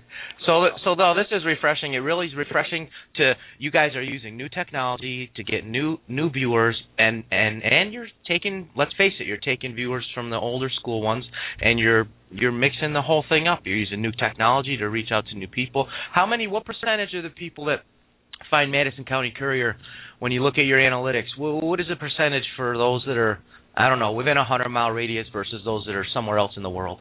so 0.45 0.67
so 0.83 0.95
though 0.95 1.13
this 1.15 1.27
is 1.31 1.45
refreshing. 1.45 1.93
It 1.93 1.99
really 1.99 2.27
is 2.27 2.35
refreshing 2.35 2.89
to 3.15 3.33
you 3.57 3.71
guys 3.71 3.95
are 3.95 4.03
using 4.03 4.35
new 4.37 4.49
technology 4.49 5.31
to 5.35 5.43
get 5.43 5.65
new 5.65 5.97
new 6.07 6.29
viewers 6.29 6.81
and 6.97 7.23
and 7.31 7.63
and 7.63 7.93
you're 7.93 8.07
taking 8.27 8.69
let's 8.75 8.91
face 8.97 9.13
it, 9.19 9.27
you're 9.27 9.37
taking 9.37 9.75
viewers 9.75 10.05
from 10.13 10.29
the 10.29 10.35
older 10.35 10.69
school 10.79 11.01
ones 11.01 11.25
and 11.61 11.79
you're 11.79 12.07
you're 12.31 12.51
mixing 12.51 12.93
the 12.93 13.01
whole 13.01 13.23
thing 13.29 13.47
up. 13.47 13.61
You're 13.63 13.77
using 13.77 14.01
new 14.01 14.11
technology 14.11 14.77
to 14.77 14.89
reach 14.89 15.09
out 15.11 15.25
to 15.27 15.37
new 15.37 15.47
people. 15.47 15.87
How 16.13 16.25
many 16.25 16.47
what 16.47 16.65
percentage 16.65 17.13
of 17.13 17.23
the 17.23 17.29
people 17.29 17.65
that 17.65 17.79
find 18.49 18.71
Madison 18.71 19.05
County 19.05 19.33
Courier 19.35 19.77
when 20.19 20.31
you 20.31 20.43
look 20.43 20.57
at 20.57 20.65
your 20.65 20.79
analytics, 20.79 21.33
wh- 21.37 21.63
what 21.63 21.79
is 21.79 21.87
the 21.89 21.95
percentage 21.95 22.43
for 22.55 22.77
those 22.77 23.03
that 23.07 23.17
are 23.17 23.39
I 23.75 23.89
don't 23.89 23.99
know, 23.99 24.11
within 24.11 24.37
a 24.37 24.41
100 24.41 24.69
mile 24.69 24.91
radius 24.91 25.25
versus 25.33 25.61
those 25.65 25.85
that 25.85 25.95
are 25.95 26.05
somewhere 26.13 26.37
else 26.37 26.51
in 26.57 26.63
the 26.63 26.69
world? 26.69 26.99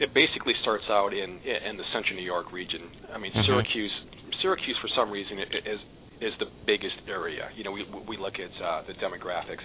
It 0.00 0.12
basically 0.14 0.54
starts 0.62 0.84
out 0.90 1.12
in 1.14 1.38
in 1.42 1.76
the 1.76 1.84
central 1.92 2.16
New 2.16 2.26
York 2.26 2.52
region. 2.52 2.82
I 3.12 3.18
mean, 3.18 3.32
Mhm. 3.32 3.46
Syracuse, 3.46 3.92
Syracuse 4.42 4.76
for 4.78 4.88
some 4.88 5.10
reason 5.10 5.38
is 5.38 5.80
is 6.20 6.32
the 6.38 6.46
biggest 6.66 6.96
area. 7.08 7.50
You 7.54 7.64
know, 7.64 7.70
we 7.72 7.82
we 8.06 8.16
look 8.16 8.38
at 8.38 8.50
uh, 8.62 8.82
the 8.86 8.94
demographics, 8.94 9.62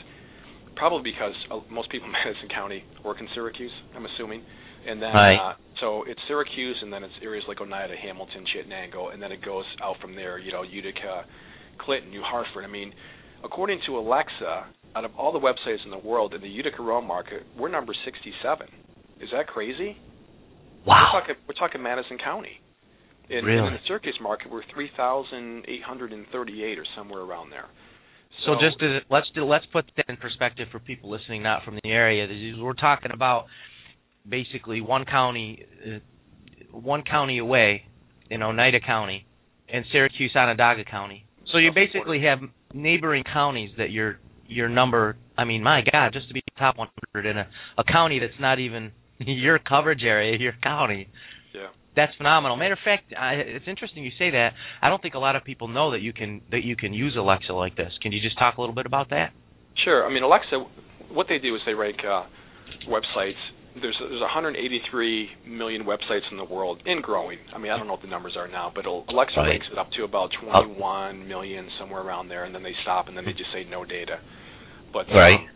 probably 0.75 1.11
because 1.11 1.35
uh, 1.51 1.59
most 1.69 1.89
people 1.89 2.07
in 2.09 2.11
Madison 2.13 2.49
County 2.49 2.83
work 3.03 3.19
in 3.19 3.27
Syracuse. 3.33 3.71
I'm 3.95 4.05
assuming, 4.05 4.43
and 4.85 5.01
then 5.01 5.13
Right. 5.13 5.35
uh, 5.37 5.55
so 5.79 6.03
it's 6.03 6.21
Syracuse, 6.27 6.77
and 6.81 6.91
then 6.93 7.03
it's 7.03 7.13
areas 7.21 7.45
like 7.47 7.61
Oneida, 7.61 7.95
Hamilton, 7.95 8.45
Chittenango, 8.45 9.13
and 9.13 9.21
then 9.21 9.31
it 9.31 9.41
goes 9.41 9.65
out 9.81 9.97
from 9.99 10.15
there. 10.15 10.37
You 10.37 10.51
know, 10.51 10.63
Utica, 10.63 11.25
Clinton, 11.77 12.09
New 12.11 12.21
Hartford. 12.23 12.63
I 12.63 12.67
mean, 12.67 12.93
according 13.43 13.79
to 13.87 13.97
Alexa, 13.97 14.65
out 14.95 15.05
of 15.05 15.11
all 15.17 15.31
the 15.31 15.39
websites 15.39 15.83
in 15.85 15.91
the 15.91 15.97
world, 15.97 16.33
in 16.33 16.41
the 16.41 16.49
Utica 16.49 16.81
rural 16.81 17.01
market, 17.01 17.45
we're 17.57 17.69
number 17.69 17.93
67. 18.05 18.67
Is 19.21 19.29
that 19.31 19.47
crazy? 19.47 19.97
We're 20.85 20.93
talking 21.11 21.35
we're 21.47 21.53
talking 21.55 21.81
Madison 21.81 22.17
County. 22.17 22.59
In, 23.29 23.45
Really? 23.45 23.65
in 23.67 23.73
the 23.73 23.79
Syracuse 23.85 24.17
market, 24.21 24.49
we're 24.51 24.63
3,838 24.73 26.79
or 26.79 26.85
somewhere 26.97 27.21
around 27.21 27.51
there. 27.51 27.67
So 28.45 28.55
just 28.59 28.79
to, 28.79 28.99
let's 29.11 29.27
do, 29.35 29.45
let's 29.45 29.65
put 29.71 29.85
that 29.97 30.05
in 30.09 30.17
perspective 30.17 30.67
for 30.71 30.79
people 30.79 31.11
listening 31.11 31.43
not 31.43 31.63
from 31.63 31.77
the 31.83 31.91
area. 31.91 32.25
We're 32.59 32.73
talking 32.73 33.11
about 33.13 33.45
basically 34.27 34.81
one 34.81 35.05
county, 35.05 35.63
uh, 35.85 35.99
one 36.71 37.03
county 37.03 37.37
away 37.37 37.83
in 38.29 38.41
Oneida 38.41 38.79
County, 38.79 39.27
and 39.71 39.85
Syracuse 39.91 40.31
Onondaga 40.35 40.83
County. 40.85 41.25
So 41.51 41.59
you 41.59 41.71
basically 41.73 42.23
have 42.23 42.39
neighboring 42.73 43.23
counties 43.31 43.69
that 43.77 43.91
your 43.91 44.17
your 44.47 44.69
number. 44.69 45.17
I 45.37 45.43
mean, 45.45 45.61
my 45.61 45.81
God, 45.91 46.13
just 46.13 46.27
to 46.29 46.33
be 46.33 46.41
top 46.57 46.77
100 46.77 47.27
in 47.29 47.37
a, 47.37 47.47
a 47.77 47.83
county 47.83 48.17
that's 48.19 48.33
not 48.39 48.57
even 48.59 48.91
your 49.25 49.59
coverage 49.59 50.03
area, 50.03 50.37
your 50.39 50.53
county. 50.63 51.07
Yeah. 51.53 51.67
That's 51.95 52.15
phenomenal. 52.17 52.55
Matter 52.57 52.73
of 52.73 52.79
fact, 52.85 53.13
I, 53.17 53.33
it's 53.35 53.65
interesting 53.67 54.03
you 54.03 54.11
say 54.17 54.29
that. 54.31 54.53
I 54.81 54.89
don't 54.89 55.01
think 55.01 55.15
a 55.15 55.19
lot 55.19 55.35
of 55.35 55.43
people 55.43 55.67
know 55.67 55.91
that 55.91 56.01
you 56.01 56.13
can 56.13 56.41
that 56.51 56.63
you 56.63 56.75
can 56.75 56.93
use 56.93 57.15
Alexa 57.17 57.51
like 57.53 57.75
this. 57.75 57.91
Can 58.01 58.11
you 58.11 58.21
just 58.21 58.37
talk 58.39 58.57
a 58.57 58.61
little 58.61 58.75
bit 58.75 58.85
about 58.85 59.09
that? 59.09 59.31
Sure. 59.83 60.05
I 60.05 60.13
mean, 60.13 60.23
Alexa, 60.23 60.63
what 61.11 61.27
they 61.27 61.39
do 61.39 61.55
is 61.55 61.61
they 61.65 61.73
rank 61.73 61.97
uh, 62.07 62.23
websites. 62.87 63.39
There's 63.81 63.97
there's 63.99 64.21
183 64.21 65.29
million 65.47 65.83
websites 65.83 66.25
in 66.31 66.37
the 66.37 66.43
world 66.43 66.81
and 66.85 67.01
growing. 67.03 67.37
I 67.53 67.57
mean, 67.57 67.71
I 67.71 67.77
don't 67.77 67.87
know 67.87 67.93
what 67.93 68.01
the 68.01 68.07
numbers 68.07 68.35
are 68.37 68.47
now, 68.47 68.71
but 68.73 68.85
Alexa 68.85 69.35
Right. 69.37 69.49
ranks 69.49 69.67
it 69.71 69.77
up 69.77 69.89
to 69.97 70.03
about 70.03 70.29
21 70.43 71.27
million, 71.27 71.67
somewhere 71.79 72.01
around 72.01 72.29
there, 72.29 72.45
and 72.45 72.53
then 72.53 72.63
they 72.63 72.73
stop 72.83 73.07
and 73.07 73.15
then 73.17 73.25
they 73.25 73.31
just 73.31 73.51
say 73.53 73.63
no 73.69 73.85
data. 73.85 74.19
But 74.91 75.05
Right. 75.13 75.35
um, 75.39 75.49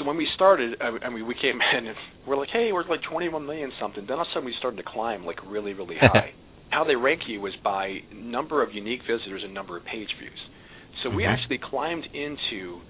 so 0.00 0.06
when 0.06 0.16
we 0.16 0.26
started, 0.34 0.74
I, 0.80 0.96
I 1.06 1.10
mean, 1.10 1.26
we 1.28 1.34
came 1.34 1.60
in 1.78 1.86
and 1.86 1.96
we're 2.26 2.36
like, 2.36 2.48
hey, 2.52 2.70
we're 2.72 2.88
like 2.88 3.02
21 3.08 3.46
million 3.46 3.70
something. 3.80 4.04
Then 4.08 4.16
all 4.16 4.22
of 4.22 4.28
a 4.28 4.34
sudden 4.34 4.46
we 4.46 4.54
started 4.58 4.78
to 4.78 4.82
climb 4.82 5.24
like 5.24 5.38
really, 5.46 5.74
really 5.74 5.96
high. 6.00 6.32
How 6.70 6.84
they 6.84 6.96
rank 6.96 7.22
you 7.28 7.44
is 7.46 7.52
by 7.62 7.98
number 8.14 8.62
of 8.62 8.70
unique 8.74 9.00
visitors 9.08 9.42
and 9.44 9.52
number 9.54 9.76
of 9.76 9.84
page 9.84 10.08
views. 10.18 10.40
So 11.02 11.10
we 11.10 11.22
Mhm. 11.24 11.32
actually 11.34 11.58
climbed 11.58 12.06
into 12.14 12.80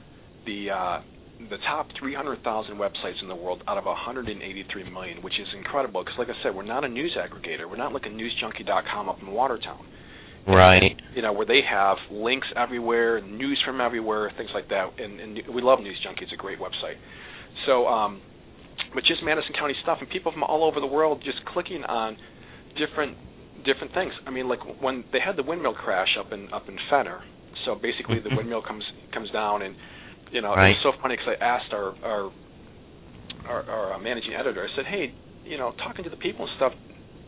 the 0.46 0.70
uh, 0.70 1.00
the 1.48 1.56
top 1.66 1.88
300,000 1.98 2.76
websites 2.76 3.16
in 3.22 3.28
the 3.28 3.34
world 3.34 3.62
out 3.66 3.78
of 3.78 3.86
183 3.86 4.84
million, 4.90 5.22
which 5.22 5.40
is 5.40 5.48
incredible. 5.56 6.04
Because 6.04 6.18
like 6.18 6.28
I 6.28 6.36
said, 6.42 6.54
we're 6.54 6.62
not 6.68 6.84
a 6.84 6.88
news 6.88 7.16
aggregator. 7.16 7.68
We're 7.68 7.76
not 7.80 7.94
like 7.94 8.04
a 8.04 8.10
newzjunky.com 8.10 9.08
up 9.08 9.22
in 9.22 9.30
Watertown 9.30 9.80
Right. 10.46 10.96
you 11.14 11.22
know, 11.22 11.32
where 11.32 11.46
they 11.46 11.60
have 11.68 11.96
links 12.10 12.46
everywhere, 12.56 13.20
news 13.20 13.60
from 13.64 13.80
everywhere, 13.80 14.32
things 14.36 14.50
like 14.54 14.68
that. 14.68 14.88
And, 14.98 15.20
and 15.20 15.38
we 15.54 15.62
love 15.62 15.80
News 15.80 15.98
Junkie; 16.02 16.24
it's 16.24 16.32
a 16.32 16.36
great 16.36 16.58
website. 16.58 16.96
So, 17.66 17.86
um, 17.86 18.20
but 18.94 19.04
just 19.04 19.22
Madison 19.22 19.52
County 19.58 19.74
stuff, 19.82 19.98
and 20.00 20.08
people 20.08 20.32
from 20.32 20.42
all 20.42 20.64
over 20.64 20.80
the 20.80 20.86
world 20.86 21.22
just 21.24 21.38
clicking 21.52 21.84
on 21.84 22.16
different 22.78 23.16
different 23.64 23.92
things. 23.92 24.12
I 24.26 24.30
mean, 24.30 24.48
like 24.48 24.60
when 24.80 25.04
they 25.12 25.20
had 25.24 25.36
the 25.36 25.42
windmill 25.42 25.74
crash 25.74 26.16
up 26.18 26.32
in 26.32 26.48
up 26.52 26.68
in 26.68 26.76
Fenner. 26.88 27.20
So 27.66 27.74
basically, 27.74 28.20
the 28.20 28.30
Mhm. 28.30 28.36
windmill 28.36 28.62
comes 28.62 28.84
comes 29.12 29.30
down, 29.30 29.62
and 29.62 29.74
you 30.30 30.40
know, 30.40 30.54
Right. 30.54 30.70
it 30.70 30.78
was 30.78 30.82
so 30.82 30.92
funny 31.02 31.16
because 31.16 31.36
I 31.40 31.44
asked 31.44 31.72
our 31.72 31.94
our 32.02 32.32
our, 33.46 33.62
our 33.68 33.92
uh, 33.94 33.98
managing 33.98 34.34
editor. 34.34 34.64
I 34.64 34.74
said, 34.76 34.86
hey, 34.86 35.12
you 35.44 35.58
know, 35.58 35.72
talking 35.84 36.04
to 36.04 36.10
the 36.10 36.16
people 36.16 36.46
and 36.46 36.54
stuff, 36.56 36.72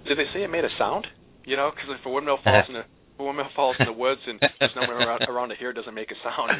did 0.06 0.18
they 0.18 0.26
say 0.32 0.42
it 0.44 0.48
made 0.50 0.64
a 0.64 0.70
sound? 0.78 1.06
You 1.44 1.56
know, 1.56 1.70
because 1.74 1.90
if 1.90 2.06
a 2.06 2.10
windmill 2.10 2.38
falls 2.44 2.66
in 2.70 2.76
a 2.76 2.84
windmill 3.22 3.46
falls 3.54 3.76
in 3.78 3.86
the 3.86 3.92
woods 3.92 4.20
and 4.26 4.40
there's 4.60 4.72
no 4.74 4.82
one 4.82 4.90
around, 4.90 5.22
around 5.28 5.48
to 5.50 5.56
hear, 5.56 5.70
it 5.70 5.74
doesn't 5.74 5.94
make 5.94 6.10
a 6.10 6.14
sound. 6.22 6.52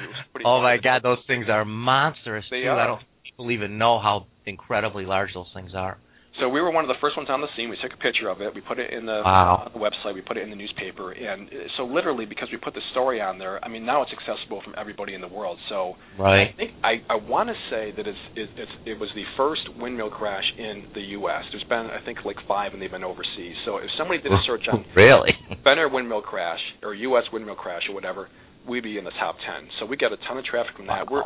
Oh 0.45 0.61
my. 0.63 0.77
God, 0.83 1.03
those 1.03 1.19
things 1.27 1.47
are 1.49 1.65
monstrous. 1.65 2.45
They 2.51 2.63
too. 2.63 2.69
are. 2.69 2.81
I 2.81 2.87
don't 2.87 3.03
people 3.25 3.51
even 3.51 3.79
know 3.79 4.01
how 4.01 4.27
incredibly 4.47 5.07
large 5.07 5.31
those 5.35 5.47
things 5.55 5.73
are. 5.75 5.99
So 6.43 6.49
we 6.51 6.59
were 6.61 6.73
one 6.75 6.83
of 6.83 6.89
the 6.91 6.99
first 7.01 7.15
ones 7.17 7.31
on 7.31 7.39
the 7.41 7.47
scene. 7.55 7.71
We 7.71 7.79
took 7.79 7.95
a 7.95 8.03
picture 8.03 8.27
of 8.27 8.43
it. 8.43 8.51
We 8.53 8.61
put 8.67 8.81
it 8.83 8.91
in 8.91 9.07
the, 9.07 9.23
Wow. 9.23 9.63
uh, 9.63 9.71
the 9.71 9.79
website. 9.79 10.13
We 10.19 10.23
put 10.27 10.37
it 10.37 10.43
in 10.43 10.51
the 10.51 10.59
newspaper, 10.59 11.13
and 11.15 11.47
uh, 11.47 11.71
so 11.79 11.85
literally 11.87 12.27
because 12.27 12.49
we 12.51 12.59
put 12.59 12.75
the 12.75 12.83
story 12.91 13.21
on 13.23 13.39
there, 13.39 13.63
I 13.65 13.69
mean 13.71 13.87
now 13.87 14.03
it's 14.03 14.11
accessible 14.11 14.59
from 14.67 14.75
everybody 14.77 15.15
in 15.15 15.21
the 15.23 15.31
world. 15.31 15.57
So 15.71 15.95
I 16.19 16.23
Right. 16.23 16.49
think 16.59 16.71
I, 16.83 16.99
I 17.09 17.15
want 17.23 17.47
to 17.49 17.55
say 17.71 17.93
that 17.95 18.09
it's, 18.11 18.19
it, 18.35 18.51
it's 18.59 18.75
it 18.87 18.97
was 18.99 19.09
the 19.15 19.23
first 19.37 19.63
windmill 19.79 20.11
crash 20.11 20.43
in 20.59 20.83
the 20.99 21.15
U.S. 21.23 21.45
There's 21.55 21.63
been 21.71 21.87
I 21.95 22.03
think 22.05 22.19
like 22.27 22.43
five, 22.49 22.73
and 22.75 22.83
they've 22.83 22.91
been 22.91 23.07
overseas. 23.07 23.55
So 23.65 23.77
if 23.79 23.87
somebody 23.97 24.19
did 24.21 24.33
a 24.33 24.43
search 24.51 24.67
on 24.67 24.85
really. 24.99 25.31
Fenner 25.63 25.87
windmill 25.89 26.23
crash 26.27 26.59
or 26.83 26.93
U.S. 27.15 27.23
windmill 27.33 27.55
crash 27.55 27.83
or 27.89 27.95
whatever, 27.95 28.27
we'd 28.67 28.83
be 28.83 28.99
in 28.99 29.05
the 29.05 29.15
top 29.23 29.37
ten. 29.47 29.69
So 29.79 29.87
we 29.87 29.97
got 29.97 30.11
a 30.13 30.19
ton 30.27 30.39
of 30.39 30.45
traffic 30.45 30.75
from 30.77 30.89
that. 30.89 31.07
We're 31.09 31.23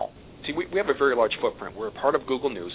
see 0.47 0.53
we, 0.53 0.67
we 0.71 0.77
have 0.77 0.91
a 0.93 0.99
very 0.99 1.17
large 1.17 1.33
footprint. 1.41 1.75
We're 1.75 1.89
a 1.89 1.99
part 2.05 2.15
of 2.15 2.27
Google 2.27 2.51
News. 2.51 2.73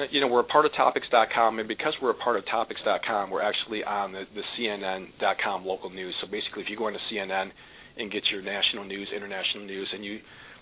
Uh, 0.00 0.04
You 0.10 0.20
know, 0.20 0.28
we're 0.28 0.40
a 0.40 0.44
part 0.44 0.64
of 0.64 0.72
Topix.com, 0.72 1.58
and 1.58 1.68
because 1.68 1.92
we're 2.00 2.10
a 2.10 2.14
part 2.14 2.36
of 2.36 2.44
Topix.com, 2.46 3.30
we're 3.30 3.42
actually 3.42 3.84
on 3.84 4.12
the, 4.12 4.24
the 4.34 4.42
CNN.com 4.56 5.66
local 5.66 5.90
news. 5.90 6.14
So 6.20 6.30
basically, 6.30 6.62
if 6.62 6.70
you 6.70 6.76
go 6.76 6.88
into 6.88 7.00
CNN 7.12 7.50
and 7.98 8.10
get 8.10 8.22
your 8.32 8.40
national 8.40 8.84
news, 8.84 9.08
international 9.14 9.66
news, 9.66 9.88
and 9.92 10.04
you 10.04 10.20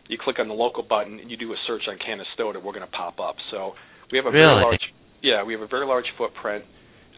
you 0.08 0.16
click 0.18 0.38
on 0.38 0.48
the 0.48 0.54
local 0.54 0.82
button 0.82 1.20
and 1.20 1.30
you 1.30 1.36
do 1.36 1.52
a 1.52 1.56
search 1.66 1.82
on 1.86 1.98
Canastota, 1.98 2.56
we're 2.56 2.72
going 2.72 2.84
to 2.86 2.90
pop 2.96 3.20
up. 3.20 3.36
So 3.50 3.74
we 4.10 4.16
have 4.16 4.24
a 4.24 4.30
very 4.30 4.46
large 4.64 4.80
yeah, 5.22 5.44
we 5.44 5.52
have 5.52 5.62
a 5.62 5.68
very 5.68 5.86
large 5.86 6.06
footprint. 6.16 6.64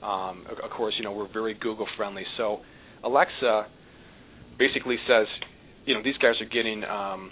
Um, 0.03 0.45
of, 0.51 0.59
of 0.65 0.71
course, 0.77 0.95
you 0.99 1.05
know 1.05 1.13
we're 1.13 1.33
very 1.33 1.55
Google 1.55 1.87
friendly. 1.97 2.25
So 2.37 2.61
Alexa 3.05 3.67
basically 4.59 4.97
says, 5.09 5.27
you 5.87 5.95
know, 5.95 6.03
these 6.03 6.17
guys 6.19 6.35
are 6.41 6.49
getting 6.53 6.85
um, 6.85 7.31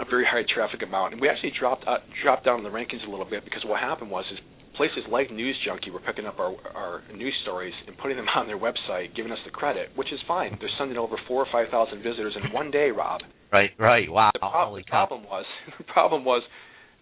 a 0.00 0.04
very 0.08 0.24
high 0.24 0.44
traffic 0.54 0.82
amount, 0.82 1.12
and 1.12 1.20
we 1.20 1.28
actually 1.28 1.52
dropped 1.58 1.84
uh, 1.86 1.98
dropped 2.22 2.44
down 2.44 2.58
in 2.58 2.64
the 2.64 2.70
rankings 2.70 3.06
a 3.06 3.10
little 3.10 3.28
bit 3.28 3.44
because 3.44 3.64
what 3.66 3.80
happened 3.80 4.10
was 4.10 4.24
is 4.32 4.38
places 4.76 5.02
like 5.10 5.30
News 5.30 5.56
Junkie 5.66 5.90
were 5.90 6.00
picking 6.00 6.26
up 6.26 6.38
our 6.38 6.54
our 6.74 7.02
news 7.14 7.34
stories 7.42 7.74
and 7.86 7.96
putting 7.98 8.16
them 8.16 8.26
on 8.36 8.46
their 8.46 8.58
website, 8.58 9.14
giving 9.16 9.32
us 9.32 9.38
the 9.44 9.50
credit, 9.50 9.90
which 9.96 10.12
is 10.12 10.20
fine. 10.28 10.56
They're 10.60 10.70
sending 10.78 10.96
over 10.98 11.16
four 11.26 11.42
or 11.42 11.46
five 11.50 11.68
thousand 11.70 12.02
visitors 12.02 12.36
in 12.36 12.52
one 12.52 12.70
day, 12.70 12.90
Rob. 12.90 13.20
Right. 13.52 13.70
Right. 13.78 14.10
Wow. 14.10 14.30
The, 14.34 14.40
prob- 14.40 14.76
the 14.76 14.84
problem 14.90 15.24
was 15.24 15.44
the 15.78 15.84
problem 15.84 16.24
was 16.24 16.42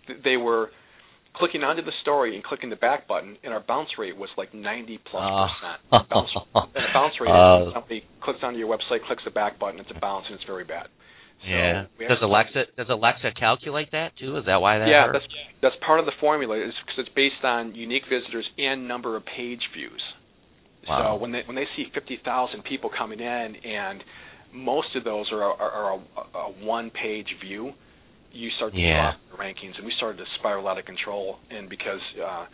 th- 0.06 0.20
they 0.24 0.37
were 0.37 0.70
clicking 1.35 1.62
onto 1.62 1.82
the 1.85 1.92
story 2.00 2.35
and 2.35 2.42
clicking 2.42 2.70
the 2.70 2.76
back 2.80 3.06
button, 3.06 3.37
and 3.44 3.52
our 3.52 3.61
bounce 3.61 3.90
rate 3.98 4.16
was 4.16 4.30
like 4.38 4.54
90 4.54 4.98
plus 5.11 5.22
Oh. 5.22 5.46
percent. 5.52 5.78
The 5.90 6.14
bounce, 6.14 6.30
and 6.54 6.72
the 6.72 6.92
bounce 6.94 7.12
rate 7.20 7.28
is 7.28 7.72
somebody 7.76 8.04
clicks 8.22 8.38
onto 8.42 8.59
your 8.59 8.68
website, 8.74 9.04
clicks 9.06 9.22
the 9.26 9.30
back 9.32 9.59
button, 9.59 9.78
it's 9.80 9.90
a 9.94 10.00
bounce, 10.00 10.24
and 10.30 10.35
it's 10.37 10.44
very 10.48 10.64
bad. 10.64 10.87
So 11.42 11.49
yeah. 11.49 11.85
Does 12.09 12.18
Alexa 12.22 12.64
does 12.77 12.87
Alexa 12.88 13.33
calculate 13.38 13.90
that 13.92 14.12
too? 14.18 14.37
Is 14.38 14.44
that 14.46 14.57
why 14.57 14.79
that 14.79 14.88
yeah, 14.88 15.09
that's 15.12 15.25
that's 15.62 15.75
part 15.87 16.01
of 16.01 16.07
the 16.07 16.12
formula. 16.20 16.57
Is 16.57 16.72
because 16.85 17.07
it's 17.07 17.14
based 17.14 17.44
on 17.44 17.75
unique 17.75 18.05
visitors 18.11 18.46
and 18.59 18.88
number 18.88 19.16
of 19.16 19.25
page 19.25 19.61
views. 19.77 20.03
Wow. 20.88 21.16
So 21.16 21.22
when 21.22 21.33
they 21.33 21.42
when 21.46 21.57
they 21.57 21.66
see 21.77 21.87
fifty 21.92 22.18
thousand 22.25 22.64
people 22.64 22.90
coming 22.96 23.20
in, 23.20 23.57
and 23.57 24.03
most 24.53 24.94
of 24.96 25.05
those 25.05 25.27
are 25.33 25.42
are, 25.42 25.70
are 25.70 25.92
a, 25.94 26.38
a 26.38 26.64
one 26.64 26.90
page 26.90 27.29
view, 27.44 27.72
you 28.33 28.51
start 28.57 28.72
to 28.72 28.79
Yeah. 28.79 29.12
drop 29.12 29.20
the 29.33 29.37
rankings, 29.37 29.77
and 29.77 29.85
we 29.85 29.92
started 29.96 30.18
to 30.18 30.25
spiral 30.38 30.68
out 30.68 30.79
of 30.79 30.85
control. 30.85 31.37
And 31.51 31.68
because 31.68 32.01
uh, 32.25 32.46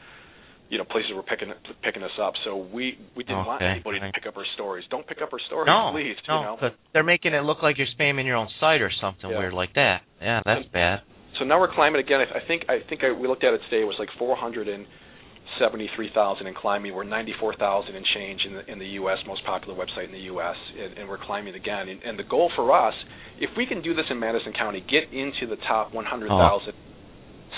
you 0.73 0.79
know 0.81 0.85
places 0.89 1.13
were 1.15 1.21
picking 1.23 1.53
picking 1.85 2.01
us 2.03 2.17
up, 2.17 2.33
so 2.49 2.57
we 2.57 2.97
we 3.15 3.23
didn't 3.29 3.45
want 3.45 3.61
anybody 3.61 4.01
to 4.01 4.09
pick 4.17 4.25
up 4.27 4.39
our 4.41 4.47
stories. 4.57 4.87
Don't 4.89 5.05
pick 5.07 5.21
up 5.21 5.29
our 5.31 5.39
stories, 5.47 5.67
no, 5.69 5.91
please. 5.93 6.17
no, 6.27 6.41
you 6.41 6.45
know. 6.49 6.57
they're 6.95 7.05
making 7.05 7.35
it 7.37 7.45
look 7.45 7.61
like 7.63 7.77
you're 7.77 7.87
spamming 7.93 8.25
your 8.25 8.37
own 8.41 8.49
site 8.59 8.81
or 8.81 8.89
something 8.99 9.29
Yeah. 9.29 9.37
weird 9.39 9.53
like 9.53 9.75
that. 9.75 10.01
Yeah, 10.21 10.41
that's 10.47 10.65
bad. 10.73 11.03
So 11.39 11.45
now 11.45 11.61
we're 11.61 11.69
climbing 11.75 12.01
again. 12.01 12.21
I 12.25 12.39
I 12.41 12.43
think 12.49 12.65
I 12.73 12.79
think 12.89 13.05
I, 13.05 13.13
we 13.13 13.29
looked 13.29 13.45
at 13.45 13.53
it 13.53 13.61
today. 13.69 13.83
It 13.83 13.87
was 13.87 13.99
like 14.01 14.09
473,000 14.19 16.47
and 16.47 16.57
climbing. 16.57 16.95
We're 16.95 17.05
94,000 17.05 17.95
and 17.95 18.07
change 18.17 18.41
in 18.49 18.55
the 18.57 18.65
in 18.73 18.79
the 18.79 18.89
U.S. 19.05 19.19
most 19.27 19.45
popular 19.45 19.75
website 19.77 20.07
in 20.07 20.13
the 20.13 20.25
U.S. 20.33 20.57
and, 20.81 20.97
and 20.99 21.07
we're 21.09 21.19
climbing 21.21 21.55
again. 21.55 21.89
And, 21.93 22.03
and 22.03 22.19
the 22.19 22.25
goal 22.25 22.51
for 22.57 22.73
us, 22.73 22.95
if 23.41 23.51
we 23.59 23.67
can 23.67 23.83
do 23.83 23.93
this 23.95 24.07
in 24.09 24.19
Madison 24.19 24.55
County, 24.57 24.81
get 24.81 25.13
into 25.13 25.47
the 25.53 25.57
top 25.69 25.93
100,000 25.93 26.73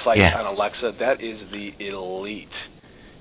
sites 0.04 0.18
Yeah. 0.18 0.34
on 0.38 0.46
Alexa, 0.54 0.92
that 0.98 1.20
is 1.22 1.38
the 1.54 1.70
elite. 1.86 2.48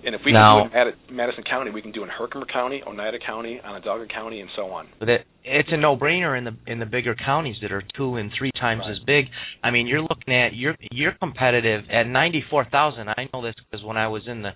And 0.06 0.14
if 0.16 0.22
we 0.26 0.34
Now- 0.34 0.68
can 0.68 0.72
do 0.72 0.90
it 0.90 0.96
in 1.10 1.16
Madison 1.16 1.44
County, 1.44 1.72
we 1.72 1.82
can 1.82 1.92
do 1.92 2.02
it 2.02 2.06
in 2.06 2.10
Herkimer 2.10 2.46
County, 2.46 2.84
Oneida 2.86 3.20
County, 3.20 3.60
Onondaga 3.64 4.06
County, 4.08 4.42
and 4.42 4.50
so 4.56 4.70
on. 4.72 4.88
But 5.00 5.10
it, 5.10 5.28
it's 5.44 5.70
a 5.72 5.78
no-brainer 5.78 6.38
in 6.38 6.44
the 6.44 6.56
in 6.68 6.80
the 6.80 6.86
bigger 6.86 7.16
counties 7.16 7.56
that 7.62 7.72
are 7.72 7.82
two 7.96 8.16
and 8.18 8.32
three 8.38 8.52
times 8.60 8.82
Right. 8.82 8.92
as 8.92 9.00
big. 9.06 9.26
I 9.64 9.72
mean, 9.72 9.88
you're 9.88 10.02
looking 10.02 10.34
at 10.36 10.54
you're 10.54 10.76
you're 10.92 11.14
competitive 11.14 11.86
at 11.90 12.08
94,000. 12.08 13.08
I 13.10 13.30
know 13.34 13.42
this 13.42 13.56
because 13.70 13.84
when 13.86 13.98
I 13.98 14.08
was 14.08 14.28
in 14.28 14.42
the 14.42 14.52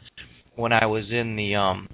when 0.56 0.72
I 0.74 0.86
was 0.86 1.06
in 1.12 1.36
the 1.36 1.56
um 1.56 1.88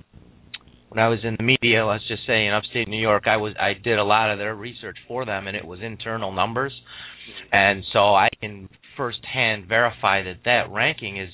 when 0.89 1.03
I 1.03 1.07
was 1.07 1.19
in 1.23 1.35
the 1.37 1.43
media, 1.43 1.85
let's 1.85 2.07
just 2.07 2.25
say 2.27 2.45
in 2.45 2.53
upstate 2.53 2.87
New 2.87 3.01
York, 3.01 3.23
I 3.27 3.37
was 3.37 3.53
I 3.59 3.73
did 3.73 3.99
a 3.99 4.03
lot 4.03 4.29
of 4.31 4.37
their 4.39 4.55
research 4.55 4.97
for 5.07 5.25
them, 5.25 5.47
and 5.47 5.55
it 5.57 5.65
was 5.65 5.79
internal 5.81 6.31
numbers, 6.31 6.73
and 7.51 7.83
so 7.93 8.13
I 8.15 8.29
can 8.41 8.69
firsthand 8.97 9.65
verify 9.67 10.23
that 10.23 10.37
that 10.45 10.71
ranking 10.71 11.17
is 11.17 11.29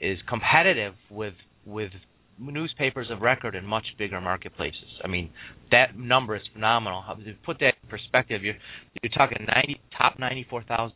is 0.00 0.18
competitive 0.28 0.94
with 1.10 1.34
with 1.64 1.90
newspapers 2.38 3.08
of 3.10 3.20
record 3.20 3.54
in 3.54 3.64
much 3.64 3.84
bigger 3.98 4.20
marketplaces. 4.20 5.00
I 5.04 5.08
mean, 5.08 5.30
that 5.70 5.96
number 5.96 6.36
is 6.36 6.42
phenomenal. 6.52 7.02
Put 7.44 7.58
that 7.60 7.74
in 7.82 7.88
perspective, 7.88 8.42
you're 8.42 8.54
you're 9.02 9.12
talking 9.12 9.46
90 9.46 9.80
top 9.96 10.18
94,000 10.18 10.94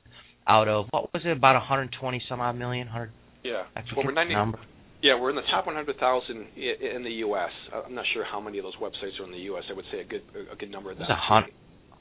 out 0.49 0.69
of 0.69 0.87
what 0.91 1.13
was 1.13 1.23
it 1.25 1.31
about 1.37 1.55
120 1.55 2.23
some 2.29 2.41
odd 2.41 2.57
million? 2.57 2.87
100 2.87 3.11
Yeah. 3.45 3.63
Well, 3.97 4.07
we're 4.07 4.13
90, 4.13 4.35
number. 4.35 4.59
Yeah, 5.03 5.21
we're 5.21 5.31
in 5.31 5.37
the 5.37 5.43
top 5.51 5.67
100,000 5.67 6.37
in 6.57 7.03
the 7.05 7.11
U.S. 7.29 7.51
Uh, 7.73 7.83
I'm 7.87 7.95
not 7.95 8.05
sure 8.15 8.25
how 8.25 8.41
many 8.41 8.59
of 8.59 8.65
those 8.65 8.77
websites 8.77 9.21
are 9.21 9.25
in 9.25 9.31
the 9.33 9.45
U.S. 9.53 9.65
I 9.71 9.75
would 9.75 9.85
say 9.93 10.01
a 10.01 10.05
good 10.05 10.23
a 10.51 10.57
good 10.57 10.71
number 10.71 10.91
of 10.91 10.99
It's 10.99 11.07
them. 11.07 11.17
a 11.17 11.45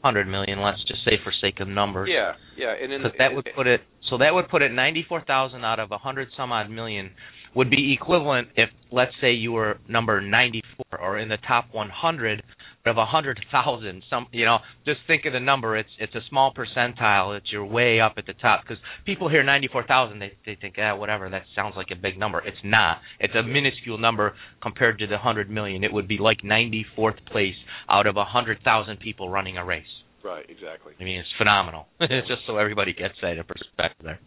hundred, 0.02 0.28
million. 0.28 0.62
Let's 0.62 0.82
just 0.88 1.04
say 1.04 1.14
for 1.24 1.34
sake 1.42 1.60
of 1.60 1.68
numbers. 1.68 2.10
Yeah, 2.12 2.34
yeah, 2.58 2.74
and 2.82 2.92
then 2.92 3.02
that 3.20 3.34
would 3.34 3.48
put 3.56 3.68
it. 3.68 3.82
So 4.10 4.20
that 4.20 4.34
would 4.34 4.50
put 4.50 4.62
it 4.62 4.72
94,000 4.72 5.66
out 5.66 5.80
of 5.80 5.90
a 5.90 5.98
100 5.98 6.30
some 6.38 6.52
odd 6.52 6.70
million 6.70 7.10
would 7.56 7.70
be 7.70 7.94
equivalent 8.00 8.50
if, 8.56 8.70
let's 8.92 9.14
say, 9.22 9.32
you 9.32 9.52
were 9.54 9.78
number 9.88 10.22
94 10.22 11.00
or 11.00 11.20
in 11.20 11.30
the 11.30 11.38
top 11.48 11.66
100, 11.72 12.44
of 12.86 12.98
a 12.98 13.06
hundred 13.06 13.40
thousand, 13.52 14.04
some 14.10 14.28
you 14.32 14.46
know, 14.46 14.58
just 14.86 15.00
think 15.08 15.26
of 15.26 15.34
the 15.34 15.40
number. 15.40 15.78
It's 15.78 15.90
it's 16.00 16.14
a 16.16 16.22
small 16.30 16.54
percentile. 16.54 17.36
It's 17.38 17.48
you're 17.52 17.66
way 17.66 18.00
up 18.00 18.14
at 18.18 18.26
the 18.26 18.34
top 18.34 18.62
because 18.62 18.78
people 19.06 19.30
hear 19.30 19.44
ninety 19.44 19.68
four 19.72 19.86
thousand, 19.86 20.20
they 20.20 20.34
they 20.46 20.58
think, 20.60 20.76
ah, 20.78 20.96
whatever. 20.96 21.30
That 21.30 21.44
sounds 21.56 21.74
like 21.76 21.88
a 21.92 21.96
big 21.96 22.18
number. 22.18 22.40
It's 22.40 22.58
not. 22.64 22.98
It's 23.20 23.34
a 23.36 23.44
minuscule 23.44 23.98
number 23.98 24.34
compared 24.62 25.00
to 25.00 25.08
the 25.08 25.18
hundred 25.18 25.50
million. 25.50 25.84
It 25.84 25.94
would 25.94 26.08
be 26.08 26.18
like 26.20 26.44
ninety 26.44 26.86
fourth 26.96 27.18
place 27.32 27.56
out 27.90 28.08
of 28.08 28.18
a 28.18 28.26
hundred 28.26 28.60
thousand 28.64 29.00
people 29.00 29.30
running 29.30 29.58
a 29.58 29.66
race. 29.66 29.84
Right, 30.24 30.46
exactly. 30.50 30.94
I 31.00 31.04
mean, 31.04 31.20
it's 31.20 31.30
phenomenal. 31.38 31.86
just 32.02 32.42
so 32.48 32.58
everybody 32.58 32.94
gets 32.94 33.14
that 33.22 33.38
in 33.38 33.44
perspective 33.44 34.04
there. 34.04 34.20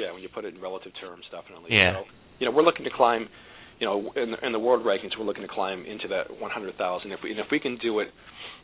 Yeah, 0.00 0.12
when 0.12 0.20
you 0.20 0.28
put 0.28 0.44
it 0.44 0.54
in 0.54 0.60
relative 0.60 0.90
terms, 1.00 1.22
definitely. 1.30 1.70
Yeah. 1.70 2.02
You 2.44 2.50
know, 2.50 2.54
we're 2.54 2.62
looking 2.62 2.84
to 2.84 2.92
climb 2.92 3.28
you 3.80 3.86
know, 3.86 4.12
in 4.14 4.30
the, 4.30 4.46
in 4.46 4.52
the 4.52 4.58
world 4.58 4.86
rankings, 4.86 5.18
we're 5.18 5.24
looking 5.24 5.42
to 5.42 5.48
climb 5.48 5.84
into 5.84 6.06
that 6.08 6.30
100,000. 6.40 7.12
If 7.12 7.20
we 7.24 7.30
and 7.30 7.40
if 7.40 7.46
we 7.50 7.58
can 7.58 7.78
do 7.78 7.98
it, 8.00 8.08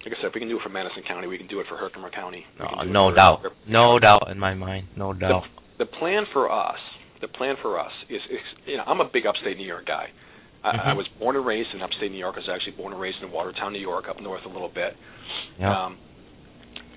like 0.04 0.14
I 0.14 0.20
said, 0.20 0.28
if 0.28 0.34
we 0.34 0.40
can 0.40 0.48
do 0.48 0.56
it 0.56 0.62
for 0.62 0.68
Madison 0.68 1.02
County, 1.06 1.26
we 1.26 1.38
can 1.38 1.48
do 1.48 1.60
it 1.60 1.66
for 1.68 1.76
Herkimer 1.76 2.10
County. 2.10 2.44
No, 2.58 3.10
no 3.10 3.14
doubt, 3.14 3.42
no 3.66 3.98
doubt 3.98 4.28
in 4.30 4.38
my 4.38 4.54
mind, 4.54 4.88
no 4.96 5.12
doubt. 5.12 5.44
The, 5.78 5.84
the 5.84 5.90
plan 5.98 6.24
for 6.32 6.50
us, 6.50 6.78
the 7.20 7.28
plan 7.28 7.56
for 7.60 7.80
us 7.80 7.92
is, 8.08 8.20
is, 8.30 8.38
you 8.66 8.76
know, 8.76 8.84
I'm 8.86 9.00
a 9.00 9.10
big 9.12 9.26
upstate 9.26 9.56
New 9.56 9.66
York 9.66 9.86
guy. 9.86 10.06
I, 10.62 10.68
mm-hmm. 10.68 10.88
I 10.88 10.92
was 10.92 11.08
born 11.18 11.36
and 11.36 11.44
raised 11.44 11.70
in 11.74 11.82
upstate 11.82 12.12
New 12.12 12.18
York. 12.18 12.36
I 12.36 12.40
was 12.40 12.50
actually 12.52 12.76
born 12.76 12.92
and 12.92 13.00
raised 13.00 13.18
in 13.22 13.32
Watertown, 13.32 13.72
New 13.72 13.80
York, 13.80 14.04
up 14.08 14.20
north 14.20 14.44
a 14.44 14.48
little 14.48 14.70
bit. 14.72 14.94
Yeah. 15.58 15.86
Um, 15.86 15.98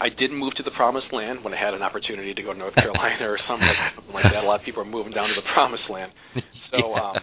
I 0.04 0.10
didn't 0.10 0.36
move 0.36 0.52
to 0.60 0.64
the 0.64 0.76
promised 0.76 1.08
land 1.14 1.46
when 1.46 1.54
I 1.54 1.60
had 1.60 1.74
an 1.74 1.82
opportunity 1.82 2.34
to 2.34 2.44
go 2.44 2.52
to 2.52 2.60
North 2.60 2.76
Carolina 2.76 3.24
or 3.24 3.40
something 3.48 3.72
like 4.14 4.28
that. 4.28 4.44
A 4.44 4.48
lot 4.48 4.60
of 4.60 4.66
people 4.66 4.82
are 4.82 4.92
moving 4.92 5.14
down 5.14 5.30
to 5.30 5.36
the 5.36 5.48
promised 5.56 5.88
land. 5.90 6.12
So, 6.76 6.94
um, 7.00 7.16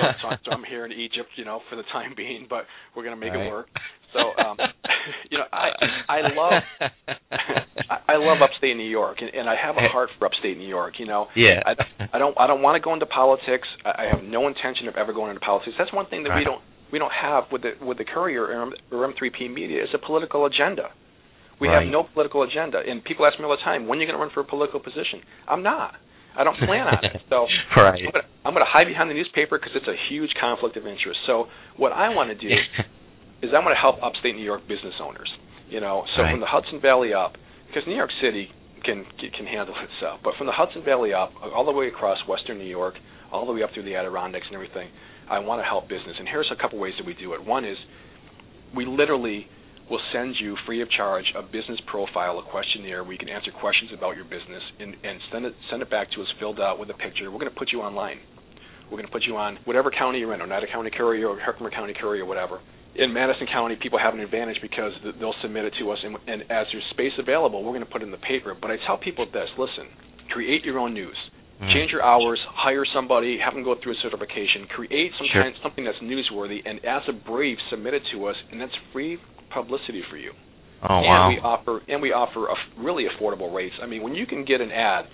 so, 0.00 0.28
so, 0.44 0.50
I'm 0.50 0.64
here 0.64 0.86
in 0.86 0.92
Egypt, 0.92 1.28
you 1.36 1.44
know, 1.44 1.60
for 1.68 1.76
the 1.76 1.84
time 1.92 2.14
being, 2.16 2.46
but 2.48 2.64
we're 2.96 3.04
going 3.04 3.14
to 3.14 3.20
make 3.20 3.36
right. 3.36 3.44
it 3.46 3.50
work. 3.50 3.68
So, 4.14 4.32
um, 4.40 4.56
you 5.30 5.36
know, 5.36 5.44
I 5.52 5.68
I 6.08 6.18
love 6.32 6.52
I, 7.90 7.96
I 8.08 8.16
love 8.16 8.38
upstate 8.40 8.76
New 8.76 8.88
York, 8.88 9.18
and, 9.20 9.28
and 9.28 9.48
I 9.48 9.56
have 9.60 9.76
a 9.76 9.88
heart 9.92 10.08
for 10.18 10.24
upstate 10.24 10.56
New 10.56 10.68
York. 10.68 10.94
You 10.98 11.06
know, 11.06 11.26
yeah. 11.36 11.60
I, 11.66 12.16
I 12.16 12.18
don't 12.18 12.38
I 12.40 12.46
don't 12.46 12.62
want 12.62 12.76
to 12.76 12.80
go 12.80 12.94
into 12.94 13.06
politics. 13.06 13.68
I, 13.84 14.04
I 14.04 14.14
have 14.14 14.24
no 14.24 14.48
intention 14.48 14.88
of 14.88 14.96
ever 14.96 15.12
going 15.12 15.30
into 15.30 15.40
politics. 15.40 15.76
That's 15.76 15.92
one 15.92 16.06
thing 16.08 16.22
that 16.22 16.30
right. 16.30 16.38
we 16.38 16.44
don't 16.44 16.62
we 16.92 16.98
don't 16.98 17.12
have 17.12 17.44
with 17.52 17.60
the 17.60 17.72
with 17.84 17.98
the 17.98 18.04
Courier 18.04 18.44
or, 18.44 18.62
M, 18.62 18.72
or 18.90 19.12
M3P 19.12 19.52
media 19.52 19.82
is 19.82 19.90
a 19.92 19.98
political 19.98 20.46
agenda. 20.46 20.88
We 21.62 21.70
right. 21.70 21.86
have 21.86 21.92
no 21.94 22.02
political 22.02 22.42
agenda, 22.42 22.82
and 22.82 23.04
people 23.06 23.22
ask 23.22 23.38
me 23.38 23.46
all 23.46 23.54
the 23.54 23.62
time, 23.62 23.86
"When 23.86 23.98
are 23.98 24.02
you 24.02 24.08
going 24.10 24.18
to 24.18 24.22
run 24.22 24.34
for 24.34 24.42
a 24.42 24.44
political 24.44 24.82
position?" 24.82 25.22
I'm 25.46 25.62
not. 25.62 25.94
I 26.34 26.42
don't 26.42 26.58
plan 26.58 26.90
on 26.90 26.98
it. 27.04 27.22
So 27.30 27.46
right. 27.76 28.02
I'm 28.42 28.50
going 28.50 28.66
to 28.66 28.72
hide 28.72 28.90
behind 28.90 29.06
the 29.06 29.14
newspaper 29.14 29.62
because 29.62 29.70
it's 29.78 29.86
a 29.86 29.94
huge 30.10 30.34
conflict 30.40 30.76
of 30.76 30.90
interest. 30.90 31.22
So 31.26 31.46
what 31.76 31.92
I 31.92 32.08
want 32.08 32.34
to 32.34 32.38
do 32.38 32.50
is 33.46 33.54
I 33.54 33.62
want 33.62 33.78
to 33.78 33.80
help 33.80 34.02
upstate 34.02 34.34
New 34.34 34.42
York 34.42 34.66
business 34.66 34.98
owners. 34.98 35.30
You 35.70 35.78
know, 35.78 36.02
so 36.16 36.22
right. 36.22 36.32
from 36.32 36.40
the 36.40 36.50
Hudson 36.50 36.80
Valley 36.82 37.14
up, 37.14 37.38
because 37.68 37.86
New 37.86 37.94
York 37.94 38.10
City 38.20 38.50
can 38.82 39.06
can 39.22 39.46
handle 39.46 39.74
itself, 39.86 40.18
but 40.26 40.34
from 40.34 40.50
the 40.50 40.56
Hudson 40.56 40.82
Valley 40.82 41.14
up, 41.14 41.30
all 41.54 41.64
the 41.64 41.70
way 41.70 41.86
across 41.86 42.18
Western 42.26 42.58
New 42.58 42.66
York, 42.66 42.94
all 43.30 43.46
the 43.46 43.52
way 43.52 43.62
up 43.62 43.70
through 43.72 43.86
the 43.86 43.94
Adirondacks 43.94 44.50
and 44.50 44.58
everything, 44.58 44.90
I 45.30 45.38
want 45.38 45.62
to 45.62 45.64
help 45.64 45.86
business. 45.86 46.18
And 46.18 46.26
here's 46.26 46.50
a 46.50 46.60
couple 46.60 46.82
ways 46.82 46.94
that 46.98 47.06
we 47.06 47.14
do 47.14 47.34
it. 47.34 47.44
One 47.46 47.64
is 47.64 47.78
we 48.74 48.84
literally 48.84 49.46
will 49.92 50.00
send 50.10 50.34
you 50.40 50.56
free 50.64 50.80
of 50.80 50.88
charge 50.90 51.28
a 51.36 51.42
business 51.42 51.76
profile, 51.86 52.40
a 52.40 52.50
questionnaire 52.50 53.04
where 53.04 53.12
you 53.12 53.18
can 53.18 53.28
answer 53.28 53.52
questions 53.52 53.92
about 53.92 54.16
your 54.16 54.24
business 54.24 54.64
and, 54.80 54.96
and 55.04 55.20
send 55.30 55.44
it 55.44 55.52
send 55.68 55.82
it 55.84 55.90
back 55.92 56.08
to 56.16 56.22
us 56.24 56.28
filled 56.40 56.58
out 56.58 56.80
with 56.80 56.88
a 56.88 56.96
picture. 56.96 57.30
We're 57.30 57.38
going 57.38 57.52
to 57.52 57.60
put 57.60 57.68
you 57.76 57.84
online. 57.84 58.16
We're 58.88 58.96
going 58.96 59.06
to 59.06 59.12
put 59.12 59.28
you 59.28 59.36
on 59.36 59.60
whatever 59.68 59.92
county 59.92 60.24
you're 60.24 60.32
in, 60.32 60.40
Oneida 60.40 60.66
County 60.72 60.90
Courier 60.90 61.28
or 61.28 61.38
Herkimer 61.38 61.70
County 61.70 61.92
Courier, 61.92 62.24
or 62.24 62.26
whatever. 62.26 62.60
In 62.96 63.12
Madison 63.12 63.46
County, 63.52 63.76
people 63.80 63.98
have 63.98 64.14
an 64.14 64.20
advantage 64.20 64.60
because 64.60 64.92
they'll 65.20 65.36
submit 65.40 65.64
it 65.64 65.74
to 65.80 65.90
us, 65.92 65.98
and, 66.04 66.16
and 66.26 66.42
as 66.52 66.68
there's 66.72 66.84
space 66.92 67.12
available, 67.18 67.64
we're 67.64 67.72
going 67.72 67.84
to 67.84 67.92
put 67.92 68.00
it 68.00 68.04
in 68.04 68.12
the 68.12 68.24
paper. 68.24 68.56
But 68.56 68.70
I 68.70 68.76
tell 68.86 68.96
people 68.96 69.26
this: 69.28 69.48
listen, 69.56 69.92
create 70.32 70.64
your 70.64 70.78
own 70.78 70.94
news. 70.94 71.16
Mm. 71.60 71.72
Change 71.72 71.92
your 71.92 72.02
hours, 72.02 72.40
hire 72.48 72.84
somebody, 72.96 73.38
have 73.44 73.52
them 73.54 73.62
go 73.62 73.76
through 73.80 73.92
a 73.92 74.00
certification, 74.02 74.66
create 74.72 75.12
some 75.16 75.28
sure. 75.32 75.42
kind, 75.42 75.54
something 75.62 75.84
that's 75.84 76.00
newsworthy, 76.00 76.60
and 76.64 76.80
as 76.84 77.02
a 77.08 77.12
brief, 77.12 77.56
submit 77.70 77.94
it 77.94 78.02
to 78.12 78.26
us, 78.26 78.36
and 78.50 78.60
that's 78.60 78.72
free 78.92 79.20
publicity 79.52 80.02
for 80.10 80.16
you. 80.16 80.32
Oh 80.82 80.98
and 80.98 81.06
wow! 81.06 81.28
we 81.28 81.36
offer 81.38 81.80
and 81.86 82.02
we 82.02 82.10
offer 82.10 82.48
a 82.48 82.56
really 82.82 83.06
affordable 83.06 83.54
rates. 83.54 83.74
I 83.80 83.86
mean, 83.86 84.02
when 84.02 84.14
you 84.14 84.26
can 84.26 84.44
get 84.44 84.60
an 84.60 84.72
ad, 84.72 85.06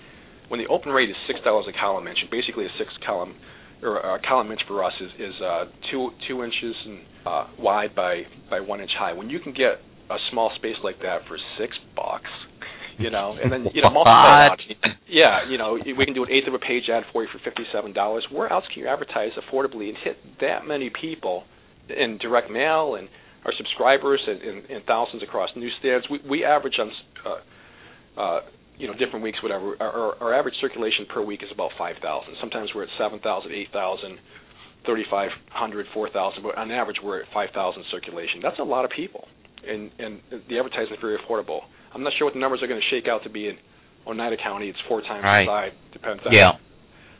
when 0.49 0.59
the 0.59 0.67
open 0.67 0.91
rate 0.91 1.09
is 1.09 1.15
six 1.27 1.39
dollars 1.43 1.65
a 1.69 1.75
column 1.79 2.07
inch, 2.07 2.17
basically 2.31 2.65
a 2.65 2.73
six 2.77 2.89
column 3.05 3.35
or 3.83 3.97
a 3.97 4.19
column 4.27 4.51
inch 4.51 4.61
for 4.67 4.83
us 4.83 4.93
is 4.99 5.11
is 5.19 5.35
uh, 5.41 5.65
two 5.91 6.09
two 6.27 6.43
inches 6.43 6.75
and, 6.85 6.99
uh, 7.25 7.45
wide 7.59 7.95
by 7.95 8.23
by 8.49 8.59
one 8.59 8.81
inch 8.81 8.91
high. 8.97 9.13
When 9.13 9.29
you 9.29 9.39
can 9.39 9.53
get 9.53 9.77
a 10.09 10.17
small 10.31 10.51
space 10.57 10.77
like 10.83 10.99
that 10.99 11.21
for 11.27 11.37
six 11.59 11.77
bucks, 11.95 12.33
you 12.97 13.11
know, 13.11 13.37
and 13.41 13.51
then 13.51 13.67
you 13.73 13.81
know 13.81 13.89
multiply 13.89 14.49
out. 14.51 14.59
Yeah, 15.07 15.49
you 15.49 15.57
know, 15.57 15.77
we 15.77 16.05
can 16.05 16.13
do 16.13 16.23
an 16.23 16.31
eighth 16.31 16.47
of 16.47 16.53
a 16.53 16.59
page 16.59 16.89
ad 16.91 17.03
for 17.13 17.23
you 17.23 17.29
for 17.31 17.39
fifty 17.45 17.63
seven 17.71 17.93
dollars. 17.93 18.25
Where 18.31 18.51
else 18.51 18.65
can 18.73 18.83
you 18.83 18.89
advertise 18.89 19.31
affordably 19.37 19.89
and 19.89 19.97
hit 20.03 20.17
that 20.41 20.67
many 20.67 20.89
people 20.89 21.43
in 21.89 22.17
direct 22.17 22.51
mail 22.51 22.95
and 22.95 23.07
our 23.45 23.53
subscribers 23.57 24.21
and, 24.27 24.41
and, 24.41 24.57
and 24.69 24.85
thousands 24.85 25.23
across 25.23 25.49
newsstands. 25.55 26.07
We, 26.09 26.19
we 26.27 26.43
average 26.43 26.75
on, 26.79 26.91
uh, 27.25 28.19
uh, 28.19 28.39
you 28.77 28.87
know, 28.87 28.93
different 28.93 29.23
weeks, 29.23 29.41
whatever. 29.41 29.75
Our, 29.79 29.91
our, 29.91 30.23
our 30.23 30.33
average 30.33 30.55
circulation 30.61 31.05
per 31.13 31.21
week 31.21 31.41
is 31.43 31.49
about 31.53 31.71
5,000. 31.77 31.99
Sometimes 32.39 32.69
we're 32.75 32.83
at 32.83 32.89
7,000, 32.97 33.51
8,000, 33.51 34.19
3,500, 34.85 35.85
4,000, 35.93 36.43
but 36.43 36.57
on 36.57 36.71
average 36.71 36.97
we're 37.03 37.21
at 37.21 37.27
5,000 37.33 37.83
circulation. 37.91 38.39
That's 38.41 38.59
a 38.59 38.63
lot 38.63 38.85
of 38.85 38.91
people, 38.91 39.27
and 39.67 39.91
and 39.99 40.21
the 40.31 40.57
advertising 40.57 40.93
is 40.93 41.01
very 41.01 41.17
affordable. 41.19 41.61
I'm 41.93 42.03
not 42.03 42.13
sure 42.17 42.25
what 42.25 42.33
the 42.33 42.39
numbers 42.39 42.63
are 42.63 42.67
going 42.67 42.79
to 42.79 42.89
shake 42.95 43.07
out 43.09 43.23
to 43.23 43.29
be 43.29 43.47
in 43.47 43.57
Oneida 44.07 44.37
County. 44.41 44.69
It's 44.69 44.79
four 44.87 45.01
times 45.01 45.23
right. 45.23 45.45
the 45.45 45.71
size. 45.71 45.93
Depends 45.93 46.23
on 46.25 46.31
yeah. 46.31 46.51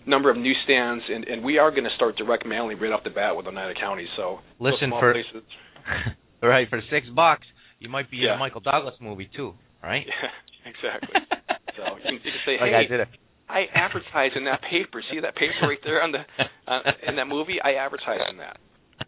number 0.06 0.30
of 0.30 0.38
newsstands, 0.38 1.04
and 1.10 1.26
and 1.28 1.44
we 1.44 1.58
are 1.58 1.72
going 1.72 1.84
to 1.84 1.96
start 1.96 2.16
direct 2.16 2.46
mailing 2.46 2.80
right 2.80 2.92
off 2.92 3.04
the 3.04 3.10
bat 3.10 3.36
with 3.36 3.46
Oneida 3.46 3.74
County. 3.80 4.08
So 4.16 4.40
listen 4.60 4.90
for 4.90 5.14
places, 5.14 5.44
right 6.44 6.70
for 6.70 6.82
six 6.90 7.08
bucks, 7.16 7.46
you 7.80 7.90
might 7.90 8.10
be 8.12 8.18
yeah. 8.18 8.32
in 8.32 8.36
a 8.36 8.40
Michael 8.40 8.62
Douglas 8.62 8.96
movie 9.00 9.30
too, 9.36 9.54
right? 9.84 10.06
Yeah, 10.06 10.70
exactly. 10.72 11.16
so 11.78 11.98
you 11.98 12.04
can, 12.04 12.14
you 12.14 12.20
can 12.20 12.42
say, 12.46 12.56
like 12.60 12.72
hey, 12.72 12.86
I, 12.86 12.88
did 12.88 13.00
it. 13.02 13.08
I 13.50 13.66
advertise 13.74 14.32
in 14.36 14.46
that 14.46 14.62
paper. 14.70 15.04
See 15.12 15.20
that 15.20 15.36
paper 15.36 15.68
right 15.68 15.80
there 15.84 16.04
on 16.04 16.12
the 16.12 16.22
uh, 16.68 16.80
in 17.08 17.16
that 17.16 17.28
movie? 17.28 17.58
I 17.64 17.74
advertise 17.74 18.20
in 18.30 18.38
that. 18.38 18.58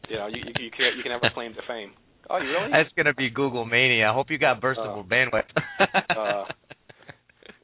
You 0.10 0.18
know, 0.18 0.28
you 0.28 0.40
you, 0.40 0.66
you 0.66 0.72
can 0.72 0.98
you 0.98 1.04
can 1.04 1.12
have 1.12 1.22
a 1.24 1.34
claim 1.34 1.54
to 1.54 1.62
fame. 1.68 1.92
Oh, 2.30 2.38
you 2.38 2.50
really? 2.50 2.72
That's 2.72 2.90
gonna 2.96 3.14
be 3.14 3.30
Google 3.30 3.66
mania. 3.66 4.10
I 4.10 4.14
hope 4.14 4.32
you 4.32 4.38
got 4.38 4.62
burstable 4.62 5.06
uh, 5.06 5.10
bandwidth. 5.10 5.52
uh, 6.10 6.46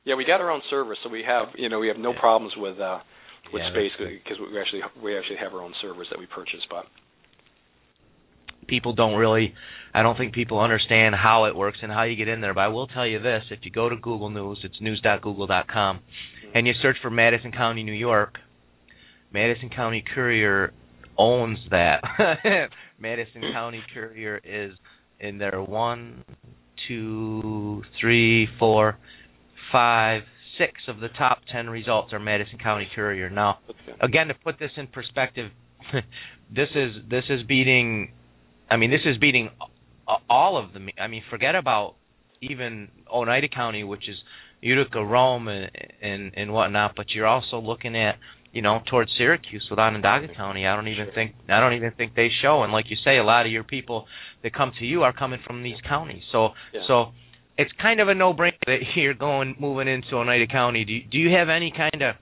yeah, 0.03 0.15
we 0.15 0.25
got 0.25 0.41
our 0.41 0.51
own 0.51 0.61
server, 0.69 0.95
so 1.03 1.09
we 1.09 1.23
have 1.27 1.47
you 1.55 1.69
know 1.69 1.79
we 1.79 1.87
have 1.87 1.97
no 1.97 2.13
problems 2.13 2.53
with 2.57 2.79
uh 2.79 2.99
with 3.53 3.63
yeah, 3.63 3.71
space 3.71 3.91
because 3.99 4.37
we 4.39 4.59
actually 4.59 4.81
we 5.03 5.17
actually 5.17 5.37
have 5.37 5.53
our 5.53 5.61
own 5.61 5.73
servers 5.81 6.07
that 6.11 6.19
we 6.19 6.25
purchase, 6.27 6.61
but 6.69 6.85
people 8.67 8.93
don't 8.93 9.15
really 9.15 9.53
I 9.93 10.03
don't 10.03 10.17
think 10.17 10.33
people 10.33 10.59
understand 10.59 11.15
how 11.15 11.45
it 11.45 11.55
works 11.55 11.79
and 11.81 11.91
how 11.91 12.03
you 12.03 12.15
get 12.15 12.27
in 12.27 12.41
there. 12.41 12.53
But 12.53 12.61
I 12.61 12.67
will 12.67 12.87
tell 12.87 13.07
you 13.07 13.19
this: 13.19 13.43
if 13.49 13.59
you 13.63 13.71
go 13.71 13.89
to 13.89 13.95
Google 13.95 14.29
News, 14.29 14.59
it's 14.63 14.79
news.google.com, 14.79 15.99
and 16.53 16.67
you 16.67 16.73
search 16.81 16.97
for 17.01 17.09
Madison 17.09 17.51
County, 17.51 17.83
New 17.83 17.93
York, 17.93 18.35
Madison 19.33 19.69
County 19.69 20.03
Courier 20.13 20.71
owns 21.17 21.57
that. 21.71 22.01
Madison 22.99 23.41
County 23.53 23.81
Courier 23.93 24.39
is 24.43 24.73
in 25.19 25.37
there 25.37 25.61
one, 25.61 26.23
two, 26.87 27.81
three, 27.99 28.47
four, 28.59 28.97
five, 29.71 30.21
six 30.57 30.73
of 30.87 30.99
the 30.99 31.09
top 31.17 31.39
ten 31.51 31.69
results 31.69 32.13
are 32.13 32.19
Madison 32.19 32.57
County 32.59 32.87
Courier. 32.95 33.29
Now, 33.29 33.59
again, 34.01 34.27
to 34.27 34.33
put 34.33 34.59
this 34.59 34.71
in 34.77 34.87
perspective, 34.87 35.51
this 36.55 36.69
is 36.75 36.91
this 37.09 37.23
is 37.29 37.41
beating. 37.47 38.11
I 38.69 38.77
mean, 38.77 38.91
this 38.91 39.01
is 39.05 39.17
beating 39.17 39.49
all 40.29 40.57
of 40.57 40.73
them. 40.73 40.89
I 40.99 41.07
mean, 41.07 41.23
forget 41.29 41.55
about 41.55 41.95
even 42.41 42.89
Oneida 43.11 43.47
County, 43.47 43.83
which 43.83 44.07
is 44.07 44.15
Utica, 44.61 45.03
Rome, 45.03 45.47
and, 45.47 45.69
and 46.01 46.31
and 46.35 46.53
whatnot. 46.53 46.93
But 46.95 47.07
you're 47.13 47.27
also 47.27 47.59
looking 47.59 47.95
at 47.95 48.15
you 48.51 48.61
know 48.61 48.79
towards 48.89 49.11
Syracuse 49.17 49.65
with 49.69 49.79
Onondaga 49.79 50.33
County. 50.35 50.65
I 50.65 50.75
don't 50.75 50.87
even 50.87 51.05
Sure. 51.05 51.13
think 51.13 51.35
I 51.49 51.59
don't 51.59 51.73
even 51.73 51.91
think 51.91 52.15
they 52.15 52.29
show. 52.41 52.63
And 52.63 52.71
like 52.73 52.85
you 52.89 52.97
say, 53.03 53.17
a 53.17 53.23
lot 53.23 53.45
of 53.45 53.51
your 53.51 53.63
people 53.63 54.05
that 54.43 54.53
come 54.53 54.71
to 54.79 54.85
you 54.85 55.03
are 55.03 55.13
coming 55.13 55.39
from 55.45 55.63
these 55.63 55.79
counties. 55.87 56.23
So 56.31 56.49
Yeah. 56.73 56.81
so 56.87 57.05
it's 57.57 57.71
kind 57.81 57.99
of 57.99 58.07
a 58.07 58.13
no-brainer 58.13 58.53
that 58.67 58.79
you're 58.95 59.13
going 59.15 59.55
moving 59.59 59.87
into 59.87 60.15
Oneida 60.15 60.47
County. 60.47 60.85
Do 60.85 60.93
you, 60.93 61.03
do 61.09 61.17
you 61.17 61.35
have 61.35 61.49
any 61.49 61.71
kind 61.75 62.01
of 62.01 62.15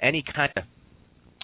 any 0.00 0.22
kind 0.34 0.52
of 0.56 0.64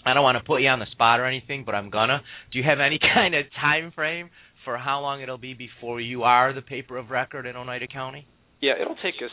I 0.04 0.14
don't 0.14 0.22
want 0.22 0.38
to 0.38 0.44
put 0.44 0.60
you 0.62 0.68
on 0.68 0.78
the 0.78 0.86
spot 0.92 1.20
or 1.20 1.26
anything, 1.26 1.64
but 1.64 1.74
I'm 1.74 1.90
gonna. 1.90 2.20
Do 2.52 2.58
you 2.58 2.64
have 2.64 2.80
any 2.80 2.98
kind 3.14 3.34
of 3.34 3.44
time 3.60 3.92
frame 3.94 4.30
for 4.64 4.76
how 4.78 5.00
long 5.00 5.20
it'll 5.20 5.38
be 5.38 5.54
before 5.54 6.00
you 6.00 6.22
are 6.22 6.52
the 6.52 6.62
paper 6.62 6.96
of 6.96 7.10
record 7.10 7.46
in 7.46 7.56
Oneida 7.56 7.86
County? 7.86 8.26
yeah, 8.60 8.72
it'll 8.80 8.96
take 8.96 9.16
us 9.22 9.30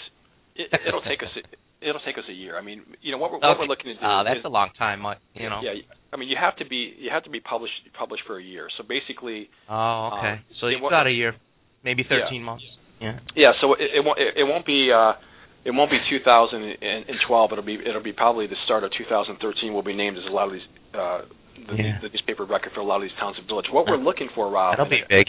it, 0.55 0.67
it'll 0.87 1.01
take 1.01 1.23
us 1.23 1.29
it'll 1.81 2.01
take 2.05 2.17
us 2.17 2.25
a 2.29 2.33
year. 2.33 2.57
I 2.57 2.61
mean, 2.61 2.81
you 3.01 3.11
know 3.11 3.17
what 3.17 3.31
we're, 3.31 3.37
Okay. 3.37 3.47
what 3.47 3.59
we're 3.59 3.65
looking 3.65 3.85
to 3.85 3.93
do. 3.95 4.05
Uh, 4.05 4.23
that's 4.23 4.39
is, 4.39 4.45
a 4.45 4.49
long 4.49 4.69
time, 4.77 5.05
uh, 5.05 5.15
you 5.33 5.49
know. 5.49 5.61
Yeah, 5.63 5.71
I 6.13 6.17
mean, 6.17 6.27
you 6.27 6.35
have 6.39 6.55
to 6.57 6.65
be 6.65 6.93
you 6.99 7.09
have 7.11 7.23
to 7.23 7.29
be 7.29 7.39
published 7.39 7.73
published 7.97 8.23
for 8.27 8.37
a 8.37 8.43
year. 8.43 8.67
So 8.77 8.83
basically, 8.87 9.49
Oh, 9.69 10.11
okay. 10.17 10.33
Um, 10.33 10.39
so 10.59 10.67
yeah, 10.67 10.77
you've 10.81 10.89
got 10.89 11.07
a 11.07 11.11
year. 11.11 11.33
maybe 11.83 12.03
13 12.07 12.43
months. 12.43 12.63
Yeah. 12.99 13.19
Yeah. 13.35 13.51
So 13.61 13.73
it, 13.73 13.89
it 13.97 14.03
won't 14.05 14.19
it, 14.19 14.35
it 14.37 14.43
won't 14.43 14.65
be 14.65 14.91
uh, 14.93 15.13
it 15.63 15.71
won't 15.71 15.91
be 15.91 15.99
2012. 16.09 17.51
It'll 17.51 17.63
be 17.63 17.77
it'll 17.85 18.01
be 18.03 18.13
probably 18.13 18.47
the 18.47 18.55
start 18.65 18.83
of 18.83 18.91
2013. 18.97 19.73
Will 19.73 19.83
be 19.83 19.93
named 19.95 20.17
as 20.17 20.23
a 20.29 20.33
lot 20.33 20.47
of 20.47 20.53
these 20.53 20.65
uh, 20.93 21.21
the, 21.69 21.75
Yeah. 21.77 21.99
the 22.01 22.09
newspaper 22.09 22.45
record 22.45 22.71
for 22.73 22.81
a 22.81 22.85
lot 22.85 22.95
of 22.97 23.03
these 23.03 23.13
towns 23.19 23.37
and 23.37 23.45
villages. 23.47 23.71
What 23.71 23.85
we're 23.87 23.97
looking 24.01 24.29
for, 24.33 24.49
Rob, 24.49 24.77
That'll 24.77 24.89
be 24.89 25.03
big. 25.07 25.27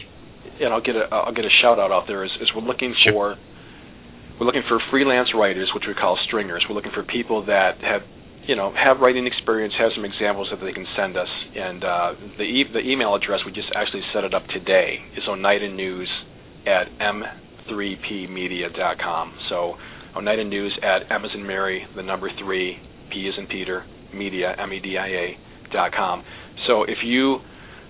and 0.60 0.72
I'll 0.72 0.80
get 0.80 0.96
a 0.96 1.06
I'll 1.12 1.34
get 1.34 1.44
a 1.44 1.50
shout 1.60 1.78
out 1.78 1.92
out 1.92 2.04
there 2.08 2.24
is, 2.24 2.30
is 2.40 2.50
we're 2.56 2.62
looking 2.64 2.94
Sure. 3.04 3.12
for 3.12 3.36
we're 4.40 4.46
looking 4.46 4.62
for 4.68 4.80
freelance 4.90 5.28
writers, 5.36 5.70
which 5.74 5.84
we 5.86 5.92
call 5.94 6.16
stringers. 6.26 6.64
We're 6.68 6.74
looking 6.74 6.92
for 6.96 7.02
people 7.04 7.44
that 7.46 7.78
have 7.84 8.02
you 8.48 8.56
know 8.56 8.72
have 8.74 8.98
writing 9.00 9.26
experience, 9.28 9.74
have 9.78 9.92
some 9.94 10.04
examples 10.06 10.48
that 10.50 10.60
they 10.64 10.72
can 10.72 10.86
send 10.96 11.16
us, 11.16 11.28
and 11.54 11.84
uh, 11.84 12.14
the 12.38 12.44
e- 12.48 12.64
the 12.72 12.80
email 12.80 13.14
address 13.14 13.44
we 13.44 13.52
just 13.52 13.68
actually 13.76 14.02
set 14.14 14.24
it 14.24 14.32
up 14.34 14.46
today 14.48 14.98
is 15.16 15.28
Oneida 15.28 15.68
News 15.68 16.08
at 16.66 16.88
m3pmedia.com. 16.98 19.34
So 19.48 19.76
Oneida 20.16 20.44
News 20.44 20.78
at 20.82 21.02
in 21.34 21.46
Mary, 21.46 21.86
the 21.96 22.02
number 22.02 22.30
three, 22.38 22.76
P 23.12 23.28
as 23.28 23.38
in 23.38 23.46
Peter, 23.46 23.84
media, 24.14 24.54
M-E-D-I-A 24.58 25.72
dot 25.72 25.92
com. 25.92 26.24
So 26.66 26.84
if 26.84 26.98
you 27.04 27.38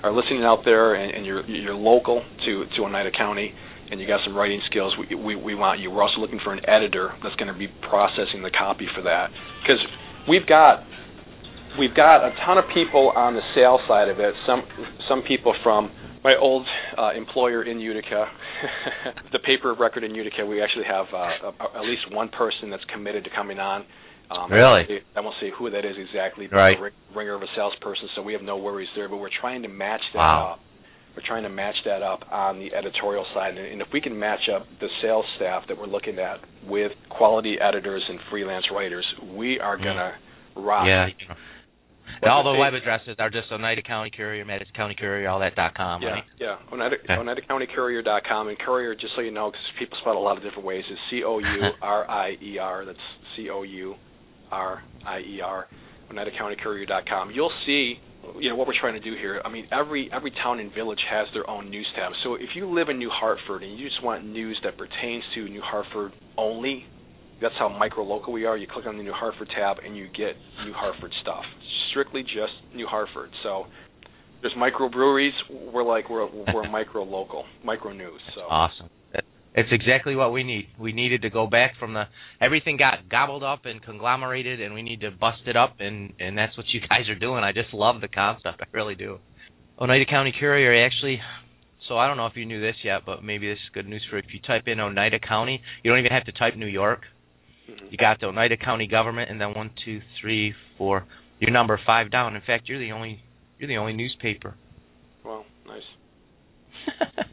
are 0.02 0.12
listening 0.12 0.44
out 0.44 0.60
there 0.64 0.94
and, 0.94 1.14
and 1.14 1.26
you're 1.26 1.44
you're 1.46 1.74
local 1.74 2.22
to 2.46 2.64
to 2.76 2.82
Oneida 2.82 3.10
County 3.16 3.52
and 3.90 4.00
you 4.00 4.06
got 4.06 4.20
some 4.24 4.36
writing 4.36 4.60
skills, 4.70 4.94
we 4.98 5.14
we, 5.14 5.36
we 5.36 5.54
want 5.54 5.80
you. 5.80 5.90
We're 5.90 6.02
also 6.02 6.20
looking 6.20 6.40
for 6.42 6.52
an 6.52 6.60
editor 6.68 7.12
that's 7.22 7.36
going 7.36 7.52
to 7.52 7.58
be 7.58 7.68
processing 7.88 8.42
the 8.42 8.50
copy 8.50 8.86
for 8.94 9.02
that 9.02 9.30
because 9.62 9.78
we've 10.28 10.46
got 10.46 10.84
we've 11.78 11.94
got 11.94 12.24
a 12.24 12.32
ton 12.46 12.58
of 12.58 12.64
people 12.74 13.12
on 13.14 13.34
the 13.34 13.42
sales 13.54 13.80
side 13.88 14.08
of 14.08 14.18
it. 14.18 14.34
Some 14.46 14.62
some 15.08 15.22
people 15.22 15.54
from 15.62 15.90
my 16.24 16.34
old 16.40 16.66
uh, 16.96 17.10
employer 17.16 17.64
in 17.64 17.80
Utica, 17.80 18.26
the 19.32 19.38
paper 19.40 19.70
of 19.72 19.78
record 19.80 20.04
in 20.04 20.14
Utica. 20.14 20.46
We 20.46 20.62
actually 20.62 20.84
have 20.86 21.06
uh, 21.12 21.50
a, 21.50 21.78
at 21.78 21.82
least 21.82 22.10
one 22.12 22.28
person 22.28 22.70
that's 22.70 22.84
committed 22.92 23.24
to 23.24 23.30
coming 23.34 23.58
on. 23.58 23.84
Um, 24.30 24.50
Really? 24.50 25.00
I 25.14 25.20
won't 25.20 25.34
say 25.40 25.50
who 25.58 25.68
that 25.70 25.84
is 25.84 25.96
exactly, 25.98 26.46
but 26.46 26.56
Right. 26.56 26.78
a 26.78 26.82
ri- 26.82 26.90
ringer 27.14 27.34
of 27.34 27.42
a 27.42 27.46
salesperson, 27.56 28.08
so 28.14 28.22
we 28.22 28.32
have 28.32 28.42
no 28.42 28.56
worries 28.56 28.88
there. 28.96 29.08
But 29.08 29.18
we're 29.18 29.34
trying 29.40 29.62
to 29.62 29.68
match 29.68 30.00
that 30.14 30.18
Wow. 30.20 30.52
up. 30.54 30.60
We're 31.14 31.26
trying 31.26 31.42
to 31.42 31.50
match 31.50 31.74
that 31.84 32.00
up 32.02 32.20
on 32.32 32.58
the 32.58 32.72
editorial 32.74 33.26
side, 33.34 33.58
and, 33.58 33.66
and 33.66 33.82
if 33.82 33.88
we 33.92 34.00
can 34.00 34.18
match 34.18 34.48
up 34.48 34.64
the 34.80 34.88
sales 35.02 35.26
staff 35.36 35.64
that 35.68 35.76
we're 35.76 35.84
looking 35.86 36.18
at 36.18 36.40
with 36.66 36.92
quality 37.10 37.58
editors 37.60 38.02
and 38.08 38.18
freelance 38.30 38.64
writers, 38.72 39.04
we 39.36 39.60
are 39.60 39.76
Mm. 39.76 39.84
gonna 39.84 40.12
rock. 40.56 40.86
Yeah. 40.86 41.08
You 42.20 42.28
know. 42.28 42.34
What's 42.36 42.46
all 42.46 42.52
the 42.52 42.52
the 42.52 42.58
web 42.58 42.74
addresses 42.74 43.16
are 43.18 43.30
just 43.30 43.50
Oneida 43.50 43.82
County 43.82 44.10
Courier, 44.14 44.44
Madison 44.44 44.72
County 44.74 44.94
Courier, 44.98 45.28
all 45.28 45.40
that 45.40 45.54
dot 45.54 45.74
com, 45.74 46.02
Yeah, 46.02 46.08
right? 46.10 46.24
yeah. 46.38 46.56
Oneida, 46.72 46.96
Okay. 47.04 47.14
Oneida 47.14 47.40
County 47.48 47.66
Courier 47.74 48.02
dot 48.02 48.22
com 48.28 48.48
and 48.48 48.58
Courier, 48.58 48.94
just 48.94 49.14
so 49.14 49.22
you 49.22 49.30
know, 49.30 49.50
because 49.50 49.64
people 49.78 49.96
spell 50.00 50.12
it 50.12 50.16
a 50.16 50.20
lot 50.20 50.36
of 50.36 50.42
different 50.42 50.64
ways, 50.66 50.84
is 50.90 50.98
C 51.10 51.22
O 51.24 51.38
U 51.38 51.60
R 51.80 52.08
I 52.10 52.36
E 52.42 52.58
R. 52.58 52.84
That's 52.86 52.98
C 53.36 53.48
O 53.50 53.62
U 53.62 53.94
R 54.50 54.82
I 55.06 55.18
E 55.20 55.40
R. 55.42 55.66
Oneida 56.10 56.30
County 56.38 56.56
Courier 56.62 56.84
dot 56.86 57.04
com. 57.08 57.30
You'll 57.30 57.52
see, 57.64 57.94
you 58.38 58.50
know, 58.50 58.56
what 58.56 58.66
we're 58.68 58.78
trying 58.78 58.94
to 58.94 59.00
do 59.00 59.16
here. 59.16 59.40
I 59.44 59.48
mean, 59.48 59.66
every 59.72 60.10
every 60.12 60.30
town 60.42 60.58
and 60.60 60.72
village 60.74 61.00
has 61.10 61.26
their 61.32 61.48
own 61.48 61.70
news 61.70 61.86
tab. 61.96 62.12
So 62.22 62.34
if 62.34 62.50
you 62.54 62.66
live 62.72 62.88
in 62.90 62.98
New 62.98 63.10
Hartford 63.10 63.62
and 63.62 63.78
you 63.78 63.88
just 63.88 64.02
want 64.04 64.24
news 64.26 64.58
that 64.64 64.76
pertains 64.76 65.24
to 65.34 65.48
New 65.48 65.62
Hartford 65.62 66.12
only, 66.36 66.84
that's 67.40 67.54
how 67.58 67.68
micro 67.70 68.04
local 68.04 68.32
we 68.32 68.44
are. 68.44 68.56
You 68.56 68.66
click 68.72 68.84
on 68.86 68.96
the 68.98 69.02
New 69.02 69.12
Hartford 69.12 69.48
tab 69.56 69.78
and 69.84 69.96
you 69.96 70.06
get 70.08 70.36
New 70.66 70.72
Hartford 70.74 71.12
stuff. 71.22 71.44
Strictly 71.92 72.22
just 72.22 72.74
New 72.74 72.86
Hartford. 72.86 73.30
So 73.44 73.66
there's 74.42 74.54
microbreweries. 74.54 75.30
We're 75.72 75.84
like 75.84 76.10
we're 76.10 76.26
we're 76.52 76.68
micro 76.68 77.04
local, 77.04 77.44
micro 77.64 77.92
news. 77.92 78.20
So 78.34 78.40
Awesome. 78.42 78.88
It's 79.54 79.68
exactly 79.70 80.16
what 80.16 80.32
we 80.32 80.44
need. 80.44 80.68
We 80.80 80.92
needed 80.94 81.22
to 81.22 81.30
go 81.30 81.46
back 81.46 81.72
from 81.78 81.92
the 81.92 82.04
everything 82.40 82.78
got 82.78 83.10
gobbled 83.10 83.44
up 83.44 83.66
and 83.66 83.82
conglomerated, 83.82 84.62
and 84.62 84.72
we 84.72 84.82
need 84.82 85.02
to 85.02 85.10
bust 85.10 85.42
it 85.46 85.56
up, 85.56 85.76
and 85.78 86.14
and 86.18 86.36
that's 86.36 86.56
what 86.56 86.66
you 86.72 86.80
guys 86.88 87.08
are 87.08 87.18
doing. 87.18 87.44
I 87.44 87.52
just 87.52 87.72
love 87.74 88.00
the 88.00 88.08
concept. 88.08 88.62
I 88.62 88.64
really 88.72 88.94
do. 88.94 89.18
Oneida 89.78 90.06
County 90.08 90.32
Courier 90.38 90.84
actually. 90.86 91.20
So 91.88 91.98
I 91.98 92.06
don't 92.06 92.16
know 92.16 92.26
if 92.26 92.36
you 92.36 92.46
knew 92.46 92.60
this 92.60 92.76
yet, 92.84 93.02
but 93.04 93.22
maybe 93.22 93.48
this 93.48 93.56
is 93.58 93.74
good 93.74 93.86
news 93.86 94.02
for 94.08 94.16
you. 94.16 94.22
if 94.26 94.32
you 94.32 94.40
type 94.40 94.62
in 94.66 94.80
Oneida 94.80 95.18
County. 95.18 95.60
You 95.82 95.90
don't 95.90 95.98
even 95.98 96.12
have 96.12 96.24
to 96.24 96.32
type 96.32 96.56
New 96.56 96.66
York. 96.66 97.00
mhm. 97.68 97.90
You 97.90 97.98
got 97.98 98.20
the 98.20 98.26
Oneida 98.26 98.56
County 98.56 98.86
government, 98.86 99.30
and 99.30 99.38
then 99.40 99.52
one, 99.52 99.70
two, 99.84 100.00
three, 100.20 100.54
four. 100.78 101.04
You're 101.42 101.50
number 101.50 101.78
five 101.84 102.08
down. 102.12 102.36
In 102.36 102.42
fact, 102.46 102.68
you're 102.68 102.78
the 102.78 102.92
only 102.92 103.18
you're 103.58 103.66
the 103.66 103.76
only 103.76 103.92
newspaper. 103.94 104.54
well, 105.24 105.44
nice. 105.66 105.82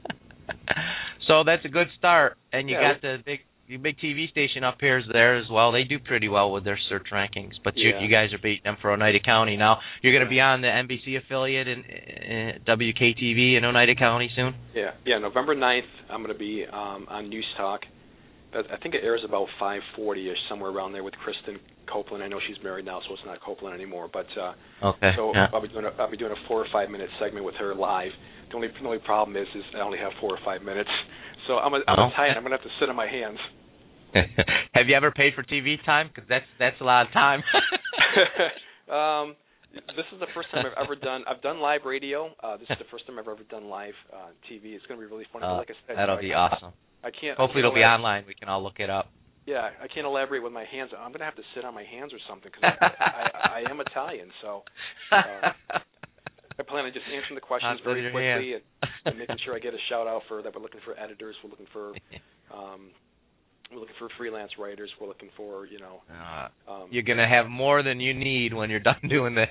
so 1.28 1.44
that's 1.46 1.64
a 1.64 1.70
good 1.70 1.88
start, 1.98 2.36
and 2.52 2.68
you 2.68 2.76
Yeah, 2.76 2.94
got 2.94 3.02
the 3.04 3.18
big 3.24 3.40
the 3.68 3.78
big 3.78 3.98
TV 4.00 4.28
station 4.32 4.64
up 4.64 4.78
here 4.80 4.98
is 4.98 5.06
there 5.14 5.38
as 5.38 5.46
well. 5.52 5.72
They 5.72 5.84
do 5.84 6.00
pretty 6.00 6.28
well 6.28 6.52
with 6.52 6.64
their 6.64 6.80
search 6.90 7.06
rankings, 7.14 7.52
but 7.64 7.78
you 7.78 7.90
Yeah. 7.90 8.02
you 8.02 8.08
guys 8.10 8.34
are 8.34 8.40
beating 8.40 8.64
them 8.64 8.78
for 8.82 8.92
Oneida 8.92 9.20
County 9.24 9.58
now. 9.58 9.78
You're 10.02 10.14
going 10.14 10.26
to 10.26 10.30
be 10.30 10.40
on 10.42 10.62
the 10.62 10.68
NBC 10.70 11.16
affiliate 11.24 11.68
in, 11.68 11.84
in 11.84 12.60
WKTV 12.66 13.58
in 13.58 13.64
Oneida 13.64 13.94
County 13.94 14.32
soon. 14.36 14.56
Yeah, 14.74 14.94
yeah. 15.06 15.20
November 15.20 15.56
9th, 15.56 15.82
I'm 16.10 16.24
going 16.24 16.34
to 16.34 16.40
be 16.40 16.66
um, 16.66 17.06
on 17.10 17.30
News 17.30 17.46
Talk. 17.58 17.82
I 18.56 18.78
think 18.82 18.96
it 18.96 19.02
airs 19.04 19.22
about 19.24 19.46
5:40ish, 19.62 20.34
somewhere 20.50 20.72
around 20.72 20.94
there, 20.94 21.04
with 21.04 21.14
Kristen 21.14 21.60
Copeland. 21.92 22.24
I 22.24 22.28
know 22.28 22.40
she's 22.48 22.62
married 22.64 22.86
now, 22.86 23.02
so 23.08 23.14
it's 23.14 23.24
not 23.26 23.42
Copeland 23.42 23.74
anymore. 23.76 24.10
But 24.12 24.28
uh, 24.40 24.54
Okay. 24.94 25.12
so 25.18 25.34
yeah. 25.34 25.48
I'll 25.54 25.62
be 25.62 25.68
doing 25.68 25.86
a, 25.86 25.90
I'll 26.02 26.12
be 26.12 26.18
doing 26.18 26.32
a 26.32 26.48
four 26.48 26.62
or 26.62 26.68
five 26.72 26.90
minute 26.90 27.10
segment 27.20 27.46
with 27.46 27.56
her 27.56 27.74
live. 27.76 28.12
The 28.50 28.56
only 28.56 28.68
the 28.70 28.86
only 28.86 29.00
problem 29.00 29.36
is 29.36 29.48
is 29.56 29.64
I 29.76 29.80
only 29.82 29.98
have 30.00 30.12
four 30.22 30.32
or 30.32 30.40
five 30.46 30.62
minutes, 30.62 30.90
so 31.48 31.58
I'm 31.58 31.74
a, 31.74 31.82
I'm 31.88 32.00
Oh. 32.00 32.10
tired. 32.16 32.38
I'm 32.38 32.44
going 32.44 32.52
to 32.52 32.58
have 32.58 32.66
to 32.66 32.76
sit 32.80 32.90
on 32.90 32.96
my 32.96 33.08
hands. 33.08 33.38
have 34.74 34.88
you 34.88 34.96
ever 34.96 35.12
paid 35.12 35.34
for 35.36 35.44
TV 35.44 35.76
time? 35.86 36.08
Because 36.14 36.28
that's 36.30 36.46
that's 36.58 36.80
a 36.82 36.84
lot 36.84 37.06
of 37.08 37.14
time. 37.14 37.42
um, 38.90 39.36
this 39.74 40.06
is 40.14 40.20
the 40.20 40.26
first 40.34 40.50
time 40.52 40.66
I've 40.66 40.84
ever 40.84 40.96
done. 40.96 41.24
I've 41.30 41.42
done 41.44 41.60
live 41.60 41.82
radio. 41.86 42.32
Uh, 42.42 42.58
this 42.58 42.66
is 42.70 42.78
the 42.80 42.90
first 42.90 43.06
time 43.06 43.20
I've 43.20 43.28
ever 43.28 43.44
done 43.50 43.66
live 43.70 43.94
uh, 44.12 44.34
TV. 44.50 44.74
It's 44.74 44.86
going 44.88 45.00
to 45.00 45.06
be 45.06 45.12
really 45.12 45.28
fun. 45.32 45.44
Uh, 45.44 45.58
like 45.58 45.70
I 45.70 45.74
said, 45.88 45.98
that'll 45.98 46.18
I 46.18 46.22
be 46.22 46.34
awesome. 46.34 46.74
I 47.04 47.12
can't. 47.12 47.38
Hopefully 47.38 47.62
I 47.64 47.68
it'll 47.68 47.76
be 47.78 47.82
online. 47.86 48.24
We 48.28 48.34
can 48.34 48.50
all 48.50 48.64
look 48.64 48.80
it 48.80 48.90
up. 48.90 49.12
Yeah, 49.50 49.70
I 49.82 49.88
can't 49.88 50.06
elaborate 50.06 50.44
with 50.44 50.54
my 50.54 50.66
hands. 50.70 50.92
I'm 50.94 51.10
going 51.10 51.26
to 51.26 51.26
have 51.26 51.36
to 51.42 51.48
sit 51.56 51.66
on 51.66 51.74
my 51.74 51.84
hands 51.84 52.14
or 52.14 52.20
something 52.30 52.52
because 52.54 52.78
I, 52.82 52.86
I, 53.02 53.64
I 53.66 53.72
am 53.72 53.80
Italian. 53.82 54.30
So 54.46 54.62
uh, 55.12 55.50
I 56.60 56.64
plan 56.70 56.86
on 56.86 56.94
just 56.94 57.10
answering 57.10 57.34
the 57.34 57.42
questions 57.42 57.80
very 57.84 58.06
quickly 58.12 58.54
and, 58.54 58.64
and 59.06 59.18
making 59.18 59.38
sure 59.44 59.56
I 59.56 59.60
get 59.60 59.74
a 59.74 59.82
shout 59.90 60.06
out 60.06 60.22
for 60.28 60.44
that. 60.44 60.54
We're 60.54 60.62
looking 60.62 60.82
for 60.86 60.94
editors. 61.00 61.36
We're 61.44 61.50
looking 61.50 61.66
for 61.74 61.94
um, 62.54 62.94
we're 63.72 63.80
looking 63.80 63.96
for 63.98 64.10
freelance 64.20 64.52
writers. 64.60 64.92
We're 65.02 65.08
looking 65.08 65.30
for 65.38 65.66
you 65.66 65.80
know. 65.80 66.02
Uh, 66.14 66.48
Um, 66.72 66.88
you're 66.92 67.04
gonna 67.04 67.28
have 67.28 67.48
more 67.48 67.82
than 67.82 68.00
you 68.00 68.14
need 68.14 68.54
when 68.54 68.70
you're 68.70 68.80
done 68.92 69.02
doing 69.10 69.34
this. 69.34 69.50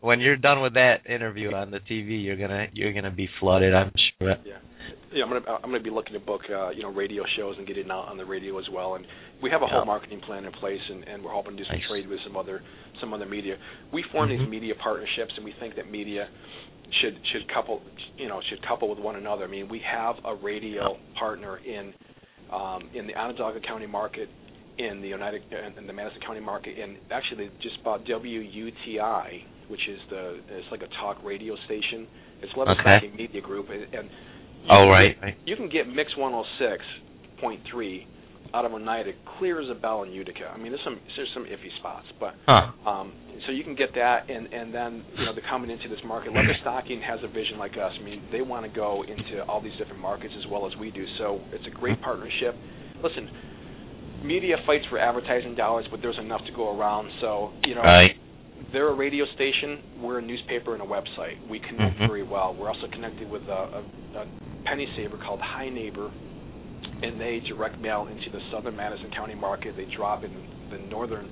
when 0.00 0.20
you're 0.20 0.36
done 0.36 0.60
with 0.60 0.74
that 0.74 1.08
interview 1.08 1.54
on 1.54 1.70
the 1.70 1.80
TV, 1.80 2.22
you're 2.24 2.36
gonna 2.36 2.66
you're 2.72 2.92
gonna 2.92 3.10
be 3.10 3.28
flooded. 3.40 3.72
I'm 3.74 3.92
sure. 4.18 4.36
Yeah, 4.44 4.58
yeah. 5.12 5.24
I'm 5.24 5.30
gonna 5.30 5.46
I'm 5.62 5.70
gonna 5.70 5.80
be 5.80 5.90
looking 5.90 6.12
to 6.14 6.20
book 6.20 6.42
uh, 6.50 6.70
you 6.70 6.82
know 6.82 6.92
radio 6.92 7.22
shows 7.36 7.56
and 7.58 7.66
get 7.66 7.78
it 7.78 7.90
out 7.90 8.08
on 8.08 8.16
the 8.16 8.24
radio 8.24 8.58
as 8.58 8.66
well. 8.72 8.94
And 8.96 9.06
we 9.42 9.50
have 9.50 9.62
a 9.62 9.66
whole 9.66 9.80
Yeah. 9.80 9.84
marketing 9.84 10.20
plan 10.20 10.44
in 10.44 10.52
place, 10.52 10.80
and, 10.90 11.04
and 11.08 11.22
we're 11.24 11.32
hoping 11.32 11.56
to 11.56 11.62
do 11.62 11.64
some 11.68 11.76
Nice. 11.78 11.88
trade 11.88 12.08
with 12.08 12.20
some 12.24 12.36
other 12.36 12.62
some 13.00 13.12
other 13.12 13.26
media. 13.26 13.56
We 13.92 14.02
form 14.12 14.28
Mhm. 14.28 14.38
these 14.38 14.48
media 14.48 14.74
partnerships, 14.76 15.32
and 15.36 15.44
we 15.44 15.52
think 15.60 15.74
that 15.76 15.90
media 15.90 16.28
should 17.00 17.18
should 17.32 17.48
couple 17.52 17.82
you 18.16 18.28
know 18.28 18.40
should 18.48 18.62
couple 18.66 18.88
with 18.88 18.98
one 18.98 19.16
another. 19.16 19.44
I 19.44 19.48
mean, 19.48 19.68
we 19.68 19.80
have 19.80 20.16
a 20.24 20.34
radio 20.34 20.96
partner 21.18 21.58
in 21.58 21.92
um, 22.52 22.88
in 22.94 23.06
the 23.06 23.14
Onondaga 23.16 23.60
County 23.66 23.86
market, 23.86 24.28
in 24.78 25.00
the 25.02 25.08
United 25.08 25.42
in 25.78 25.86
the 25.86 25.92
Madison 25.92 26.20
County 26.22 26.40
market, 26.40 26.78
and 26.78 26.96
actually 27.10 27.48
they 27.48 27.50
just 27.60 27.82
bought 27.82 28.04
WUTQ, 28.04 29.42
which 29.68 29.88
is 29.88 29.98
the 30.10 30.38
it's 30.48 30.70
like 30.70 30.82
a 30.82 30.88
talk 31.00 31.18
radio 31.24 31.56
station. 31.66 32.06
It's 32.42 32.52
Leatherstocking 32.52 33.16
Media 33.16 33.40
Group, 33.40 33.70
and, 33.70 33.82
and 33.94 34.10
you 34.66 34.74
Oh 34.74 34.88
right, 34.88 35.16
you 35.44 35.56
can 35.56 35.68
get 35.68 35.88
Mix 35.88 36.12
106.3 36.18 38.06
out 38.54 38.64
of 38.64 38.72
Oneida, 38.72 39.12
clear 39.38 39.60
as 39.60 39.68
a 39.70 39.74
bell 39.74 40.02
in 40.02 40.12
Utica. 40.12 40.50
I 40.52 40.56
mean, 40.56 40.72
there's 40.72 40.84
some 40.84 40.98
there's 41.16 41.30
some 41.34 41.44
iffy 41.44 41.70
spots, 41.78 42.06
but 42.18 42.34
Huh. 42.46 42.72
um, 42.88 43.12
so 43.46 43.52
you 43.52 43.64
can 43.64 43.74
get 43.74 43.94
that, 43.94 44.30
and 44.30 44.52
and 44.52 44.72
then 44.74 45.04
you 45.18 45.24
know 45.24 45.32
they're 45.34 45.48
coming 45.50 45.70
into 45.70 45.88
this 45.88 46.00
market. 46.04 46.32
Leather 46.32 46.54
Stocking 46.62 47.00
has 47.02 47.20
a 47.22 47.28
vision 47.28 47.58
like 47.58 47.72
us. 47.72 47.92
I 47.98 48.02
mean, 48.02 48.22
they 48.32 48.40
want 48.42 48.64
to 48.64 48.72
go 48.72 49.02
into 49.02 49.44
all 49.44 49.60
these 49.60 49.76
different 49.78 50.00
markets 50.00 50.34
as 50.38 50.46
well 50.50 50.66
as 50.66 50.72
we 50.78 50.90
do. 50.90 51.04
So 51.18 51.40
it's 51.52 51.66
a 51.66 51.74
great 51.78 52.00
partnership. 52.02 52.54
Listen, 53.02 53.28
media 54.24 54.56
fights 54.66 54.84
for 54.90 54.98
advertising 54.98 55.54
dollars, 55.54 55.86
but 55.90 56.00
there's 56.02 56.18
enough 56.18 56.40
to 56.46 56.52
go 56.54 56.76
around. 56.78 57.10
So 57.20 57.52
you 57.64 57.74
know, 57.74 57.82
Right. 57.82 58.16
They're 58.72 58.88
a 58.88 58.94
radio 58.94 59.24
station. 59.34 59.78
We're 60.02 60.18
a 60.18 60.22
newspaper 60.22 60.74
and 60.74 60.82
a 60.82 60.86
website. 60.86 61.36
We 61.48 61.58
connect 61.60 61.98
Mhm. 61.98 62.08
very 62.08 62.22
well. 62.22 62.54
We're 62.58 62.68
also 62.68 62.88
connected 62.88 63.30
with 63.30 63.42
a, 63.48 63.52
a, 63.52 64.20
a 64.20 64.26
penny 64.64 64.86
saver 64.96 65.16
called 65.18 65.40
High 65.40 65.68
Neighbor, 65.68 66.10
and 67.02 67.20
they 67.20 67.40
direct 67.40 67.78
mail 67.80 68.08
into 68.10 68.30
the 68.30 68.40
southern 68.50 68.76
Madison 68.76 69.10
County 69.10 69.34
market. 69.34 69.76
They 69.76 69.84
drop 69.96 70.24
in 70.24 70.32
the 70.70 70.78
northern 70.90 71.28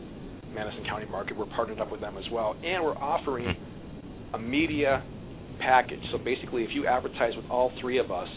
Madison 0.55 0.85
County 0.85 1.07
market. 1.07 1.37
We're 1.37 1.47
partnered 1.47 1.81
up 1.81 1.91
with 1.91 2.01
them 2.01 2.17
as 2.17 2.25
well, 2.31 2.55
and 2.63 2.85
we're 2.85 2.97
offering 2.97 3.57
a 4.35 4.39
media 4.39 5.03
package. 5.59 6.03
So 6.13 6.19
basically, 6.19 6.63
if 6.65 6.71
you 6.75 6.87
advertise 6.87 7.35
with 7.37 7.47
all 7.51 7.71
three 7.81 7.99
of 7.99 8.11
us, 8.11 8.29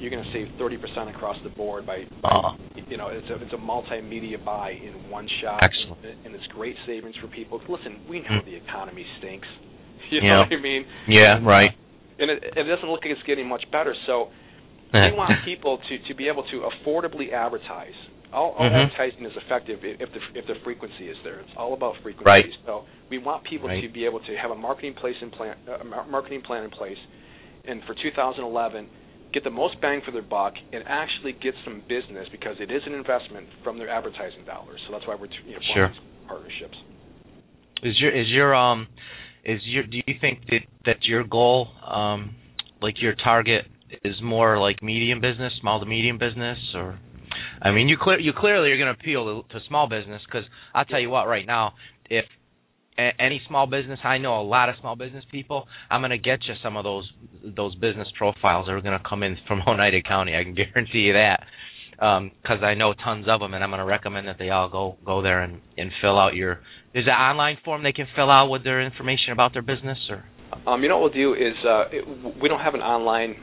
you're 0.00 0.10
going 0.10 0.22
to 0.24 0.32
save 0.32 0.48
30% 0.60 1.10
across 1.10 1.36
the 1.42 1.50
board 1.50 1.86
by, 1.86 2.04
by 2.22 2.28
Uh, 2.30 2.52
you 2.88 2.96
know, 2.96 3.08
it's 3.08 3.28
a 3.30 3.34
it's 3.42 3.52
a 3.52 3.56
multimedia 3.56 4.42
buy 4.44 4.70
in 4.70 5.10
one 5.10 5.28
shot, 5.42 5.62
Excellent. 5.62 5.98
and, 6.04 6.14
and 6.26 6.34
it's 6.34 6.46
great 6.54 6.76
savings 6.86 7.14
for 7.20 7.26
people. 7.28 7.60
Listen, 7.68 7.98
we 8.08 8.20
know 8.20 8.38
Mm. 8.40 8.44
the 8.44 8.54
economy 8.56 9.04
stinks. 9.18 9.48
You 10.10 10.20
Yeah. 10.22 10.28
know 10.34 10.38
what 10.48 10.52
I 10.52 10.56
mean? 10.62 10.84
yeah, 11.08 11.40
right. 11.44 11.70
And 12.18 12.30
it, 12.30 12.42
it 12.56 12.64
doesn't 12.64 12.88
look 12.88 13.02
like 13.04 13.12
it's 13.12 13.22
getting 13.26 13.46
much 13.46 13.64
better. 13.70 13.94
So 14.06 14.30
we 14.94 15.12
want 15.12 15.44
people 15.44 15.78
to 15.88 15.94
to 16.08 16.14
be 16.14 16.28
able 16.28 16.44
to 16.44 16.56
affordably 16.70 17.32
advertise. 17.32 17.94
All, 18.32 18.52
all 18.58 18.68
Mhm. 18.68 18.84
advertising 18.84 19.24
is 19.26 19.32
effective 19.36 19.80
if 19.82 20.08
the 20.12 20.20
if 20.38 20.46
the 20.46 20.54
frequency 20.64 21.08
is 21.08 21.16
there. 21.24 21.40
It's 21.40 21.56
all 21.56 21.74
about 21.74 21.94
frequency. 22.02 22.24
Right. 22.30 22.46
So 22.64 22.84
we 23.10 23.18
want 23.18 23.44
people 23.44 23.68
Right. 23.68 23.82
to 23.82 23.88
be 23.88 24.04
able 24.06 24.20
to 24.20 24.32
have 24.36 24.50
a 24.50 24.54
marketing 24.56 24.94
place 24.94 25.16
in 25.20 25.30
plan, 25.30 25.56
a 25.66 25.84
marketing 26.08 26.42
plan 26.42 26.64
in 26.64 26.70
place, 26.70 26.98
and 27.66 27.82
for 27.84 27.94
2011, 27.94 28.86
get 29.32 29.44
the 29.44 29.50
most 29.50 29.80
bang 29.80 30.00
for 30.04 30.10
their 30.12 30.22
buck 30.22 30.54
and 30.72 30.82
actually 30.86 31.32
get 31.42 31.54
some 31.64 31.82
business 31.88 32.26
because 32.32 32.56
it 32.60 32.70
is 32.70 32.82
an 32.86 32.94
investment 32.94 33.46
from 33.62 33.78
their 33.78 33.88
advertising 33.88 34.44
dollars. 34.46 34.80
So 34.86 34.92
that's 34.92 35.06
why 35.06 35.14
we're 35.14 35.28
you 35.44 35.54
know, 35.54 35.60
Sure. 35.74 35.90
partnerships. 36.26 36.76
Is 37.82 37.94
your 38.00 38.10
is 38.10 38.26
your 38.28 38.54
um 38.54 38.88
is 39.44 39.60
your 39.64 39.84
do 39.84 39.98
you 40.06 40.14
think 40.20 40.40
that 40.48 40.60
that 40.86 40.96
your 41.02 41.24
goal 41.24 41.68
um 41.86 42.34
like 42.80 43.00
your 43.00 43.14
target 43.22 43.64
is 44.04 44.16
more 44.22 44.58
like 44.58 44.82
medium 44.82 45.20
business, 45.20 45.52
small 45.60 45.80
to 45.80 45.86
medium 45.86 46.18
business, 46.18 46.58
or 46.74 46.98
I 47.62 47.70
mean 47.70 47.88
you 47.88 47.96
clear 48.00 48.18
you 48.18 48.32
clearly 48.36 48.70
are 48.70 48.76
going 48.78 48.92
to 48.94 49.00
appeal 49.00 49.42
to, 49.42 49.58
to 49.58 49.64
small 49.68 49.88
business 49.88 50.22
because 50.26 50.44
I'll 50.74 50.84
tell 50.84 51.00
you 51.00 51.10
what 51.10 51.26
right 51.28 51.46
now 51.46 51.74
if 52.10 52.24
any 53.18 53.40
small 53.48 53.66
business 53.66 53.98
I 54.04 54.18
know 54.18 54.40
a 54.40 54.42
lot 54.42 54.68
of 54.68 54.76
small 54.80 54.96
business 54.96 55.24
people 55.30 55.66
I'm 55.90 56.00
going 56.00 56.10
to 56.10 56.18
get 56.18 56.40
you 56.46 56.54
some 56.62 56.76
of 56.76 56.84
those 56.84 57.10
those 57.44 57.74
business 57.76 58.08
profiles 58.16 58.66
that 58.66 58.72
are 58.72 58.80
going 58.80 58.98
to 58.98 59.08
come 59.08 59.22
in 59.22 59.36
from 59.46 59.60
Oneida 59.66 60.02
County 60.02 60.36
I 60.36 60.44
can 60.44 60.54
guarantee 60.54 60.98
you 60.98 61.12
that. 61.14 61.40
Because 61.90 62.62
I 62.62 62.74
know 62.74 62.94
tons 62.94 63.26
of 63.28 63.40
them 63.40 63.54
and 63.54 63.64
I'm 63.64 63.70
going 63.70 63.80
to 63.80 63.84
recommend 63.84 64.28
that 64.28 64.36
they 64.38 64.50
all 64.50 64.68
go 64.68 64.96
go 65.04 65.22
there 65.22 65.42
and 65.42 65.60
and 65.76 65.90
fill 66.00 66.18
out 66.18 66.34
your 66.34 66.60
there's 66.92 67.06
an 67.06 67.12
online 67.12 67.58
form 67.64 67.82
they 67.82 67.92
can 67.92 68.06
fill 68.16 68.30
out 68.30 68.48
with 68.48 68.64
their 68.64 68.82
information 68.84 69.32
about 69.32 69.52
their 69.52 69.62
business 69.62 69.98
or? 70.10 70.24
Um, 70.66 70.82
you 70.82 70.88
know 70.88 70.98
what 70.98 71.14
we'll 71.14 71.22
do 71.22 71.34
is 71.34 71.54
uh, 71.64 71.84
it, 71.92 72.40
we 72.40 72.48
don't 72.48 72.60
have 72.60 72.74
an 72.74 72.80
online 72.80 73.36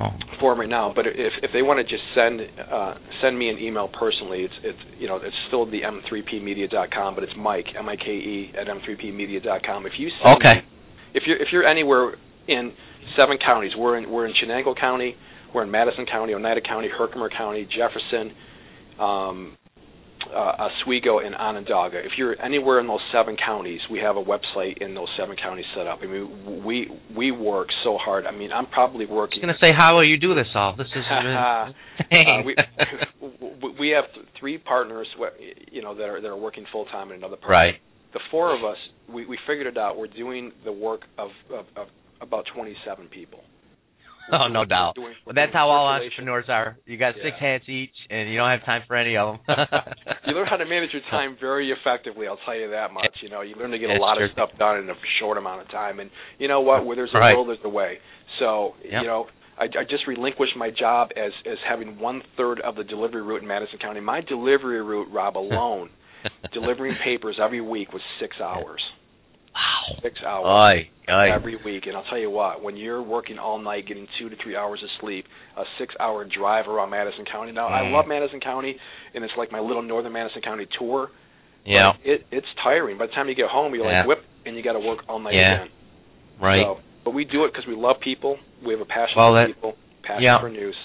oh 0.00 0.10
form 0.40 0.58
right 0.60 0.68
now, 0.68 0.92
but 0.94 1.06
if 1.06 1.32
if 1.42 1.50
they 1.52 1.62
want 1.62 1.78
to 1.78 1.84
just 1.84 2.02
send 2.14 2.40
uh, 2.40 2.94
send 3.22 3.38
me 3.38 3.48
an 3.50 3.58
email 3.58 3.88
personally, 3.88 4.42
it's 4.42 4.54
it's 4.64 4.78
you 4.98 5.06
know 5.06 5.16
it's 5.16 5.36
still 5.48 5.66
the 5.70 5.80
m3pmedia.com, 5.82 7.14
but 7.14 7.24
it's 7.24 7.32
Mike 7.36 7.66
M 7.78 7.88
I 7.88 7.96
K 7.96 8.06
E 8.10 8.52
at 8.58 8.66
m3pmedia.com. 8.66 9.86
If 9.86 9.92
you 9.98 10.08
send 10.22 10.36
Okay. 10.38 10.54
me, 10.56 10.62
if 11.14 11.24
you're 11.26 11.36
if 11.36 11.48
you're 11.52 11.66
anywhere 11.66 12.14
in 12.48 12.72
seven 13.16 13.36
counties, 13.44 13.72
we're 13.76 13.98
in 13.98 14.10
we're 14.10 14.26
in 14.26 14.32
Chenango 14.34 14.78
County, 14.78 15.14
we're 15.54 15.64
in 15.64 15.70
Madison 15.70 16.06
County, 16.06 16.34
Oneida 16.34 16.60
County, 16.66 16.88
Herkimer 16.88 17.28
County, 17.28 17.66
Jefferson, 17.76 18.32
um, 18.98 19.56
uh, 20.34 20.64
Oswego, 20.68 21.18
and 21.18 21.34
Onondaga. 21.34 21.98
If 21.98 22.12
you're 22.16 22.40
anywhere 22.40 22.80
in 22.80 22.86
those 22.86 23.00
seven 23.12 23.36
counties, 23.36 23.80
we 23.90 23.98
have 24.00 24.16
a 24.16 24.22
website 24.22 24.78
in 24.80 24.94
those 24.94 25.08
seven 25.18 25.36
counties 25.36 25.64
set 25.76 25.86
up. 25.86 26.00
I 26.02 26.06
mean, 26.06 26.64
we 26.64 26.88
we 27.16 27.30
work 27.30 27.68
so 27.84 27.98
hard. 27.98 28.26
I 28.26 28.32
mean, 28.32 28.52
I'm 28.52 28.66
probably 28.66 29.06
I 29.08 29.12
working. 29.12 29.40
was 29.40 29.46
going 29.46 29.54
to 29.54 29.60
say 29.60 29.72
how 29.76 29.96
will 29.96 30.08
you 30.08 30.16
do 30.18 30.34
this 30.34 30.46
all 30.54 30.74
this 30.76 30.86
is 30.94 31.04
Uh, 31.10 32.42
we 32.44 32.56
we 33.78 33.88
have 33.90 34.04
three 34.38 34.58
partners, 34.58 35.06
you 35.70 35.82
know, 35.82 35.94
that 35.94 36.04
are 36.04 36.20
that 36.20 36.28
are 36.28 36.36
working 36.36 36.64
full 36.72 36.86
time 36.86 37.10
in 37.10 37.16
another 37.16 37.36
part. 37.36 37.50
right 37.50 37.74
The 38.14 38.20
four 38.30 38.56
of 38.56 38.64
us, 38.64 38.76
we 39.12 39.26
we 39.26 39.38
figured 39.46 39.66
it 39.66 39.76
out. 39.78 39.96
We're 39.98 40.06
doing 40.08 40.52
the 40.64 40.72
work 40.72 41.02
of 41.18 41.30
of, 41.52 41.66
of 41.76 41.86
about 42.20 42.44
27 42.54 43.08
people. 43.08 43.40
oh 44.38 44.48
no 44.48 44.64
doubt 44.64 44.94
We're 44.96 45.02
doing- 45.04 45.14
we're 45.26 45.32
but 45.32 45.34
that's 45.34 45.52
how 45.52 45.68
all 45.68 45.86
entrepreneurs 45.88 46.46
are 46.48 46.76
you 46.86 46.96
got 46.98 47.14
six 47.14 47.36
Yeah. 47.40 47.52
hats 47.58 47.64
each 47.68 47.94
and 48.10 48.28
you 48.30 48.36
don't 48.38 48.50
have 48.50 48.64
time 48.64 48.82
for 48.86 48.96
any 48.96 49.16
of 49.16 49.38
them 49.46 49.56
You 50.26 50.34
learn 50.34 50.46
how 50.46 50.56
to 50.56 50.66
manage 50.66 50.90
your 50.92 51.02
time 51.10 51.36
very 51.40 51.72
effectively. 51.72 52.26
I'll 52.28 52.38
tell 52.44 52.54
you 52.54 52.70
that 52.70 52.92
much. 52.92 53.10
You 53.22 53.30
know, 53.30 53.40
you 53.40 53.54
learn 53.56 53.70
to 53.72 53.78
get 53.78 53.90
a 53.90 53.94
lot 54.00 54.20
of 54.22 54.30
stuff 54.32 54.50
done 54.58 54.78
in 54.78 54.88
a 54.90 54.94
short 55.18 55.38
amount 55.38 55.62
of 55.62 55.68
time. 55.70 55.98
And 55.98 56.08
you 56.38 56.46
know 56.46 56.60
what? 56.60 56.84
Where 56.86 56.94
there's 56.94 57.10
a 57.14 57.18
Right. 57.18 57.34
will, 57.34 57.46
there's 57.46 57.58
a 57.64 57.68
way. 57.68 57.98
So 58.38 58.74
Yep. 58.84 59.02
you 59.02 59.08
know, 59.08 59.26
I, 59.58 59.64
I 59.64 59.84
just 59.88 60.06
relinquished 60.06 60.56
my 60.56 60.70
job 60.70 61.08
as 61.16 61.32
as 61.50 61.58
having 61.68 61.98
one 61.98 62.22
third 62.36 62.60
of 62.60 62.76
the 62.76 62.84
delivery 62.84 63.22
route 63.22 63.42
in 63.42 63.48
Madison 63.48 63.78
County. 63.80 64.00
My 64.00 64.20
delivery 64.20 64.80
route, 64.82 65.08
Rob, 65.10 65.36
alone, 65.36 65.90
delivering 66.52 66.94
papers 67.04 67.38
every 67.42 67.60
week 67.60 67.92
was 67.92 68.02
six 68.20 68.36
hours. 68.40 68.80
Six 70.02 70.16
hours 70.26 70.46
Oy, 70.46 71.12
oy. 71.12 71.32
every 71.32 71.56
week. 71.64 71.84
And 71.86 71.96
I'll 71.96 72.04
tell 72.04 72.18
you 72.18 72.30
what, 72.30 72.62
when 72.62 72.76
you're 72.76 73.02
working 73.02 73.38
all 73.38 73.58
night, 73.58 73.86
getting 73.86 74.06
two 74.18 74.28
to 74.28 74.36
three 74.42 74.56
hours 74.56 74.80
of 74.82 74.88
sleep, 75.00 75.24
a 75.56 75.62
six-hour 75.78 76.26
drive 76.36 76.66
around 76.68 76.90
Madison 76.90 77.24
County. 77.30 77.52
Now, 77.52 77.68
I 77.68 77.80
Mm. 77.82 77.92
love 77.92 78.06
Madison 78.06 78.40
County, 78.40 78.78
and 79.14 79.24
it's 79.24 79.32
like 79.36 79.50
my 79.52 79.60
little 79.60 79.82
Northern 79.82 80.12
Madison 80.12 80.42
County 80.42 80.66
tour. 80.78 81.10
yeah 81.66 81.92
it 82.04 82.24
it's 82.30 82.46
tiring. 82.64 82.96
By 82.96 83.06
the 83.06 83.12
time 83.12 83.28
you 83.28 83.34
get 83.34 83.48
home, 83.50 83.74
you're 83.74 83.84
Yeah. 83.84 83.98
like 84.00 84.06
whip, 84.08 84.24
and 84.46 84.56
you 84.56 84.62
got 84.62 84.72
to 84.72 84.80
work 84.80 85.00
all 85.08 85.18
night 85.18 85.34
Yeah. 85.34 85.54
again. 85.56 85.68
right 86.40 86.62
So, 86.64 86.80
but 87.04 87.10
we 87.12 87.24
do 87.24 87.44
it 87.44 87.52
because 87.52 87.66
we 87.66 87.74
love 87.74 88.00
people. 88.00 88.38
We 88.64 88.72
have 88.72 88.80
a 88.80 88.86
passion 88.86 89.14
Well, 89.18 89.32
for 89.32 89.40
that- 89.40 89.46
people, 89.54 89.76
passion 90.02 90.22
yeah. 90.22 90.40
for 90.40 90.48
news. 90.48 90.76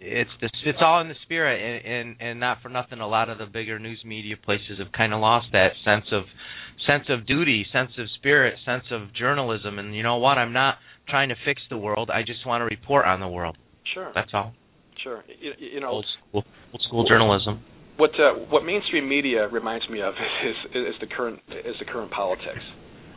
it's 0.00 0.30
the, 0.40 0.50
it's 0.64 0.82
all 0.82 1.00
in 1.00 1.08
the 1.08 1.14
spirit 1.22 1.60
and, 1.62 1.78
and 1.94 2.16
and 2.20 2.40
not 2.40 2.60
for 2.60 2.68
nothing 2.68 3.00
a 3.00 3.06
lot 3.06 3.28
of 3.30 3.38
the 3.38 3.46
bigger 3.46 3.78
news 3.78 4.04
media 4.04 4.36
places 4.36 4.78
have 4.78 4.90
kind 4.92 5.14
of 5.14 5.20
lost 5.20 5.46
that 5.52 5.72
sense 5.84 6.04
of 6.12 6.24
sense 6.86 7.04
of 7.08 7.26
duty 7.26 7.64
sense 7.72 7.90
of 7.98 8.06
spirit 8.16 8.54
sense 8.64 8.84
of 8.90 9.12
journalism 9.14 9.78
and 9.78 9.94
you 9.94 10.02
know 10.02 10.16
what 10.16 10.38
i'm 10.38 10.52
not 10.52 10.76
trying 11.08 11.28
to 11.28 11.36
fix 11.44 11.60
the 11.70 11.76
world 11.78 12.10
i 12.10 12.22
just 12.22 12.44
want 12.46 12.60
to 12.60 12.64
report 12.64 13.06
on 13.06 13.20
the 13.20 13.28
world 13.28 13.56
Sure, 13.94 14.10
that's 14.14 14.30
all 14.34 14.52
sure. 15.02 15.22
You, 15.40 15.52
you 15.58 15.80
know, 15.80 15.88
old 15.88 16.06
school 16.28 16.44
old 16.72 16.82
school 16.82 17.04
journalism 17.08 17.62
what 17.96 18.10
uh, 18.20 18.34
what 18.50 18.64
mainstream 18.64 19.08
media 19.08 19.48
reminds 19.48 19.88
me 19.88 20.02
of 20.02 20.14
is 20.44 20.56
is 20.74 20.94
the 21.00 21.06
current 21.06 21.40
is 21.48 21.76
the 21.78 21.86
current 21.86 22.10
politics. 22.10 22.60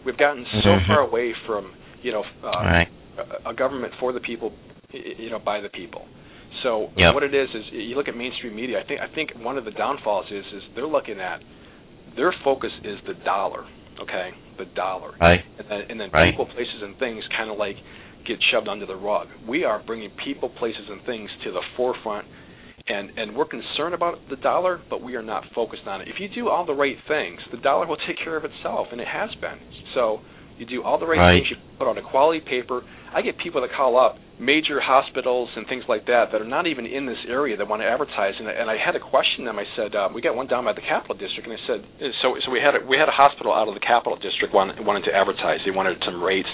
We've 0.05 0.17
gotten 0.17 0.45
so 0.63 0.69
Mhm. 0.69 0.87
far 0.87 0.99
away 1.01 1.33
from 1.45 1.73
you 2.01 2.11
know 2.11 2.23
uh, 2.43 2.63
right 2.63 2.87
a, 3.45 3.49
a 3.49 3.53
government 3.53 3.93
for 3.99 4.13
the 4.13 4.21
people, 4.21 4.53
you 4.93 5.29
know, 5.29 5.39
by 5.39 5.59
the 5.59 5.69
people. 5.69 6.07
So 6.63 6.91
Yep. 6.95 7.13
what 7.13 7.23
it 7.23 7.33
is 7.33 7.49
is 7.53 7.63
you 7.71 7.95
look 7.95 8.07
at 8.07 8.15
mainstream 8.15 8.55
media. 8.55 8.79
I 8.79 8.83
think 8.87 9.01
I 9.01 9.07
think 9.13 9.31
one 9.43 9.57
of 9.57 9.65
the 9.65 9.71
downfalls 9.71 10.25
is 10.31 10.45
is 10.53 10.63
they're 10.75 10.87
looking 10.87 11.19
at 11.19 11.41
their 12.15 12.33
focus 12.43 12.71
is 12.83 12.97
the 13.07 13.13
dollar. 13.25 13.65
Okay, 14.01 14.31
the 14.57 14.65
dollar, 14.75 15.11
right 15.19 15.41
and 15.57 15.67
then 15.69 15.81
and 15.89 15.99
then 15.99 16.09
Right. 16.13 16.31
people, 16.31 16.45
places, 16.45 16.81
and 16.81 16.95
things 16.97 17.23
kind 17.35 17.49
of 17.51 17.57
like 17.57 17.75
get 18.25 18.37
shoved 18.51 18.67
under 18.67 18.85
the 18.85 18.95
rug. 18.95 19.27
We 19.47 19.63
are 19.63 19.79
bringing 19.85 20.11
people, 20.23 20.49
places, 20.49 20.85
and 20.89 21.01
things 21.03 21.29
to 21.43 21.51
the 21.51 21.61
forefront. 21.75 22.25
And, 22.87 23.11
and 23.17 23.35
we're 23.35 23.45
concerned 23.45 23.93
about 23.93 24.27
the 24.29 24.35
dollar, 24.37 24.81
but 24.89 25.03
we 25.03 25.15
are 25.15 25.21
not 25.21 25.43
focused 25.53 25.85
on 25.85 26.01
it. 26.01 26.07
If 26.07 26.19
you 26.19 26.27
do 26.27 26.49
all 26.49 26.65
the 26.65 26.73
right 26.73 26.97
things, 27.07 27.39
the 27.51 27.57
dollar 27.57 27.85
will 27.85 27.99
take 28.07 28.17
care 28.23 28.35
of 28.35 28.45
itself, 28.45 28.87
and 28.91 28.99
it 28.99 29.07
has 29.07 29.29
been. 29.41 29.59
So 29.93 30.21
you 30.59 30.65
do 30.67 30.83
all 30.83 30.97
the 30.99 31.07
right, 31.07 31.17
Right. 31.17 31.35
things. 31.41 31.49
You 31.51 31.57
put 31.79 31.87
on 31.87 31.97
a 31.97 32.01
quality 32.03 32.41
paper. 32.41 32.83
I 33.15 33.21
get 33.23 33.37
people 33.39 33.61
that 33.61 33.71
call 33.71 33.97
up 33.97 34.17
major 34.37 34.79
hospitals 34.79 35.49
and 35.55 35.65
things 35.67 35.83
like 35.89 36.05
that 36.05 36.31
that 36.31 36.39
are 36.41 36.47
not 36.47 36.67
even 36.67 36.85
in 36.85 37.05
this 37.05 37.17
area 37.27 37.57
that 37.57 37.67
want 37.67 37.81
to 37.81 37.87
advertise. 37.87 38.35
And, 38.39 38.47
I- 38.47 38.53
and 38.59 38.69
I 38.69 38.77
had 38.77 38.91
to 38.93 38.99
question 38.99 39.43
them. 39.45 39.57
I 39.57 39.65
said, 39.75 39.95
uh, 39.95 40.09
we 40.13 40.21
got 40.21 40.35
one 40.35 40.47
down 40.47 40.63
by 40.65 40.73
the 40.73 40.81
Capital 40.85 41.15
District, 41.15 41.47
and 41.47 41.57
I 41.57 41.61
said, 41.67 41.81
so 42.21 42.35
so 42.45 42.51
we 42.51 42.59
had 42.61 42.75
a, 42.75 42.85
we 42.85 42.95
had 42.97 43.09
a 43.09 43.15
hospital 43.15 43.51
out 43.51 43.67
of 43.67 43.73
the 43.73 43.79
Capital 43.83 44.15
District 44.19 44.53
wanted, 44.53 44.79
wanted 44.85 45.03
to 45.09 45.13
advertise. 45.15 45.59
They 45.65 45.71
wanted 45.71 45.97
some 46.05 46.21
rates. 46.21 46.49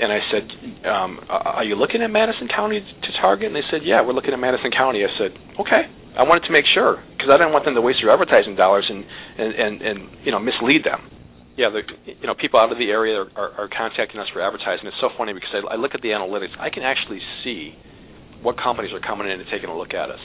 And 0.00 0.12
I 0.14 0.20
said, 0.30 0.44
um, 0.86 1.18
are 1.28 1.64
you 1.64 1.74
looking 1.74 2.02
at 2.02 2.10
Madison 2.10 2.46
County 2.46 2.78
to 2.78 3.10
target? 3.20 3.48
And 3.50 3.56
they 3.56 3.66
said, 3.68 3.82
yeah, 3.82 4.00
we're 4.00 4.12
looking 4.14 4.32
at 4.32 4.38
Madison 4.38 4.70
County. 4.70 5.02
I 5.02 5.10
said, 5.18 5.32
okay. 5.58 5.90
I 6.16 6.22
wanted 6.22 6.46
to 6.46 6.52
make 6.52 6.64
sure 6.72 7.02
because 7.14 7.30
I 7.30 7.36
didn't 7.36 7.52
want 7.52 7.64
them 7.66 7.74
to 7.74 7.80
waste 7.80 7.98
their 8.02 8.10
advertising 8.10 8.54
dollars 8.56 8.86
and 8.90 9.04
and 9.38 9.54
and, 9.54 9.74
and 9.82 9.98
you 10.24 10.32
know 10.32 10.38
mislead 10.40 10.82
them. 10.82 10.98
Yeah, 11.58 11.74
the 11.74 11.82
you 12.06 12.26
know 12.30 12.38
people 12.38 12.62
out 12.62 12.70
of 12.70 12.78
the 12.78 12.86
area 12.94 13.18
are, 13.18 13.26
are, 13.34 13.50
are 13.66 13.68
contacting 13.68 14.22
us 14.22 14.30
for 14.30 14.38
advertising. 14.38 14.86
It's 14.86 15.02
so 15.02 15.10
funny 15.18 15.34
because 15.34 15.50
I, 15.50 15.74
I 15.74 15.76
look 15.76 15.90
at 15.98 16.02
the 16.06 16.14
analytics. 16.14 16.54
I 16.54 16.70
can 16.70 16.86
actually 16.86 17.18
see 17.42 17.74
what 18.46 18.54
companies 18.54 18.94
are 18.94 19.02
coming 19.02 19.26
in 19.26 19.42
and 19.42 19.48
taking 19.50 19.66
a 19.66 19.74
look 19.76 19.90
at 19.90 20.06
us. 20.06 20.22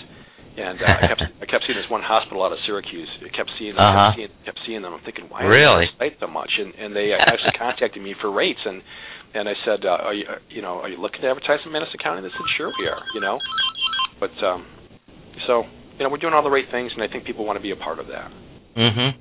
And 0.54 0.78
uh, 0.78 0.86
I 0.86 1.02
kept 1.10 1.24
I 1.42 1.46
kept 1.50 1.66
seeing 1.66 1.74
this 1.82 1.90
one 1.90 2.06
hospital 2.06 2.46
out 2.46 2.54
of 2.54 2.62
Syracuse. 2.70 3.10
I 3.26 3.34
kept 3.34 3.50
seeing 3.58 3.74
them, 3.74 3.82
Uh-huh. 3.82 4.14
kept, 4.14 4.16
seeing, 4.22 4.32
kept 4.46 4.60
seeing 4.70 4.82
them. 4.86 4.94
I'm 4.94 5.02
thinking, 5.02 5.26
why 5.26 5.42
Really? 5.50 5.90
are 5.90 5.98
they 5.98 6.14
so 6.22 6.30
much? 6.30 6.54
And 6.62 6.70
and 6.78 6.94
they 6.94 7.10
actually 7.18 7.58
contacted 7.58 7.98
me 8.06 8.14
for 8.22 8.30
rates. 8.30 8.62
And 8.62 8.86
and 9.34 9.50
I 9.50 9.58
said, 9.66 9.82
uh, 9.90 10.06
are 10.06 10.14
you 10.14 10.30
uh, 10.30 10.38
you 10.54 10.62
know 10.62 10.86
are 10.86 10.90
you 10.94 11.02
looking 11.02 11.26
to 11.26 11.34
advertise 11.34 11.66
in 11.66 11.74
Madison 11.74 11.98
County? 11.98 12.22
They 12.22 12.30
said, 12.30 12.46
sure 12.62 12.70
we 12.78 12.86
are. 12.86 13.02
You 13.18 13.26
know, 13.26 13.42
but 14.22 14.30
um, 14.46 14.70
so 15.50 15.66
you 15.98 16.06
know 16.06 16.14
we're 16.14 16.22
doing 16.22 16.38
all 16.38 16.46
the 16.46 16.54
right 16.54 16.70
things, 16.70 16.94
and 16.94 17.02
I 17.02 17.10
think 17.10 17.26
people 17.26 17.42
want 17.42 17.58
to 17.58 17.66
be 17.66 17.74
a 17.74 17.80
part 17.82 17.98
of 17.98 18.06
that. 18.14 18.30
Mm-hmm. 18.78 19.18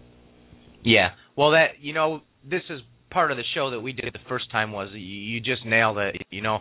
Yeah. 0.85 1.17
Well, 1.37 1.53
that 1.53 1.81
you 1.81 1.93
know, 1.93 2.23
this 2.49 2.63
is 2.71 2.81
part 3.11 3.31
of 3.31 3.37
the 3.37 3.45
show 3.55 3.71
that 3.71 3.81
we 3.81 3.93
did 3.93 4.13
the 4.13 4.29
first 4.29 4.51
time 4.51 4.73
was 4.73 4.89
you, 4.93 5.41
just 5.41 5.65
nailed 5.67 5.99
it. 5.99 6.17
You 6.31 6.43
know, 6.43 6.61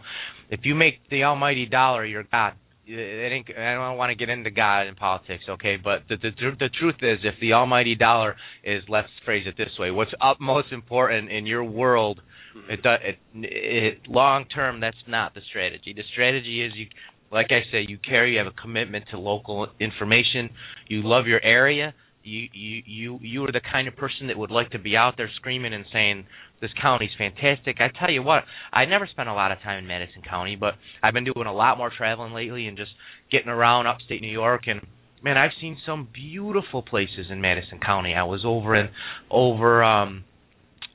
if 0.50 0.62
you 0.64 0.76
make 0.76 0.96
the 1.10 1.24
almighty 1.24 1.66
dollar 1.66 2.06
your 2.06 2.24
god, 2.24 2.54
it 2.86 3.46
I 3.58 3.74
don't 3.74 3.98
want 3.98 4.10
to 4.10 4.16
get 4.16 4.30
into 4.30 4.52
God 4.52 4.88
and 4.88 4.98
politics, 4.98 5.44
okay? 5.48 5.78
But 5.82 6.04
the, 6.10 6.18
the 6.18 6.32
the 6.60 6.70
truth 6.80 6.96
is, 7.02 7.20
if 7.24 7.36
the 7.40 7.54
almighty 7.54 7.96
dollar 7.96 8.36
is, 8.64 8.84
let's 8.90 9.08
phrase 9.24 9.46
it 9.48 9.56
this 9.58 9.70
way, 9.80 9.92
what's 9.92 10.12
utmost 10.22 10.72
important 10.72 11.32
in 11.32 11.46
your 11.46 11.64
world, 11.64 12.22
mm-hmm. 12.58 12.72
it, 12.72 12.84
do- 12.84 12.90
it, 12.90 13.18
it 13.34 14.10
long 14.10 14.46
term, 14.46 14.82
that's 14.82 14.98
not 15.08 15.34
the 15.34 15.42
strategy. 15.50 15.94
The 15.96 16.04
strategy 16.12 16.64
is 16.66 16.74
you 16.76 16.88
like 17.32 17.48
I 17.50 17.62
say, 17.72 17.86
you 17.88 17.98
care, 17.98 18.28
you 18.28 18.38
have 18.40 18.48
a 18.48 18.62
commitment 18.62 19.06
to 19.12 19.18
local 19.18 19.68
information, 19.80 20.50
you 20.88 21.02
love 21.04 21.28
your 21.28 21.42
area, 21.42 21.94
you 22.24 22.48
you 22.54 22.82
you 22.86 23.20
you 23.22 23.46
are 23.46 23.52
the 23.52 23.62
kind 23.72 23.88
of 23.88 23.96
person 23.96 24.28
that 24.28 24.38
would 24.38 24.52
like 24.52 24.72
to 24.72 24.80
be 24.80 24.96
out 24.96 25.16
there 25.18 25.30
screaming 25.38 25.74
and 25.74 25.86
saying 25.92 26.26
this 26.62 26.72
county's 26.80 27.10
fantastic. 27.18 27.78
I 27.80 27.90
tell 28.00 28.12
you 28.12 28.22
what, 28.22 28.44
I 28.72 28.86
never 28.86 29.08
spent 29.08 29.30
a 29.30 29.34
lot 29.34 29.52
of 29.52 29.60
time 29.62 29.80
in 29.80 29.88
Madison 29.88 30.22
County, 30.28 30.56
but 30.56 30.76
I've 31.02 31.14
been 31.14 31.26
doing 31.26 31.48
a 31.48 31.54
lot 31.54 31.78
more 31.78 31.92
traveling 31.96 32.34
lately 32.34 32.68
and 32.68 32.78
just 32.78 32.92
getting 33.32 33.50
around 33.50 33.88
upstate 33.88 34.22
New 34.22 34.32
York 34.32 34.64
and 34.68 34.82
man, 35.24 35.38
I've 35.38 35.52
seen 35.60 35.78
some 35.86 36.08
beautiful 36.14 36.82
places 36.82 37.28
in 37.30 37.42
Madison 37.42 37.80
County. 37.80 38.14
I 38.14 38.24
was 38.24 38.42
over 38.46 38.76
in 38.76 38.90
over 39.30 39.84
um 39.84 40.24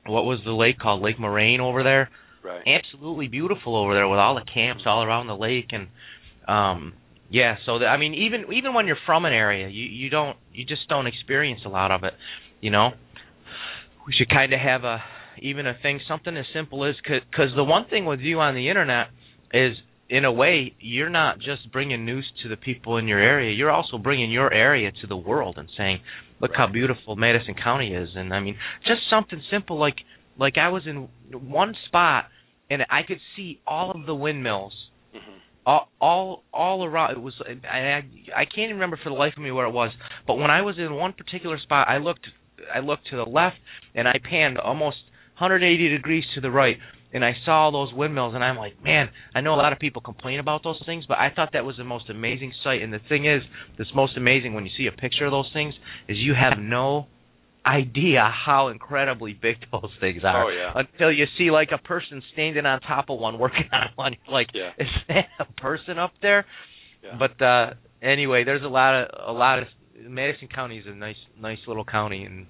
what 0.05 0.23
was 0.23 0.39
the 0.45 0.51
lake 0.51 0.79
called? 0.79 1.01
Lake 1.01 1.19
Moraine 1.19 1.59
over 1.59 1.83
there. 1.83 2.09
Right. 2.43 2.63
Absolutely 2.65 3.27
beautiful 3.27 3.75
over 3.75 3.93
there 3.93 4.07
with 4.07 4.19
all 4.19 4.35
the 4.35 4.51
camps 4.53 4.83
all 4.85 5.03
around 5.03 5.27
the 5.27 5.35
lake 5.35 5.71
and 5.71 5.87
um 6.47 6.93
yeah, 7.29 7.55
so 7.65 7.79
the, 7.79 7.85
I 7.85 7.97
mean 7.97 8.13
even 8.13 8.53
even 8.53 8.73
when 8.73 8.87
you're 8.87 8.97
from 9.05 9.25
an 9.25 9.33
area, 9.33 9.67
you 9.67 9.83
you 9.83 10.09
don't 10.09 10.37
you 10.53 10.65
just 10.65 10.87
don't 10.87 11.07
experience 11.07 11.61
a 11.65 11.69
lot 11.69 11.91
of 11.91 12.03
it, 12.03 12.13
you 12.61 12.71
know. 12.71 12.91
We 14.05 14.13
should 14.13 14.29
kind 14.29 14.53
of 14.53 14.59
have 14.59 14.83
a 14.83 15.03
even 15.41 15.67
a 15.67 15.73
thing 15.81 15.99
something 16.07 16.35
as 16.37 16.45
simple 16.53 16.85
as 16.85 16.95
cuz 17.01 17.53
the 17.55 17.63
one 17.63 17.85
thing 17.85 18.05
with 18.05 18.21
you 18.21 18.39
on 18.39 18.55
the 18.55 18.69
internet 18.69 19.07
is 19.53 19.77
in 20.09 20.23
a 20.23 20.31
way 20.31 20.73
you're 20.79 21.09
not 21.09 21.37
just 21.39 21.69
bringing 21.71 22.05
news 22.05 22.25
to 22.43 22.49
the 22.49 22.55
people 22.55 22.97
in 22.97 23.07
your 23.07 23.19
area, 23.19 23.51
you're 23.51 23.71
also 23.71 23.97
bringing 23.97 24.31
your 24.31 24.53
area 24.53 24.91
to 25.01 25.07
the 25.07 25.17
world 25.17 25.57
and 25.57 25.69
saying, 25.77 25.99
look 26.39 26.51
right. 26.51 26.59
how 26.59 26.67
beautiful 26.71 27.17
Madison 27.17 27.55
County 27.61 27.93
is 27.93 28.09
and 28.15 28.33
I 28.33 28.39
mean 28.39 28.57
just 28.85 29.01
something 29.09 29.41
simple 29.51 29.77
like 29.77 29.97
like 30.39 30.57
I 30.57 30.69
was 30.69 30.83
in 30.87 31.09
one 31.31 31.75
spot 31.87 32.25
and 32.69 32.83
I 32.89 33.03
could 33.03 33.19
see 33.35 33.59
all 33.67 33.91
of 33.91 34.05
the 34.05 34.15
windmills 34.15 34.73
mm-hmm. 35.13 35.37
All 35.67 36.43
all 36.53 36.85
around 36.85 37.11
it 37.11 37.21
was 37.21 37.33
I, 37.43 38.01
I 38.35 38.45
can't 38.45 38.69
even 38.69 38.75
remember 38.75 38.99
for 39.03 39.09
the 39.09 39.15
life 39.15 39.33
of 39.35 39.43
me 39.43 39.51
where 39.51 39.65
it 39.65 39.73
was 39.73 39.91
but 40.25 40.35
when 40.35 40.49
I 40.49 40.61
was 40.61 40.77
in 40.77 40.93
one 40.93 41.13
particular 41.13 41.59
spot 41.59 41.87
I 41.89 41.97
looked 41.97 42.25
I 42.73 42.79
looked 42.79 43.07
to 43.11 43.17
the 43.17 43.29
left 43.29 43.57
and 43.93 44.07
I 44.07 44.15
panned 44.23 44.57
almost 44.57 44.97
180 45.39 45.89
degrees 45.89 46.23
to 46.35 46.41
the 46.41 46.51
right 46.51 46.77
and 47.13 47.23
I 47.23 47.33
saw 47.45 47.63
all 47.63 47.71
those 47.71 47.93
windmills 47.93 48.35
and 48.35 48.43
I'm 48.43 48.57
like, 48.57 48.83
man, 48.83 49.09
I 49.33 49.41
know 49.41 49.53
a 49.53 49.55
lot 49.55 49.71
of 49.71 49.79
people 49.79 50.01
complain 50.01 50.39
about 50.39 50.63
those 50.63 50.81
things, 50.85 51.05
but 51.07 51.17
I 51.17 51.29
thought 51.33 51.49
that 51.53 51.63
was 51.63 51.77
the 51.77 51.83
most 51.85 52.09
amazing 52.09 52.51
sight. 52.63 52.81
And 52.81 52.91
the 52.91 52.99
thing 53.07 53.25
is, 53.25 53.41
that's 53.77 53.89
most 53.95 54.17
amazing 54.17 54.53
when 54.53 54.65
you 54.65 54.71
see 54.77 54.87
a 54.87 54.91
picture 54.91 55.25
of 55.25 55.31
those 55.31 55.49
things 55.53 55.73
is 56.09 56.17
you 56.17 56.33
have 56.33 56.59
no 56.59 57.07
idea 57.67 58.31
how 58.45 58.69
incredibly 58.69 59.33
big 59.33 59.57
those 59.71 59.91
things 59.99 60.21
are 60.23 60.45
oh, 60.45 60.49
yeah. 60.49 60.71
until 60.75 61.11
you 61.11 61.25
see 61.37 61.51
like 61.51 61.69
a 61.73 61.77
person 61.77 62.21
standing 62.33 62.65
on 62.65 62.79
top 62.81 63.09
of 63.09 63.19
one 63.19 63.37
working 63.39 63.69
on 63.71 63.89
one. 63.95 64.15
Like, 64.31 64.47
yeah. 64.53 64.71
is 64.77 64.87
that 65.09 65.25
a 65.39 65.61
person 65.61 65.99
up 65.99 66.11
there? 66.21 66.45
Yeah. 67.03 67.17
But 67.19 67.43
uh 67.43 67.73
anyway, 68.01 68.43
there's 68.43 68.63
a 68.63 68.67
lot 68.67 69.03
of 69.03 69.35
a 69.35 69.37
lot 69.37 69.59
of 69.59 69.67
Madison 70.07 70.47
County 70.47 70.77
is 70.77 70.85
a 70.87 70.95
nice 70.95 71.17
nice 71.39 71.59
little 71.67 71.85
county 71.85 72.23
and 72.23 72.47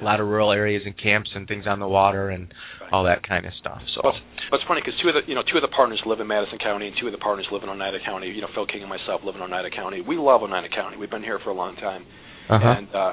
a 0.00 0.04
lot 0.04 0.20
of 0.20 0.28
rural 0.28 0.52
areas 0.52 0.82
and 0.86 0.94
camps 1.00 1.30
and 1.34 1.48
things 1.48 1.64
on 1.66 1.80
the 1.80 1.88
water 1.88 2.30
and 2.30 2.52
right. 2.80 2.92
all 2.92 3.04
that 3.04 3.26
kind 3.26 3.46
of 3.46 3.52
stuff. 3.58 3.80
So, 3.94 4.02
but 4.50 4.56
it's 4.56 4.64
funny 4.68 4.80
because 4.80 4.98
two 5.02 5.08
of 5.08 5.14
the 5.14 5.22
you 5.26 5.34
know 5.34 5.42
two 5.42 5.58
of 5.58 5.62
the 5.62 5.74
partners 5.74 6.00
live 6.06 6.20
in 6.20 6.26
Madison 6.26 6.58
County 6.58 6.88
and 6.88 6.96
two 7.00 7.06
of 7.06 7.12
the 7.12 7.18
partners 7.18 7.46
live 7.52 7.62
in 7.62 7.68
Oneida 7.68 7.98
County. 8.04 8.28
You 8.28 8.40
know, 8.42 8.48
Phil 8.54 8.66
King 8.66 8.82
and 8.82 8.90
myself 8.90 9.22
live 9.24 9.34
in 9.34 9.42
Oneida 9.42 9.70
County. 9.74 10.00
We 10.00 10.16
love 10.16 10.42
Oneida 10.42 10.68
County. 10.74 10.96
We've 10.96 11.10
been 11.10 11.24
here 11.24 11.38
for 11.42 11.50
a 11.50 11.54
long 11.54 11.76
time, 11.76 12.06
uh-huh. 12.48 12.74
and 12.78 12.88
uh, 12.94 13.12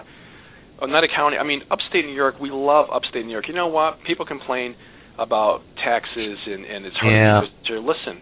Oneida 0.82 1.08
County. 1.16 1.38
I 1.38 1.44
mean, 1.44 1.62
upstate 1.72 2.06
New 2.06 2.16
York. 2.16 2.36
We 2.40 2.50
love 2.52 2.88
upstate 2.94 3.26
New 3.26 3.32
York. 3.32 3.48
You 3.48 3.56
know 3.56 3.68
what? 3.68 4.00
People 4.06 4.26
complain 4.26 4.76
about 5.18 5.62
taxes 5.84 6.38
and 6.48 6.66
and 6.66 6.86
it's 6.86 6.96
hard 6.98 7.14
yeah. 7.14 7.42
to, 7.68 7.74
to 7.74 7.80
listen. 7.80 8.22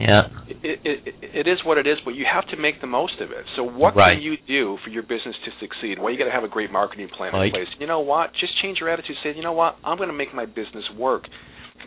Yeah. 0.00 0.22
It, 0.48 0.80
it 0.82 1.14
it 1.20 1.46
is 1.46 1.58
what 1.64 1.76
it 1.76 1.86
is, 1.86 1.98
but 2.04 2.12
you 2.12 2.24
have 2.24 2.48
to 2.48 2.56
make 2.56 2.80
the 2.80 2.86
most 2.86 3.20
of 3.20 3.30
it. 3.30 3.44
So 3.56 3.62
what 3.62 3.94
right. 3.94 4.14
can 4.16 4.22
you 4.22 4.36
do 4.48 4.78
for 4.82 4.88
your 4.88 5.02
business 5.02 5.36
to 5.44 5.50
succeed? 5.60 5.98
Well, 6.00 6.10
you 6.10 6.18
got 6.18 6.24
to 6.24 6.32
have 6.32 6.44
a 6.44 6.48
great 6.48 6.72
marketing 6.72 7.08
plan 7.14 7.32
like, 7.34 7.48
in 7.48 7.50
place. 7.52 7.68
You 7.78 7.86
know 7.86 8.00
what? 8.00 8.32
Just 8.40 8.52
change 8.62 8.78
your 8.80 8.88
attitude. 8.88 9.16
Say, 9.22 9.36
you 9.36 9.42
know 9.42 9.52
what? 9.52 9.76
I'm 9.84 9.98
going 9.98 10.08
to 10.08 10.16
make 10.16 10.32
my 10.34 10.46
business 10.46 10.84
work. 10.96 11.24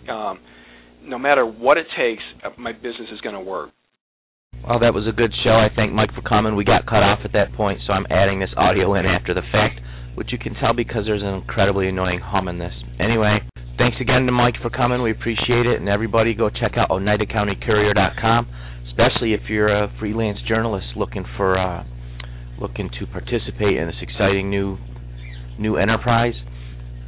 Um, 0.07 0.39
no 1.01 1.17
matter 1.17 1.45
what 1.45 1.77
it 1.77 1.87
takes, 1.97 2.21
uh, 2.45 2.49
my 2.57 2.71
business 2.71 3.09
is 3.11 3.19
going 3.21 3.35
to 3.35 3.41
work. 3.41 3.71
Well, 4.61 4.79
that 4.79 4.93
was 4.93 5.07
a 5.09 5.11
good 5.11 5.33
show. 5.43 5.51
I 5.51 5.67
thank 5.75 5.91
Mike 5.91 6.13
for 6.13 6.21
coming. 6.21 6.55
We 6.55 6.63
got 6.63 6.85
cut 6.85 7.03
off 7.03 7.19
at 7.25 7.33
that 7.33 7.53
point, 7.53 7.81
so 7.85 7.93
I'm 7.93 8.05
adding 8.09 8.39
this 8.39 8.53
audio 8.55 8.93
in 8.95 9.05
after 9.05 9.33
the 9.33 9.41
fact, 9.51 9.81
which 10.15 10.31
you 10.31 10.37
can 10.37 10.53
tell 10.55 10.73
because 10.73 11.05
there's 11.05 11.21
an 11.21 11.33
incredibly 11.35 11.87
annoying 11.89 12.19
hum 12.19 12.47
in 12.47 12.59
this. 12.59 12.73
Anyway, 12.99 13.39
Thanks 13.75 13.97
again 13.99 14.27
to 14.27 14.31
Mike 14.31 14.53
for 14.61 14.69
coming. 14.69 15.01
We 15.01 15.09
appreciate 15.09 15.65
it. 15.65 15.79
And 15.79 15.89
everybody 15.89 16.35
go 16.35 16.49
check 16.49 16.73
out 16.77 16.89
OneidaCountyCourier.com, 16.89 18.47
especially 18.87 19.33
if 19.33 19.41
you're 19.49 19.67
a 19.67 19.91
freelance 19.99 20.37
journalist 20.47 20.85
looking 20.95 21.25
for 21.35 21.57
uh, 21.57 21.83
looking 22.61 22.91
to 22.99 23.07
participate 23.07 23.75
in 23.77 23.87
this 23.87 23.95
exciting 23.99 24.51
new 24.51 24.77
new 25.57 25.77
enterprise. 25.77 26.35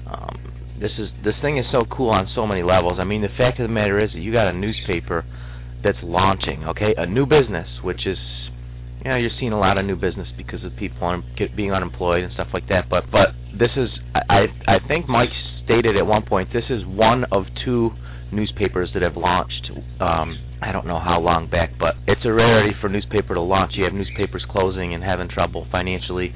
Um, 0.08 0.78
this 0.82 0.90
is 0.98 1.10
this 1.24 1.36
thing 1.44 1.60
is 1.60 1.66
so 1.72 1.86
cool 1.86 2.10
on 2.10 2.28
so 2.34 2.48
many 2.48 2.64
levels. 2.64 2.98
I 3.00 3.04
mean, 3.04 3.22
the 3.22 3.36
fact 3.38 3.60
of 3.60 3.70
the 3.70 3.74
matter 3.74 4.04
is 4.04 4.10
that 4.14 4.20
you 4.20 4.32
got 4.32 4.48
a 4.48 4.54
newspaper 4.54 5.24
that's 5.84 6.00
launching, 6.02 6.64
okay, 6.70 6.96
a 6.98 7.06
new 7.06 7.28
business, 7.28 7.68
which 7.84 8.08
is 8.08 8.18
you 9.06 9.12
know, 9.12 9.18
you're 9.18 9.38
seeing 9.40 9.54
a 9.54 9.60
lot 9.60 9.78
of 9.78 9.86
new 9.86 9.96
business 9.96 10.28
because 10.36 10.64
of 10.66 10.76
people 10.78 11.06
un- 11.08 11.24
get, 11.38 11.56
being 11.56 11.72
unemployed 11.72 12.24
and 12.24 12.34
stuff 12.34 12.48
like 12.54 12.68
that. 12.70 12.90
But 12.90 13.06
but 13.12 13.38
this 13.54 13.70
is 13.78 13.88
I 14.16 14.50
I 14.66 14.82
think 14.88 15.08
Mike 15.08 15.30
stated 15.64 15.96
at 15.96 16.08
one 16.08 16.26
point, 16.26 16.50
this 16.52 16.66
is 16.72 16.82
one 16.86 17.24
of 17.32 17.44
two 17.64 17.92
newspapers 18.32 18.90
that 18.94 19.04
have 19.04 19.16
launched. 19.16 19.70
Um, 20.02 20.34
I 20.60 20.72
don't 20.72 20.88
know 20.88 21.00
how 21.00 21.20
long 21.22 21.50
back, 21.50 21.78
but 21.78 21.94
it's 22.08 22.22
a 22.26 22.34
rarity 22.34 22.74
for 22.82 22.88
a 22.88 22.90
newspaper 22.90 23.36
to 23.36 23.42
launch. 23.42 23.74
You 23.76 23.84
have 23.84 23.94
newspapers 23.94 24.44
closing 24.50 24.96
and 24.96 25.04
having 25.04 25.30
trouble 25.30 25.68
financially. 25.72 26.34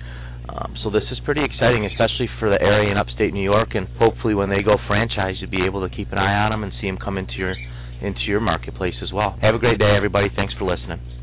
Um, 0.47 0.75
so 0.83 0.91
this 0.91 1.03
is 1.11 1.17
pretty 1.25 1.41
exciting, 1.43 1.85
especially 1.85 2.29
for 2.39 2.49
the 2.49 2.61
area 2.61 2.91
in 2.91 2.97
upstate 2.97 3.33
New 3.33 3.43
York, 3.43 3.69
and 3.73 3.87
hopefully 3.97 4.33
when 4.35 4.49
they 4.49 4.61
go 4.61 4.77
franchise, 4.87 5.35
you'll 5.41 5.49
be 5.49 5.65
able 5.65 5.87
to 5.87 5.95
keep 5.95 6.11
an 6.11 6.19
eye 6.19 6.45
on 6.45 6.51
them 6.51 6.63
and 6.63 6.71
see 6.79 6.85
them 6.87 6.97
come 6.97 7.17
into 7.17 7.33
your 7.33 7.55
into 8.01 8.21
your 8.27 8.39
marketplace 8.39 8.95
as 9.01 9.11
well. 9.11 9.37
Have 9.41 9.55
a 9.55 9.59
great 9.59 9.79
day, 9.79 9.93
everybody. 9.97 10.29
Thanks 10.35 10.53
for 10.53 10.65
listening. 10.65 11.18